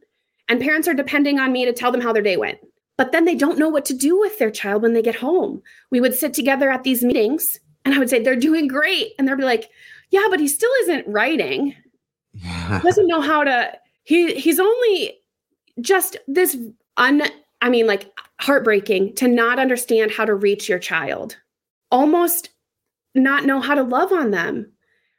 and 0.48 0.60
parents 0.60 0.88
are 0.88 0.94
depending 0.94 1.38
on 1.38 1.52
me 1.52 1.64
to 1.64 1.72
tell 1.72 1.92
them 1.92 2.00
how 2.00 2.12
their 2.12 2.22
day 2.22 2.36
went. 2.36 2.58
But 2.96 3.12
then 3.12 3.24
they 3.24 3.34
don't 3.34 3.58
know 3.58 3.68
what 3.68 3.84
to 3.86 3.94
do 3.94 4.18
with 4.18 4.38
their 4.38 4.50
child 4.50 4.82
when 4.82 4.92
they 4.92 5.02
get 5.02 5.14
home. 5.14 5.62
We 5.90 6.00
would 6.00 6.14
sit 6.14 6.34
together 6.34 6.70
at 6.70 6.84
these 6.84 7.02
meetings 7.02 7.58
and 7.84 7.94
I 7.94 7.98
would 7.98 8.10
say, 8.10 8.22
they're 8.22 8.36
doing 8.36 8.68
great. 8.68 9.12
And 9.18 9.26
they'd 9.26 9.36
be 9.36 9.44
like, 9.44 9.70
yeah, 10.10 10.26
but 10.30 10.40
he 10.40 10.48
still 10.48 10.70
isn't 10.82 11.06
writing. 11.06 11.74
Yeah. 12.34 12.80
Doesn't 12.82 13.08
know 13.08 13.20
how 13.20 13.44
to, 13.44 13.78
he 14.04 14.34
he's 14.36 14.58
only 14.58 15.18
just 15.82 16.16
this 16.26 16.56
un 16.96 17.24
I 17.60 17.68
mean, 17.68 17.86
like 17.86 18.10
heartbreaking 18.40 19.16
to 19.16 19.28
not 19.28 19.58
understand 19.58 20.12
how 20.12 20.24
to 20.24 20.34
reach 20.34 20.66
your 20.66 20.78
child. 20.78 21.36
Almost 21.90 22.48
not 23.14 23.44
know 23.44 23.60
how 23.60 23.74
to 23.74 23.82
love 23.82 24.12
on 24.12 24.30
them. 24.30 24.72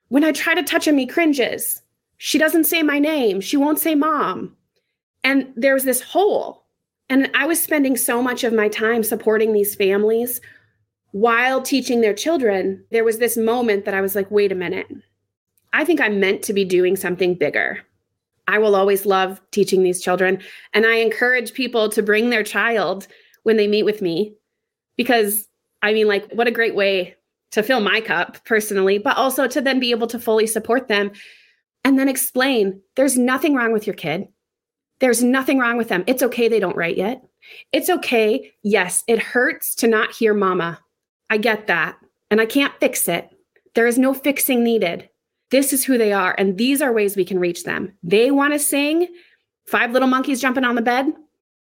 When 0.08 0.24
I 0.24 0.32
try 0.32 0.56
to 0.56 0.64
touch 0.64 0.88
him, 0.88 0.98
he 0.98 1.06
cringes. 1.06 1.83
She 2.26 2.38
doesn't 2.38 2.64
say 2.64 2.84
my 2.84 3.00
name. 3.00 3.42
She 3.42 3.58
won't 3.58 3.80
say 3.80 3.96
mom. 3.96 4.56
And 5.26 5.52
there's 5.58 5.84
this 5.84 6.00
hole. 6.00 6.64
And 7.10 7.30
I 7.36 7.46
was 7.46 7.62
spending 7.62 7.98
so 7.98 8.24
much 8.24 8.46
of 8.46 8.54
my 8.54 8.70
time 8.70 9.04
supporting 9.04 9.52
these 9.52 9.76
families 9.76 10.40
while 11.12 11.62
teaching 11.62 12.00
their 12.00 12.14
children, 12.14 12.82
there 12.92 13.04
was 13.04 13.18
this 13.18 13.36
moment 13.36 13.84
that 13.84 13.94
I 13.94 14.00
was 14.00 14.16
like, 14.16 14.32
wait 14.32 14.54
a 14.54 14.56
minute. 14.56 14.88
I 15.74 15.84
think 15.84 16.00
I'm 16.00 16.22
meant 16.22 16.44
to 16.44 16.54
be 16.54 16.64
doing 16.64 16.96
something 16.96 17.36
bigger. 17.36 17.82
I 18.48 18.58
will 18.58 18.78
always 18.78 19.06
love 19.06 19.42
teaching 19.52 19.84
these 19.84 20.02
children. 20.02 20.40
And 20.74 20.86
I 20.86 21.00
encourage 21.00 21.52
people 21.52 21.90
to 21.90 22.02
bring 22.02 22.30
their 22.30 22.42
child 22.42 23.06
when 23.44 23.58
they 23.58 23.68
meet 23.68 23.84
with 23.84 24.02
me 24.02 24.34
because 24.96 25.50
I 25.82 25.92
mean, 25.92 26.08
like, 26.08 26.32
what 26.32 26.48
a 26.48 26.52
great 26.52 26.76
way 26.76 27.18
to 27.52 27.64
fill 27.64 27.82
my 27.82 28.00
cup 28.00 28.46
personally, 28.46 28.98
but 28.98 29.18
also 29.18 29.46
to 29.46 29.60
then 29.60 29.82
be 29.82 29.92
able 29.92 30.08
to 30.08 30.20
fully 30.20 30.48
support 30.48 30.88
them 30.88 31.12
and 31.84 31.98
then 32.00 32.10
explain 32.10 32.82
there's 32.96 33.18
nothing 33.18 33.56
wrong 33.56 33.72
with 33.72 33.88
your 33.88 33.96
kid. 33.96 34.28
There's 35.00 35.24
nothing 35.24 35.60
wrong 35.60 35.78
with 35.78 35.90
them. 35.90 36.04
It's 36.08 36.24
okay 36.24 36.48
they 36.48 36.60
don't 36.60 36.78
write 36.78 36.98
yet. 36.98 37.24
It's 37.72 37.90
okay. 37.90 38.52
Yes, 38.64 39.04
it 39.08 39.20
hurts 39.20 39.76
to 39.76 39.88
not 39.88 40.14
hear 40.14 40.34
mama 40.34 40.80
I 41.34 41.38
get 41.38 41.66
that. 41.66 41.98
And 42.30 42.40
I 42.40 42.46
can't 42.46 42.80
fix 42.80 43.08
it. 43.08 43.28
There 43.74 43.88
is 43.88 43.98
no 43.98 44.14
fixing 44.14 44.64
needed. 44.64 45.10
This 45.50 45.74
is 45.74 45.84
who 45.84 45.98
they 45.98 46.14
are. 46.14 46.36
And 46.38 46.60
these 46.60 46.80
are 46.80 46.94
ways 46.94 47.16
we 47.16 47.26
can 47.26 47.40
reach 47.40 47.64
them. 47.64 47.92
They 48.04 48.30
want 48.30 48.54
to 48.54 48.60
sing 48.60 49.08
Five 49.66 49.92
Little 49.92 50.08
Monkeys 50.08 50.40
Jumping 50.40 50.64
on 50.64 50.76
the 50.76 50.82
Bed. 50.84 51.08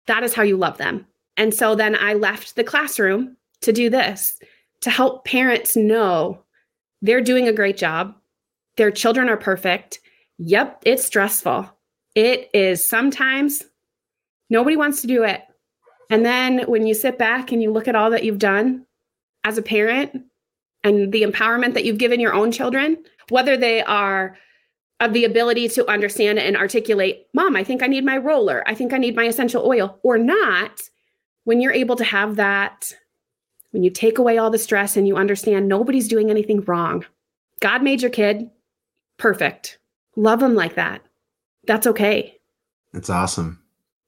That 0.05 0.21
is 0.21 0.35
how 0.35 0.43
you 0.43 0.57
love 0.57 0.77
them. 0.77 1.07
And 1.37 1.55
so 1.55 1.73
then 1.73 1.95
I 1.95 2.13
left 2.13 2.55
the 2.55 2.63
classroom 2.63 3.35
to 3.61 3.73
do 3.73 3.89
this 3.89 4.37
to 4.81 4.91
help 4.91 5.25
parents 5.25 5.75
know 5.75 6.43
they're 7.01 7.21
doing 7.21 7.47
a 7.47 7.53
great 7.53 7.77
job. 7.77 8.13
Their 8.77 8.91
children 8.91 9.29
are 9.29 9.37
perfect. 9.37 9.99
Yep, 10.39 10.83
it's 10.85 11.05
stressful. 11.05 11.69
It 12.15 12.49
is 12.53 12.87
sometimes 12.87 13.63
nobody 14.49 14.75
wants 14.75 15.01
to 15.01 15.07
do 15.07 15.23
it. 15.23 15.41
And 16.09 16.25
then 16.25 16.59
when 16.67 16.85
you 16.85 16.93
sit 16.93 17.17
back 17.17 17.51
and 17.51 17.61
you 17.61 17.71
look 17.71 17.87
at 17.87 17.95
all 17.95 18.11
that 18.11 18.23
you've 18.23 18.39
done, 18.39 18.85
as 19.43 19.57
a 19.57 19.61
parent 19.61 20.23
and 20.83 21.11
the 21.11 21.23
empowerment 21.23 21.73
that 21.73 21.85
you've 21.85 21.97
given 21.97 22.19
your 22.19 22.33
own 22.33 22.51
children, 22.51 22.97
whether 23.29 23.57
they 23.57 23.81
are 23.83 24.37
of 24.99 25.13
the 25.13 25.25
ability 25.25 25.67
to 25.69 25.89
understand 25.89 26.39
and 26.39 26.55
articulate, 26.55 27.27
Mom, 27.33 27.55
I 27.55 27.63
think 27.63 27.83
I 27.83 27.87
need 27.87 28.05
my 28.05 28.17
roller. 28.17 28.63
I 28.67 28.75
think 28.75 28.93
I 28.93 28.97
need 28.97 29.15
my 29.15 29.25
essential 29.25 29.65
oil, 29.65 29.99
or 30.03 30.17
not, 30.17 30.79
when 31.43 31.59
you're 31.59 31.73
able 31.73 31.95
to 31.97 32.03
have 32.03 32.37
that, 32.37 32.93
when 33.71 33.83
you 33.83 33.89
take 33.89 34.17
away 34.17 34.37
all 34.37 34.49
the 34.49 34.57
stress 34.57 34.95
and 34.95 35.07
you 35.07 35.17
understand 35.17 35.67
nobody's 35.67 36.07
doing 36.07 36.29
anything 36.29 36.61
wrong. 36.61 37.05
God 37.59 37.83
made 37.83 38.01
your 38.01 38.11
kid 38.11 38.49
perfect. 39.17 39.79
Love 40.15 40.39
them 40.39 40.55
like 40.55 40.75
that. 40.75 41.01
That's 41.65 41.87
okay. 41.87 42.39
That's 42.91 43.09
awesome. 43.09 43.61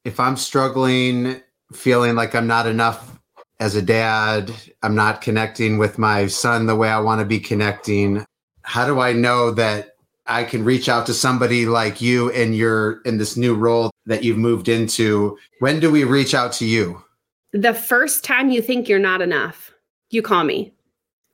If 0.03 0.19
I'm 0.19 0.37
struggling, 0.37 1.41
feeling 1.73 2.15
like 2.15 2.35
I'm 2.35 2.47
not 2.47 2.67
enough 2.67 3.19
as 3.59 3.75
a 3.75 3.81
dad, 3.81 4.51
I'm 4.83 4.95
not 4.95 5.21
connecting 5.21 5.77
with 5.77 5.97
my 5.97 6.27
son 6.27 6.65
the 6.65 6.75
way 6.75 6.89
I 6.89 6.99
want 6.99 7.19
to 7.19 7.25
be 7.25 7.39
connecting. 7.39 8.25
How 8.63 8.85
do 8.85 8.99
I 8.99 9.13
know 9.13 9.51
that 9.51 9.95
I 10.27 10.43
can 10.43 10.63
reach 10.63 10.89
out 10.89 11.05
to 11.05 11.13
somebody 11.13 11.65
like 11.65 12.01
you 12.01 12.29
in 12.29 12.53
your 12.53 13.01
in 13.01 13.17
this 13.17 13.37
new 13.37 13.55
role 13.55 13.91
that 14.05 14.23
you've 14.23 14.37
moved 14.37 14.67
into? 14.67 15.37
When 15.59 15.79
do 15.79 15.89
we 15.89 16.03
reach 16.03 16.33
out 16.33 16.51
to 16.53 16.65
you? 16.65 17.01
The 17.53 17.73
first 17.73 18.23
time 18.23 18.49
you 18.49 18.61
think 18.61 18.89
you're 18.89 18.99
not 18.99 19.21
enough, 19.21 19.71
you 20.09 20.21
call 20.21 20.43
me 20.43 20.73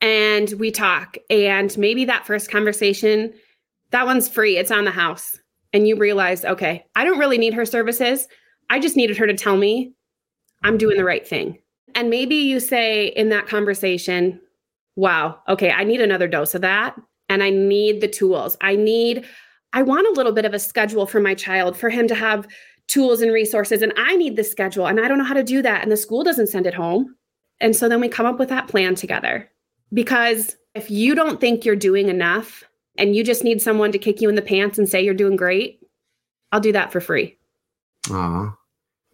and 0.00 0.52
we 0.58 0.70
talk. 0.70 1.16
And 1.30 1.76
maybe 1.76 2.04
that 2.04 2.26
first 2.26 2.50
conversation, 2.50 3.32
that 3.92 4.06
one's 4.06 4.28
free. 4.28 4.58
It's 4.58 4.70
on 4.70 4.84
the 4.84 4.90
house. 4.90 5.38
And 5.72 5.88
you 5.88 5.96
realize, 5.96 6.44
okay, 6.44 6.84
I 6.96 7.04
don't 7.04 7.18
really 7.18 7.38
need 7.38 7.54
her 7.54 7.64
services. 7.64 8.26
I 8.68 8.78
just 8.78 8.96
needed 8.96 9.16
her 9.16 9.26
to 9.26 9.34
tell 9.34 9.56
me 9.56 9.94
I'm 10.62 10.76
doing 10.76 10.96
the 10.96 11.04
right 11.04 11.26
thing. 11.26 11.58
And 11.94 12.10
maybe 12.10 12.34
you 12.34 12.60
say 12.60 13.08
in 13.08 13.28
that 13.30 13.46
conversation, 13.46 14.40
wow, 14.96 15.38
okay, 15.48 15.70
I 15.70 15.84
need 15.84 16.00
another 16.00 16.28
dose 16.28 16.54
of 16.54 16.60
that. 16.62 16.94
And 17.28 17.42
I 17.42 17.50
need 17.50 18.00
the 18.00 18.08
tools. 18.08 18.56
I 18.60 18.76
need, 18.76 19.24
I 19.72 19.82
want 19.82 20.06
a 20.06 20.12
little 20.12 20.32
bit 20.32 20.44
of 20.44 20.52
a 20.52 20.58
schedule 20.58 21.06
for 21.06 21.20
my 21.20 21.34
child 21.34 21.76
for 21.76 21.88
him 21.88 22.06
to 22.08 22.14
have 22.14 22.46
tools 22.88 23.22
and 23.22 23.32
resources. 23.32 23.80
And 23.80 23.92
I 23.96 24.16
need 24.16 24.36
the 24.36 24.44
schedule. 24.44 24.86
And 24.86 25.00
I 25.00 25.08
don't 25.08 25.18
know 25.18 25.24
how 25.24 25.34
to 25.34 25.42
do 25.42 25.62
that. 25.62 25.82
And 25.82 25.90
the 25.90 25.96
school 25.96 26.22
doesn't 26.22 26.48
send 26.48 26.66
it 26.66 26.74
home. 26.74 27.14
And 27.60 27.74
so 27.74 27.88
then 27.88 28.00
we 28.00 28.08
come 28.08 28.26
up 28.26 28.38
with 28.38 28.50
that 28.50 28.68
plan 28.68 28.94
together. 28.94 29.48
Because 29.94 30.56
if 30.74 30.90
you 30.90 31.14
don't 31.14 31.40
think 31.40 31.64
you're 31.64 31.76
doing 31.76 32.08
enough 32.08 32.64
and 32.96 33.16
you 33.16 33.24
just 33.24 33.44
need 33.44 33.62
someone 33.62 33.92
to 33.92 33.98
kick 33.98 34.20
you 34.20 34.28
in 34.28 34.34
the 34.34 34.42
pants 34.42 34.78
and 34.78 34.88
say 34.88 35.02
you're 35.02 35.14
doing 35.14 35.36
great, 35.36 35.80
I'll 36.50 36.60
do 36.60 36.72
that 36.72 36.92
for 36.92 37.00
free. 37.00 37.38
Aww. 38.06 38.54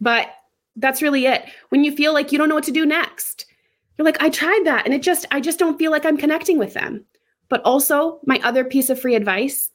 But 0.01 0.29
that's 0.75 1.01
really 1.01 1.25
it. 1.25 1.45
When 1.69 1.83
you 1.83 1.95
feel 1.95 2.13
like 2.13 2.31
you 2.31 2.37
don't 2.37 2.49
know 2.49 2.55
what 2.55 2.63
to 2.65 2.71
do 2.71 2.85
next, 2.85 3.45
you're 3.97 4.05
like, 4.05 4.21
I 4.21 4.29
tried 4.29 4.61
that 4.65 4.85
and 4.85 4.93
it 4.93 5.01
just, 5.01 5.25
I 5.31 5.39
just 5.39 5.59
don't 5.59 5.77
feel 5.77 5.91
like 5.91 6.05
I'm 6.05 6.17
connecting 6.17 6.57
with 6.57 6.73
them. 6.73 7.05
But 7.49 7.61
also, 7.63 8.19
my 8.25 8.39
other 8.43 8.63
piece 8.63 8.89
of 8.89 8.99
free 8.99 9.15
advice 9.15 9.69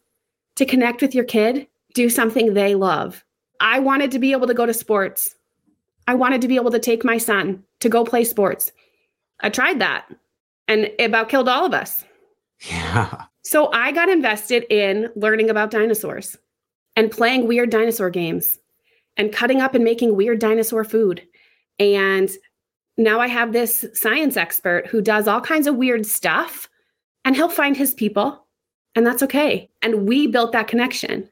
to 0.56 0.64
connect 0.64 1.02
with 1.02 1.14
your 1.14 1.24
kid, 1.24 1.66
do 1.94 2.08
something 2.08 2.54
they 2.54 2.74
love. 2.74 3.24
I 3.60 3.80
wanted 3.80 4.10
to 4.12 4.18
be 4.18 4.32
able 4.32 4.46
to 4.46 4.54
go 4.54 4.66
to 4.66 4.74
sports. 4.74 5.36
I 6.06 6.14
wanted 6.14 6.40
to 6.42 6.48
be 6.48 6.56
able 6.56 6.70
to 6.70 6.78
take 6.78 7.04
my 7.04 7.18
son 7.18 7.64
to 7.80 7.88
go 7.88 8.04
play 8.04 8.24
sports. 8.24 8.72
I 9.40 9.50
tried 9.50 9.80
that 9.80 10.06
and 10.68 10.90
it 10.98 11.04
about 11.04 11.28
killed 11.28 11.48
all 11.48 11.64
of 11.64 11.74
us. 11.74 12.04
Yeah. 12.70 13.24
So 13.44 13.70
I 13.72 13.92
got 13.92 14.08
invested 14.08 14.64
in 14.70 15.10
learning 15.14 15.50
about 15.50 15.70
dinosaurs 15.70 16.36
and 16.96 17.10
playing 17.10 17.46
weird 17.46 17.70
dinosaur 17.70 18.08
games 18.08 18.58
and 19.16 19.32
cutting 19.32 19.60
up 19.60 19.74
and 19.74 19.84
making 19.84 20.16
weird 20.16 20.38
dinosaur 20.38 20.82
food. 20.82 21.22
And 21.78 22.30
now 22.96 23.20
I 23.20 23.28
have 23.28 23.52
this 23.52 23.84
science 23.92 24.36
expert 24.36 24.86
who 24.86 25.02
does 25.02 25.28
all 25.28 25.40
kinds 25.40 25.66
of 25.66 25.76
weird 25.76 26.06
stuff 26.06 26.68
and 27.24 27.36
he'll 27.36 27.48
find 27.48 27.76
his 27.76 27.92
people 27.92 28.46
and 28.94 29.06
that's 29.06 29.22
okay. 29.22 29.68
And 29.82 30.08
we 30.08 30.26
built 30.26 30.52
that 30.52 30.68
connection. 30.68 31.28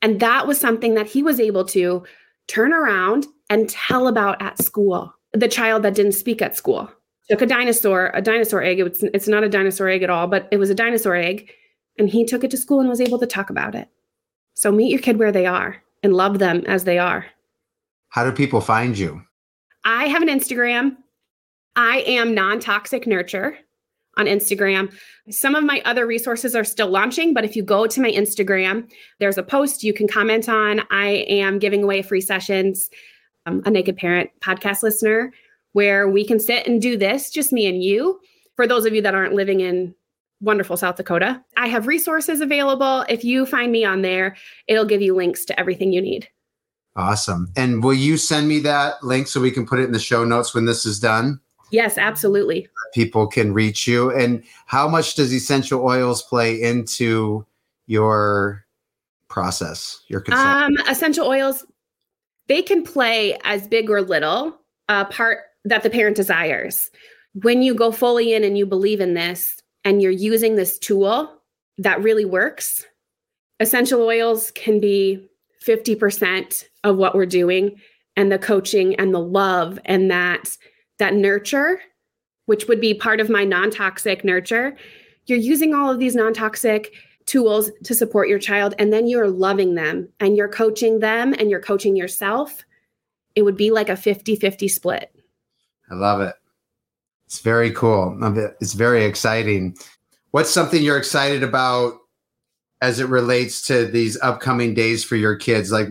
And 0.00 0.20
that 0.20 0.46
was 0.46 0.58
something 0.58 0.94
that 0.94 1.08
he 1.08 1.22
was 1.22 1.38
able 1.38 1.64
to 1.66 2.04
turn 2.48 2.72
around 2.72 3.26
and 3.50 3.68
tell 3.68 4.08
about 4.08 4.40
at 4.40 4.62
school. 4.62 5.12
The 5.32 5.48
child 5.48 5.82
that 5.82 5.94
didn't 5.94 6.12
speak 6.12 6.40
at 6.42 6.56
school 6.56 6.90
took 7.28 7.42
a 7.42 7.46
dinosaur, 7.46 8.10
a 8.14 8.22
dinosaur 8.22 8.62
egg. 8.62 8.80
It's, 8.80 9.02
it's 9.02 9.28
not 9.28 9.44
a 9.44 9.48
dinosaur 9.48 9.88
egg 9.88 10.02
at 10.02 10.10
all, 10.10 10.26
but 10.26 10.48
it 10.50 10.58
was 10.58 10.70
a 10.70 10.74
dinosaur 10.74 11.14
egg. 11.14 11.50
And 11.98 12.08
he 12.08 12.24
took 12.24 12.42
it 12.44 12.50
to 12.50 12.56
school 12.56 12.80
and 12.80 12.88
was 12.88 13.00
able 13.00 13.18
to 13.18 13.26
talk 13.26 13.50
about 13.50 13.74
it. 13.74 13.88
So 14.54 14.72
meet 14.72 14.90
your 14.90 15.00
kid 15.00 15.18
where 15.18 15.32
they 15.32 15.46
are 15.46 15.82
and 16.02 16.14
love 16.14 16.38
them 16.38 16.64
as 16.66 16.84
they 16.84 16.98
are. 16.98 17.26
How 18.08 18.24
do 18.24 18.32
people 18.32 18.60
find 18.60 18.96
you? 18.98 19.22
I 19.84 20.06
have 20.06 20.22
an 20.22 20.28
Instagram. 20.28 20.96
I 21.76 21.98
am 22.00 22.34
non 22.34 22.60
toxic 22.60 23.06
nurture 23.06 23.56
on 24.16 24.26
Instagram. 24.26 24.92
Some 25.30 25.54
of 25.54 25.64
my 25.64 25.80
other 25.84 26.06
resources 26.06 26.54
are 26.54 26.64
still 26.64 26.88
launching, 26.88 27.32
but 27.32 27.44
if 27.44 27.56
you 27.56 27.62
go 27.62 27.86
to 27.86 28.00
my 28.00 28.10
Instagram, 28.10 28.90
there's 29.18 29.38
a 29.38 29.42
post 29.42 29.82
you 29.82 29.94
can 29.94 30.06
comment 30.06 30.48
on. 30.48 30.82
I 30.90 31.24
am 31.28 31.58
giving 31.58 31.82
away 31.82 32.02
free 32.02 32.20
sessions, 32.20 32.90
um, 33.46 33.62
a 33.64 33.70
naked 33.70 33.96
parent 33.96 34.30
podcast 34.40 34.82
listener, 34.82 35.32
where 35.72 36.08
we 36.08 36.26
can 36.26 36.38
sit 36.38 36.66
and 36.66 36.80
do 36.80 36.96
this, 36.96 37.30
just 37.30 37.52
me 37.52 37.66
and 37.66 37.82
you. 37.82 38.20
For 38.56 38.66
those 38.66 38.84
of 38.84 38.94
you 38.94 39.02
that 39.02 39.14
aren't 39.14 39.34
living 39.34 39.60
in 39.60 39.94
wonderful 40.42 40.76
South 40.76 40.96
Dakota. 40.96 41.42
I 41.56 41.68
have 41.68 41.86
resources 41.86 42.40
available. 42.40 43.06
If 43.08 43.24
you 43.24 43.46
find 43.46 43.72
me 43.72 43.84
on 43.84 44.02
there, 44.02 44.36
it'll 44.66 44.84
give 44.84 45.00
you 45.00 45.14
links 45.14 45.44
to 45.46 45.58
everything 45.58 45.92
you 45.92 46.02
need. 46.02 46.28
Awesome. 46.96 47.50
And 47.56 47.82
will 47.82 47.94
you 47.94 48.18
send 48.18 48.48
me 48.48 48.58
that 48.60 49.02
link 49.02 49.28
so 49.28 49.40
we 49.40 49.50
can 49.50 49.64
put 49.64 49.78
it 49.78 49.84
in 49.84 49.92
the 49.92 49.98
show 49.98 50.24
notes 50.24 50.54
when 50.54 50.66
this 50.66 50.84
is 50.84 51.00
done? 51.00 51.40
Yes, 51.70 51.96
absolutely. 51.96 52.68
People 52.92 53.26
can 53.26 53.54
reach 53.54 53.86
you. 53.86 54.10
And 54.10 54.44
how 54.66 54.86
much 54.88 55.14
does 55.14 55.32
essential 55.32 55.82
oils 55.82 56.22
play 56.22 56.60
into 56.60 57.46
your 57.86 58.66
process? 59.28 60.02
Your 60.08 60.20
consultant? 60.20 60.78
Um, 60.78 60.86
essential 60.86 61.26
oils, 61.26 61.64
they 62.48 62.60
can 62.60 62.82
play 62.82 63.38
as 63.44 63.66
big 63.66 63.88
or 63.88 64.02
little 64.02 64.58
a 64.88 65.06
part 65.06 65.38
that 65.64 65.82
the 65.82 65.90
parent 65.90 66.16
desires. 66.16 66.90
When 67.34 67.62
you 67.62 67.74
go 67.74 67.92
fully 67.92 68.34
in 68.34 68.44
and 68.44 68.58
you 68.58 68.66
believe 68.66 69.00
in 69.00 69.14
this 69.14 69.60
and 69.84 70.02
you're 70.02 70.10
using 70.10 70.56
this 70.56 70.78
tool 70.78 71.40
that 71.78 72.02
really 72.02 72.24
works, 72.24 72.84
essential 73.60 74.02
oils 74.02 74.50
can 74.52 74.80
be 74.80 75.28
50% 75.64 76.64
of 76.84 76.96
what 76.96 77.14
we're 77.14 77.26
doing 77.26 77.80
and 78.16 78.30
the 78.30 78.38
coaching 78.38 78.94
and 78.96 79.14
the 79.14 79.20
love 79.20 79.78
and 79.84 80.10
that 80.10 80.56
that 80.98 81.14
nurture 81.14 81.80
which 82.46 82.66
would 82.68 82.80
be 82.80 82.94
part 82.94 83.20
of 83.20 83.30
my 83.30 83.44
non-toxic 83.44 84.24
nurture. 84.24 84.76
You're 85.26 85.38
using 85.38 85.74
all 85.74 85.90
of 85.90 85.98
these 85.98 86.14
non-toxic 86.14 86.92
tools 87.26 87.70
to 87.84 87.94
support 87.94 88.28
your 88.28 88.38
child 88.38 88.74
and 88.78 88.92
then 88.92 89.06
you're 89.06 89.30
loving 89.30 89.74
them 89.74 90.08
and 90.18 90.36
you're 90.36 90.48
coaching 90.48 90.98
them 90.98 91.34
and 91.38 91.50
you're 91.50 91.60
coaching 91.60 91.96
yourself. 91.96 92.64
It 93.36 93.42
would 93.42 93.56
be 93.56 93.70
like 93.70 93.88
a 93.88 93.92
50-50 93.92 94.68
split 94.68 95.11
i 95.90 95.94
love 95.94 96.20
it. 96.20 96.34
It's 97.26 97.40
very 97.40 97.70
cool. 97.70 98.18
It's 98.60 98.74
very 98.74 99.04
exciting. 99.04 99.76
What's 100.32 100.50
something 100.50 100.82
you're 100.82 100.98
excited 100.98 101.42
about 101.42 101.94
as 102.82 103.00
it 103.00 103.08
relates 103.08 103.62
to 103.68 103.86
these 103.86 104.20
upcoming 104.20 104.74
days 104.74 105.02
for 105.02 105.16
your 105.16 105.36
kids? 105.36 105.72
Like 105.72 105.88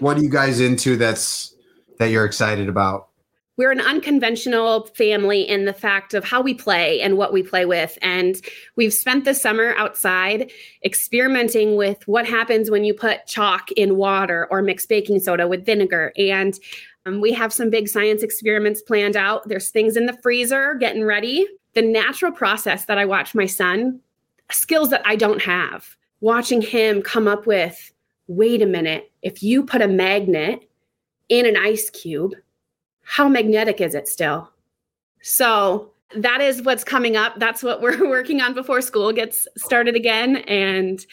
what 0.00 0.16
are 0.16 0.22
you 0.22 0.30
guys 0.30 0.60
into 0.60 0.96
that's 0.96 1.54
that 1.98 2.06
you're 2.06 2.24
excited 2.24 2.68
about? 2.68 3.08
We're 3.56 3.72
an 3.72 3.80
unconventional 3.80 4.86
family 4.94 5.42
in 5.42 5.64
the 5.64 5.72
fact 5.72 6.14
of 6.14 6.24
how 6.24 6.40
we 6.40 6.54
play 6.54 7.00
and 7.00 7.16
what 7.16 7.32
we 7.32 7.42
play 7.42 7.64
with. 7.64 7.98
And 8.02 8.40
we've 8.76 8.94
spent 8.94 9.24
the 9.24 9.34
summer 9.34 9.74
outside 9.76 10.52
experimenting 10.84 11.74
with 11.74 12.06
what 12.06 12.24
happens 12.24 12.70
when 12.70 12.84
you 12.84 12.94
put 12.94 13.26
chalk 13.26 13.72
in 13.72 13.96
water 13.96 14.46
or 14.52 14.62
mix 14.62 14.86
baking 14.86 15.18
soda 15.18 15.48
with 15.48 15.66
vinegar. 15.66 16.12
And 16.16 16.56
um, 17.06 17.20
we 17.20 17.32
have 17.32 17.52
some 17.52 17.70
big 17.70 17.88
science 17.88 18.22
experiments 18.22 18.82
planned 18.82 19.16
out. 19.16 19.48
There's 19.48 19.70
things 19.70 19.96
in 19.96 20.06
the 20.06 20.18
freezer 20.22 20.74
getting 20.74 21.04
ready. 21.04 21.46
The 21.74 21.82
natural 21.82 22.32
process 22.32 22.84
that 22.86 22.98
I 22.98 23.04
watch 23.04 23.34
my 23.34 23.46
son, 23.46 24.00
skills 24.50 24.90
that 24.90 25.02
I 25.04 25.16
don't 25.16 25.42
have, 25.42 25.96
watching 26.20 26.60
him 26.60 27.02
come 27.02 27.28
up 27.28 27.46
with 27.46 27.92
wait 28.26 28.60
a 28.60 28.66
minute, 28.66 29.10
if 29.22 29.42
you 29.42 29.64
put 29.64 29.80
a 29.80 29.88
magnet 29.88 30.68
in 31.28 31.46
an 31.46 31.56
ice 31.56 31.90
cube, 31.90 32.34
how 33.02 33.28
magnetic 33.28 33.80
is 33.80 33.94
it 33.94 34.06
still? 34.06 34.50
So 35.22 35.90
that 36.14 36.40
is 36.40 36.62
what's 36.62 36.84
coming 36.84 37.16
up. 37.16 37.38
That's 37.38 37.62
what 37.62 37.80
we're 37.80 38.08
working 38.08 38.40
on 38.40 38.54
before 38.54 38.82
school 38.82 39.12
gets 39.12 39.48
started 39.56 39.96
again. 39.96 40.36
And 40.48 41.04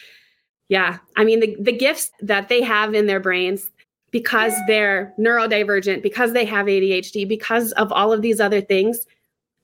yeah, 0.68 0.98
I 1.16 1.24
mean, 1.24 1.40
the, 1.40 1.56
the 1.60 1.72
gifts 1.72 2.10
that 2.20 2.48
they 2.48 2.60
have 2.62 2.94
in 2.94 3.06
their 3.06 3.20
brains 3.20 3.70
because 4.10 4.54
they're 4.66 5.12
neurodivergent, 5.18 6.02
because 6.02 6.32
they 6.32 6.44
have 6.44 6.66
ADHD, 6.66 7.28
because 7.28 7.72
of 7.72 7.92
all 7.92 8.12
of 8.12 8.22
these 8.22 8.40
other 8.40 8.60
things, 8.60 9.06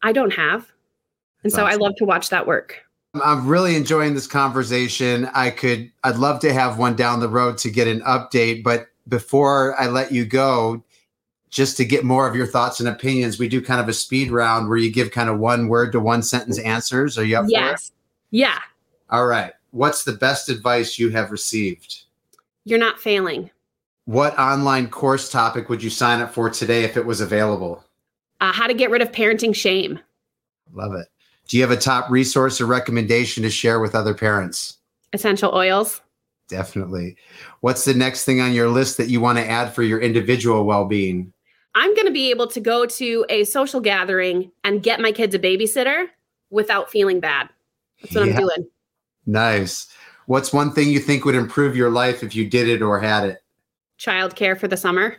I 0.02 0.12
don't 0.12 0.32
have. 0.32 0.60
And 1.42 1.50
That's 1.50 1.54
so 1.54 1.64
awesome. 1.64 1.80
I 1.80 1.84
love 1.84 1.96
to 1.96 2.04
watch 2.04 2.28
that 2.30 2.46
work. 2.46 2.84
I'm 3.22 3.46
really 3.46 3.76
enjoying 3.76 4.14
this 4.14 4.26
conversation. 4.26 5.28
I 5.34 5.50
could, 5.50 5.90
I'd 6.02 6.16
love 6.16 6.40
to 6.40 6.52
have 6.52 6.78
one 6.78 6.96
down 6.96 7.20
the 7.20 7.28
road 7.28 7.58
to 7.58 7.70
get 7.70 7.86
an 7.86 8.00
update. 8.00 8.62
But 8.62 8.88
before 9.08 9.78
I 9.78 9.86
let 9.86 10.12
you 10.12 10.24
go, 10.24 10.82
just 11.50 11.76
to 11.76 11.84
get 11.84 12.04
more 12.04 12.26
of 12.26 12.34
your 12.34 12.46
thoughts 12.46 12.80
and 12.80 12.88
opinions, 12.88 13.38
we 13.38 13.48
do 13.48 13.60
kind 13.60 13.80
of 13.80 13.88
a 13.88 13.92
speed 13.92 14.30
round 14.30 14.68
where 14.68 14.78
you 14.78 14.90
give 14.90 15.10
kind 15.10 15.28
of 15.28 15.38
one 15.38 15.68
word 15.68 15.92
to 15.92 16.00
one 16.00 16.22
sentence 16.22 16.58
answers. 16.58 17.18
Are 17.18 17.24
you 17.24 17.36
up 17.36 17.44
yes. 17.48 17.70
for 17.70 17.74
it? 17.74 17.90
Yeah. 18.30 18.58
All 19.10 19.26
right. 19.26 19.52
What's 19.72 20.04
the 20.04 20.12
best 20.12 20.48
advice 20.48 20.98
you 20.98 21.10
have 21.10 21.30
received? 21.30 22.04
You're 22.64 22.78
not 22.78 22.98
failing. 22.98 23.50
What 24.04 24.36
online 24.38 24.88
course 24.88 25.30
topic 25.30 25.68
would 25.68 25.82
you 25.82 25.90
sign 25.90 26.20
up 26.20 26.34
for 26.34 26.50
today 26.50 26.82
if 26.82 26.96
it 26.96 27.06
was 27.06 27.20
available? 27.20 27.84
Uh, 28.40 28.52
how 28.52 28.66
to 28.66 28.74
get 28.74 28.90
rid 28.90 29.02
of 29.02 29.12
parenting 29.12 29.54
shame. 29.54 30.00
Love 30.72 30.94
it. 30.94 31.06
Do 31.46 31.56
you 31.56 31.62
have 31.62 31.70
a 31.70 31.76
top 31.76 32.10
resource 32.10 32.60
or 32.60 32.66
recommendation 32.66 33.42
to 33.44 33.50
share 33.50 33.78
with 33.78 33.94
other 33.94 34.14
parents? 34.14 34.78
Essential 35.12 35.54
oils. 35.54 36.00
Definitely. 36.48 37.16
What's 37.60 37.84
the 37.84 37.94
next 37.94 38.24
thing 38.24 38.40
on 38.40 38.52
your 38.52 38.68
list 38.68 38.96
that 38.96 39.08
you 39.08 39.20
want 39.20 39.38
to 39.38 39.48
add 39.48 39.72
for 39.72 39.82
your 39.82 40.00
individual 40.00 40.64
well 40.64 40.84
being? 40.84 41.32
I'm 41.74 41.94
going 41.94 42.06
to 42.06 42.12
be 42.12 42.30
able 42.30 42.48
to 42.48 42.60
go 42.60 42.84
to 42.84 43.24
a 43.28 43.44
social 43.44 43.80
gathering 43.80 44.50
and 44.64 44.82
get 44.82 45.00
my 45.00 45.12
kids 45.12 45.34
a 45.34 45.38
babysitter 45.38 46.06
without 46.50 46.90
feeling 46.90 47.20
bad. 47.20 47.48
That's 48.02 48.14
what 48.14 48.26
yeah. 48.26 48.32
I'm 48.32 48.40
doing. 48.40 48.68
Nice. 49.26 49.88
What's 50.26 50.52
one 50.52 50.72
thing 50.72 50.88
you 50.88 50.98
think 50.98 51.24
would 51.24 51.34
improve 51.34 51.76
your 51.76 51.90
life 51.90 52.22
if 52.22 52.34
you 52.34 52.48
did 52.48 52.68
it 52.68 52.82
or 52.82 52.98
had 53.00 53.24
it? 53.24 53.41
Childcare 54.02 54.58
for 54.58 54.66
the 54.66 54.76
summer. 54.76 55.16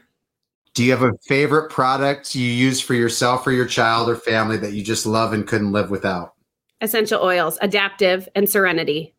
Do 0.74 0.84
you 0.84 0.92
have 0.92 1.04
a 1.04 1.14
favorite 1.26 1.70
product 1.70 2.36
you 2.36 2.46
use 2.46 2.82
for 2.82 2.96
yourself 2.96 3.48
or 3.48 3.52
your 3.52 3.66
child 3.66 4.10
or 4.10 4.16
family 4.16 4.58
that 4.58 4.74
you 4.74 4.84
just 4.84 5.06
love 5.06 5.32
and 5.32 5.48
couldn't 5.48 5.72
live 5.72 5.90
without? 5.90 6.34
Essential 6.82 7.22
oils, 7.22 7.58
Adaptiv, 7.60 8.28
and 8.36 8.50
serenity. 8.50 9.16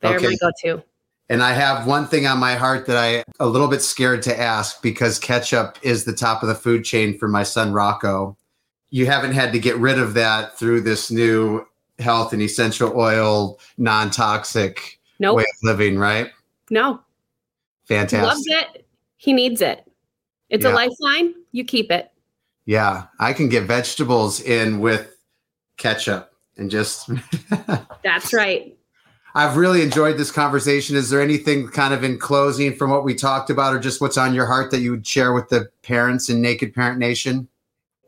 They're 0.00 0.16
okay. 0.16 0.28
my 0.28 0.36
go 0.36 0.50
to. 0.64 0.84
And 1.28 1.42
I 1.42 1.52
have 1.52 1.86
one 1.86 2.06
thing 2.06 2.26
on 2.26 2.38
my 2.38 2.54
heart 2.54 2.86
that 2.86 2.96
I 2.96 3.24
a 3.40 3.46
little 3.46 3.68
bit 3.68 3.82
scared 3.82 4.22
to 4.22 4.38
ask 4.38 4.82
because 4.82 5.18
ketchup 5.18 5.78
is 5.82 6.04
the 6.04 6.12
top 6.12 6.42
of 6.42 6.48
the 6.48 6.54
food 6.54 6.84
chain 6.84 7.18
for 7.18 7.26
my 7.26 7.42
son 7.42 7.72
Rocco. 7.72 8.36
You 8.90 9.06
haven't 9.06 9.32
had 9.32 9.52
to 9.52 9.58
get 9.58 9.76
rid 9.78 9.98
of 9.98 10.14
that 10.14 10.58
through 10.58 10.82
this 10.82 11.10
new 11.10 11.66
health 11.98 12.32
and 12.32 12.42
essential 12.42 12.92
oil 12.96 13.58
non-toxic 13.78 15.00
nope. 15.18 15.38
way 15.38 15.42
of 15.44 15.62
living, 15.62 15.98
right? 15.98 16.30
No. 16.70 17.00
Fantastic. 17.84 18.20
He 18.20 18.26
loves 18.26 18.46
it. 18.74 18.81
He 19.22 19.32
needs 19.32 19.60
it. 19.60 19.88
It's 20.50 20.64
yeah. 20.64 20.72
a 20.72 20.74
lifeline. 20.74 21.34
You 21.52 21.64
keep 21.64 21.92
it. 21.92 22.10
Yeah, 22.66 23.04
I 23.20 23.32
can 23.32 23.48
get 23.48 23.68
vegetables 23.68 24.40
in 24.40 24.80
with 24.80 25.16
ketchup 25.76 26.32
and 26.56 26.68
just 26.68 27.08
That's 28.02 28.34
right. 28.34 28.76
I've 29.36 29.56
really 29.56 29.80
enjoyed 29.80 30.18
this 30.18 30.32
conversation. 30.32 30.96
Is 30.96 31.08
there 31.08 31.20
anything 31.20 31.68
kind 31.68 31.94
of 31.94 32.02
in 32.02 32.18
closing 32.18 32.74
from 32.74 32.90
what 32.90 33.04
we 33.04 33.14
talked 33.14 33.48
about, 33.48 33.72
or 33.72 33.78
just 33.78 34.00
what's 34.00 34.18
on 34.18 34.34
your 34.34 34.46
heart 34.46 34.72
that 34.72 34.80
you 34.80 34.90
would 34.90 35.06
share 35.06 35.32
with 35.32 35.50
the 35.50 35.68
parents 35.82 36.28
in 36.28 36.42
Naked 36.42 36.74
Parent 36.74 36.98
Nation? 36.98 37.46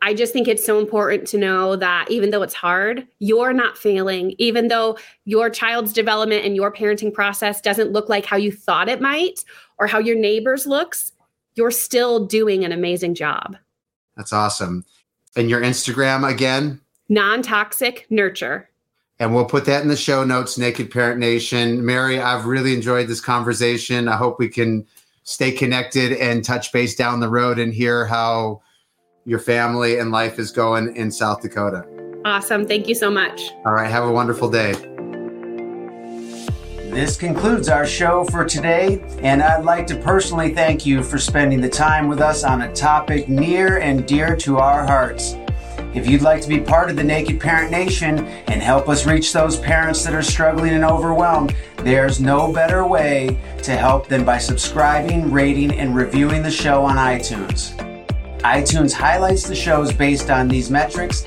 I 0.02 0.12
just 0.12 0.32
think 0.32 0.48
it's 0.48 0.66
so 0.66 0.80
important 0.80 1.26
to 1.28 1.38
know 1.38 1.76
that 1.76 2.10
even 2.10 2.28
though 2.28 2.42
it's 2.42 2.52
hard, 2.52 3.06
you're 3.20 3.54
not 3.54 3.78
failing. 3.78 4.34
Even 4.36 4.66
though 4.68 4.98
your 5.24 5.48
child's 5.48 5.94
development 5.94 6.44
and 6.44 6.54
your 6.54 6.70
parenting 6.70 7.14
process 7.14 7.60
doesn't 7.60 7.92
look 7.92 8.10
like 8.10 8.26
how 8.26 8.36
you 8.36 8.52
thought 8.52 8.90
it 8.90 9.00
might 9.00 9.44
or 9.78 9.86
how 9.86 9.98
your 9.98 10.16
neighbors 10.16 10.66
looks, 10.66 11.12
you're 11.54 11.70
still 11.70 12.26
doing 12.26 12.64
an 12.64 12.72
amazing 12.72 13.14
job. 13.14 13.56
That's 14.16 14.32
awesome. 14.32 14.84
And 15.36 15.50
your 15.50 15.60
Instagram 15.60 16.28
again? 16.28 16.80
Non 17.08 17.42
toxic 17.42 18.06
nurture. 18.10 18.68
And 19.20 19.34
we'll 19.34 19.44
put 19.44 19.64
that 19.66 19.82
in 19.82 19.88
the 19.88 19.96
show 19.96 20.24
notes, 20.24 20.58
Naked 20.58 20.90
Parent 20.90 21.20
Nation. 21.20 21.84
Mary, 21.84 22.18
I've 22.18 22.46
really 22.46 22.74
enjoyed 22.74 23.06
this 23.06 23.20
conversation. 23.20 24.08
I 24.08 24.16
hope 24.16 24.38
we 24.38 24.48
can 24.48 24.86
stay 25.22 25.52
connected 25.52 26.12
and 26.12 26.44
touch 26.44 26.72
base 26.72 26.94
down 26.94 27.20
the 27.20 27.28
road 27.28 27.58
and 27.58 27.72
hear 27.72 28.06
how 28.06 28.60
your 29.24 29.38
family 29.38 29.98
and 29.98 30.10
life 30.10 30.38
is 30.38 30.50
going 30.50 30.94
in 30.96 31.10
South 31.10 31.40
Dakota. 31.40 31.86
Awesome. 32.24 32.66
Thank 32.66 32.88
you 32.88 32.94
so 32.94 33.10
much. 33.10 33.40
All 33.64 33.72
right. 33.72 33.90
Have 33.90 34.04
a 34.04 34.12
wonderful 34.12 34.50
day. 34.50 34.93
This 36.94 37.16
concludes 37.16 37.68
our 37.68 37.84
show 37.84 38.22
for 38.22 38.44
today, 38.44 39.02
and 39.18 39.42
I'd 39.42 39.64
like 39.64 39.84
to 39.88 39.96
personally 39.96 40.54
thank 40.54 40.86
you 40.86 41.02
for 41.02 41.18
spending 41.18 41.60
the 41.60 41.68
time 41.68 42.06
with 42.06 42.20
us 42.20 42.44
on 42.44 42.62
a 42.62 42.72
topic 42.72 43.28
near 43.28 43.78
and 43.78 44.06
dear 44.06 44.36
to 44.36 44.58
our 44.58 44.86
hearts. 44.86 45.34
If 45.92 46.08
you'd 46.08 46.22
like 46.22 46.40
to 46.42 46.48
be 46.48 46.60
part 46.60 46.90
of 46.90 46.96
the 46.96 47.02
Naked 47.02 47.40
Parent 47.40 47.72
Nation 47.72 48.20
and 48.46 48.62
help 48.62 48.88
us 48.88 49.06
reach 49.06 49.32
those 49.32 49.58
parents 49.58 50.04
that 50.04 50.14
are 50.14 50.22
struggling 50.22 50.72
and 50.72 50.84
overwhelmed, 50.84 51.56
there's 51.78 52.20
no 52.20 52.52
better 52.52 52.86
way 52.86 53.40
to 53.64 53.72
help 53.72 54.06
than 54.06 54.24
by 54.24 54.38
subscribing, 54.38 55.32
rating, 55.32 55.72
and 55.72 55.96
reviewing 55.96 56.44
the 56.44 56.50
show 56.50 56.84
on 56.84 56.94
iTunes. 56.94 57.76
iTunes 58.42 58.92
highlights 58.92 59.48
the 59.48 59.56
shows 59.56 59.92
based 59.92 60.30
on 60.30 60.46
these 60.46 60.70
metrics, 60.70 61.26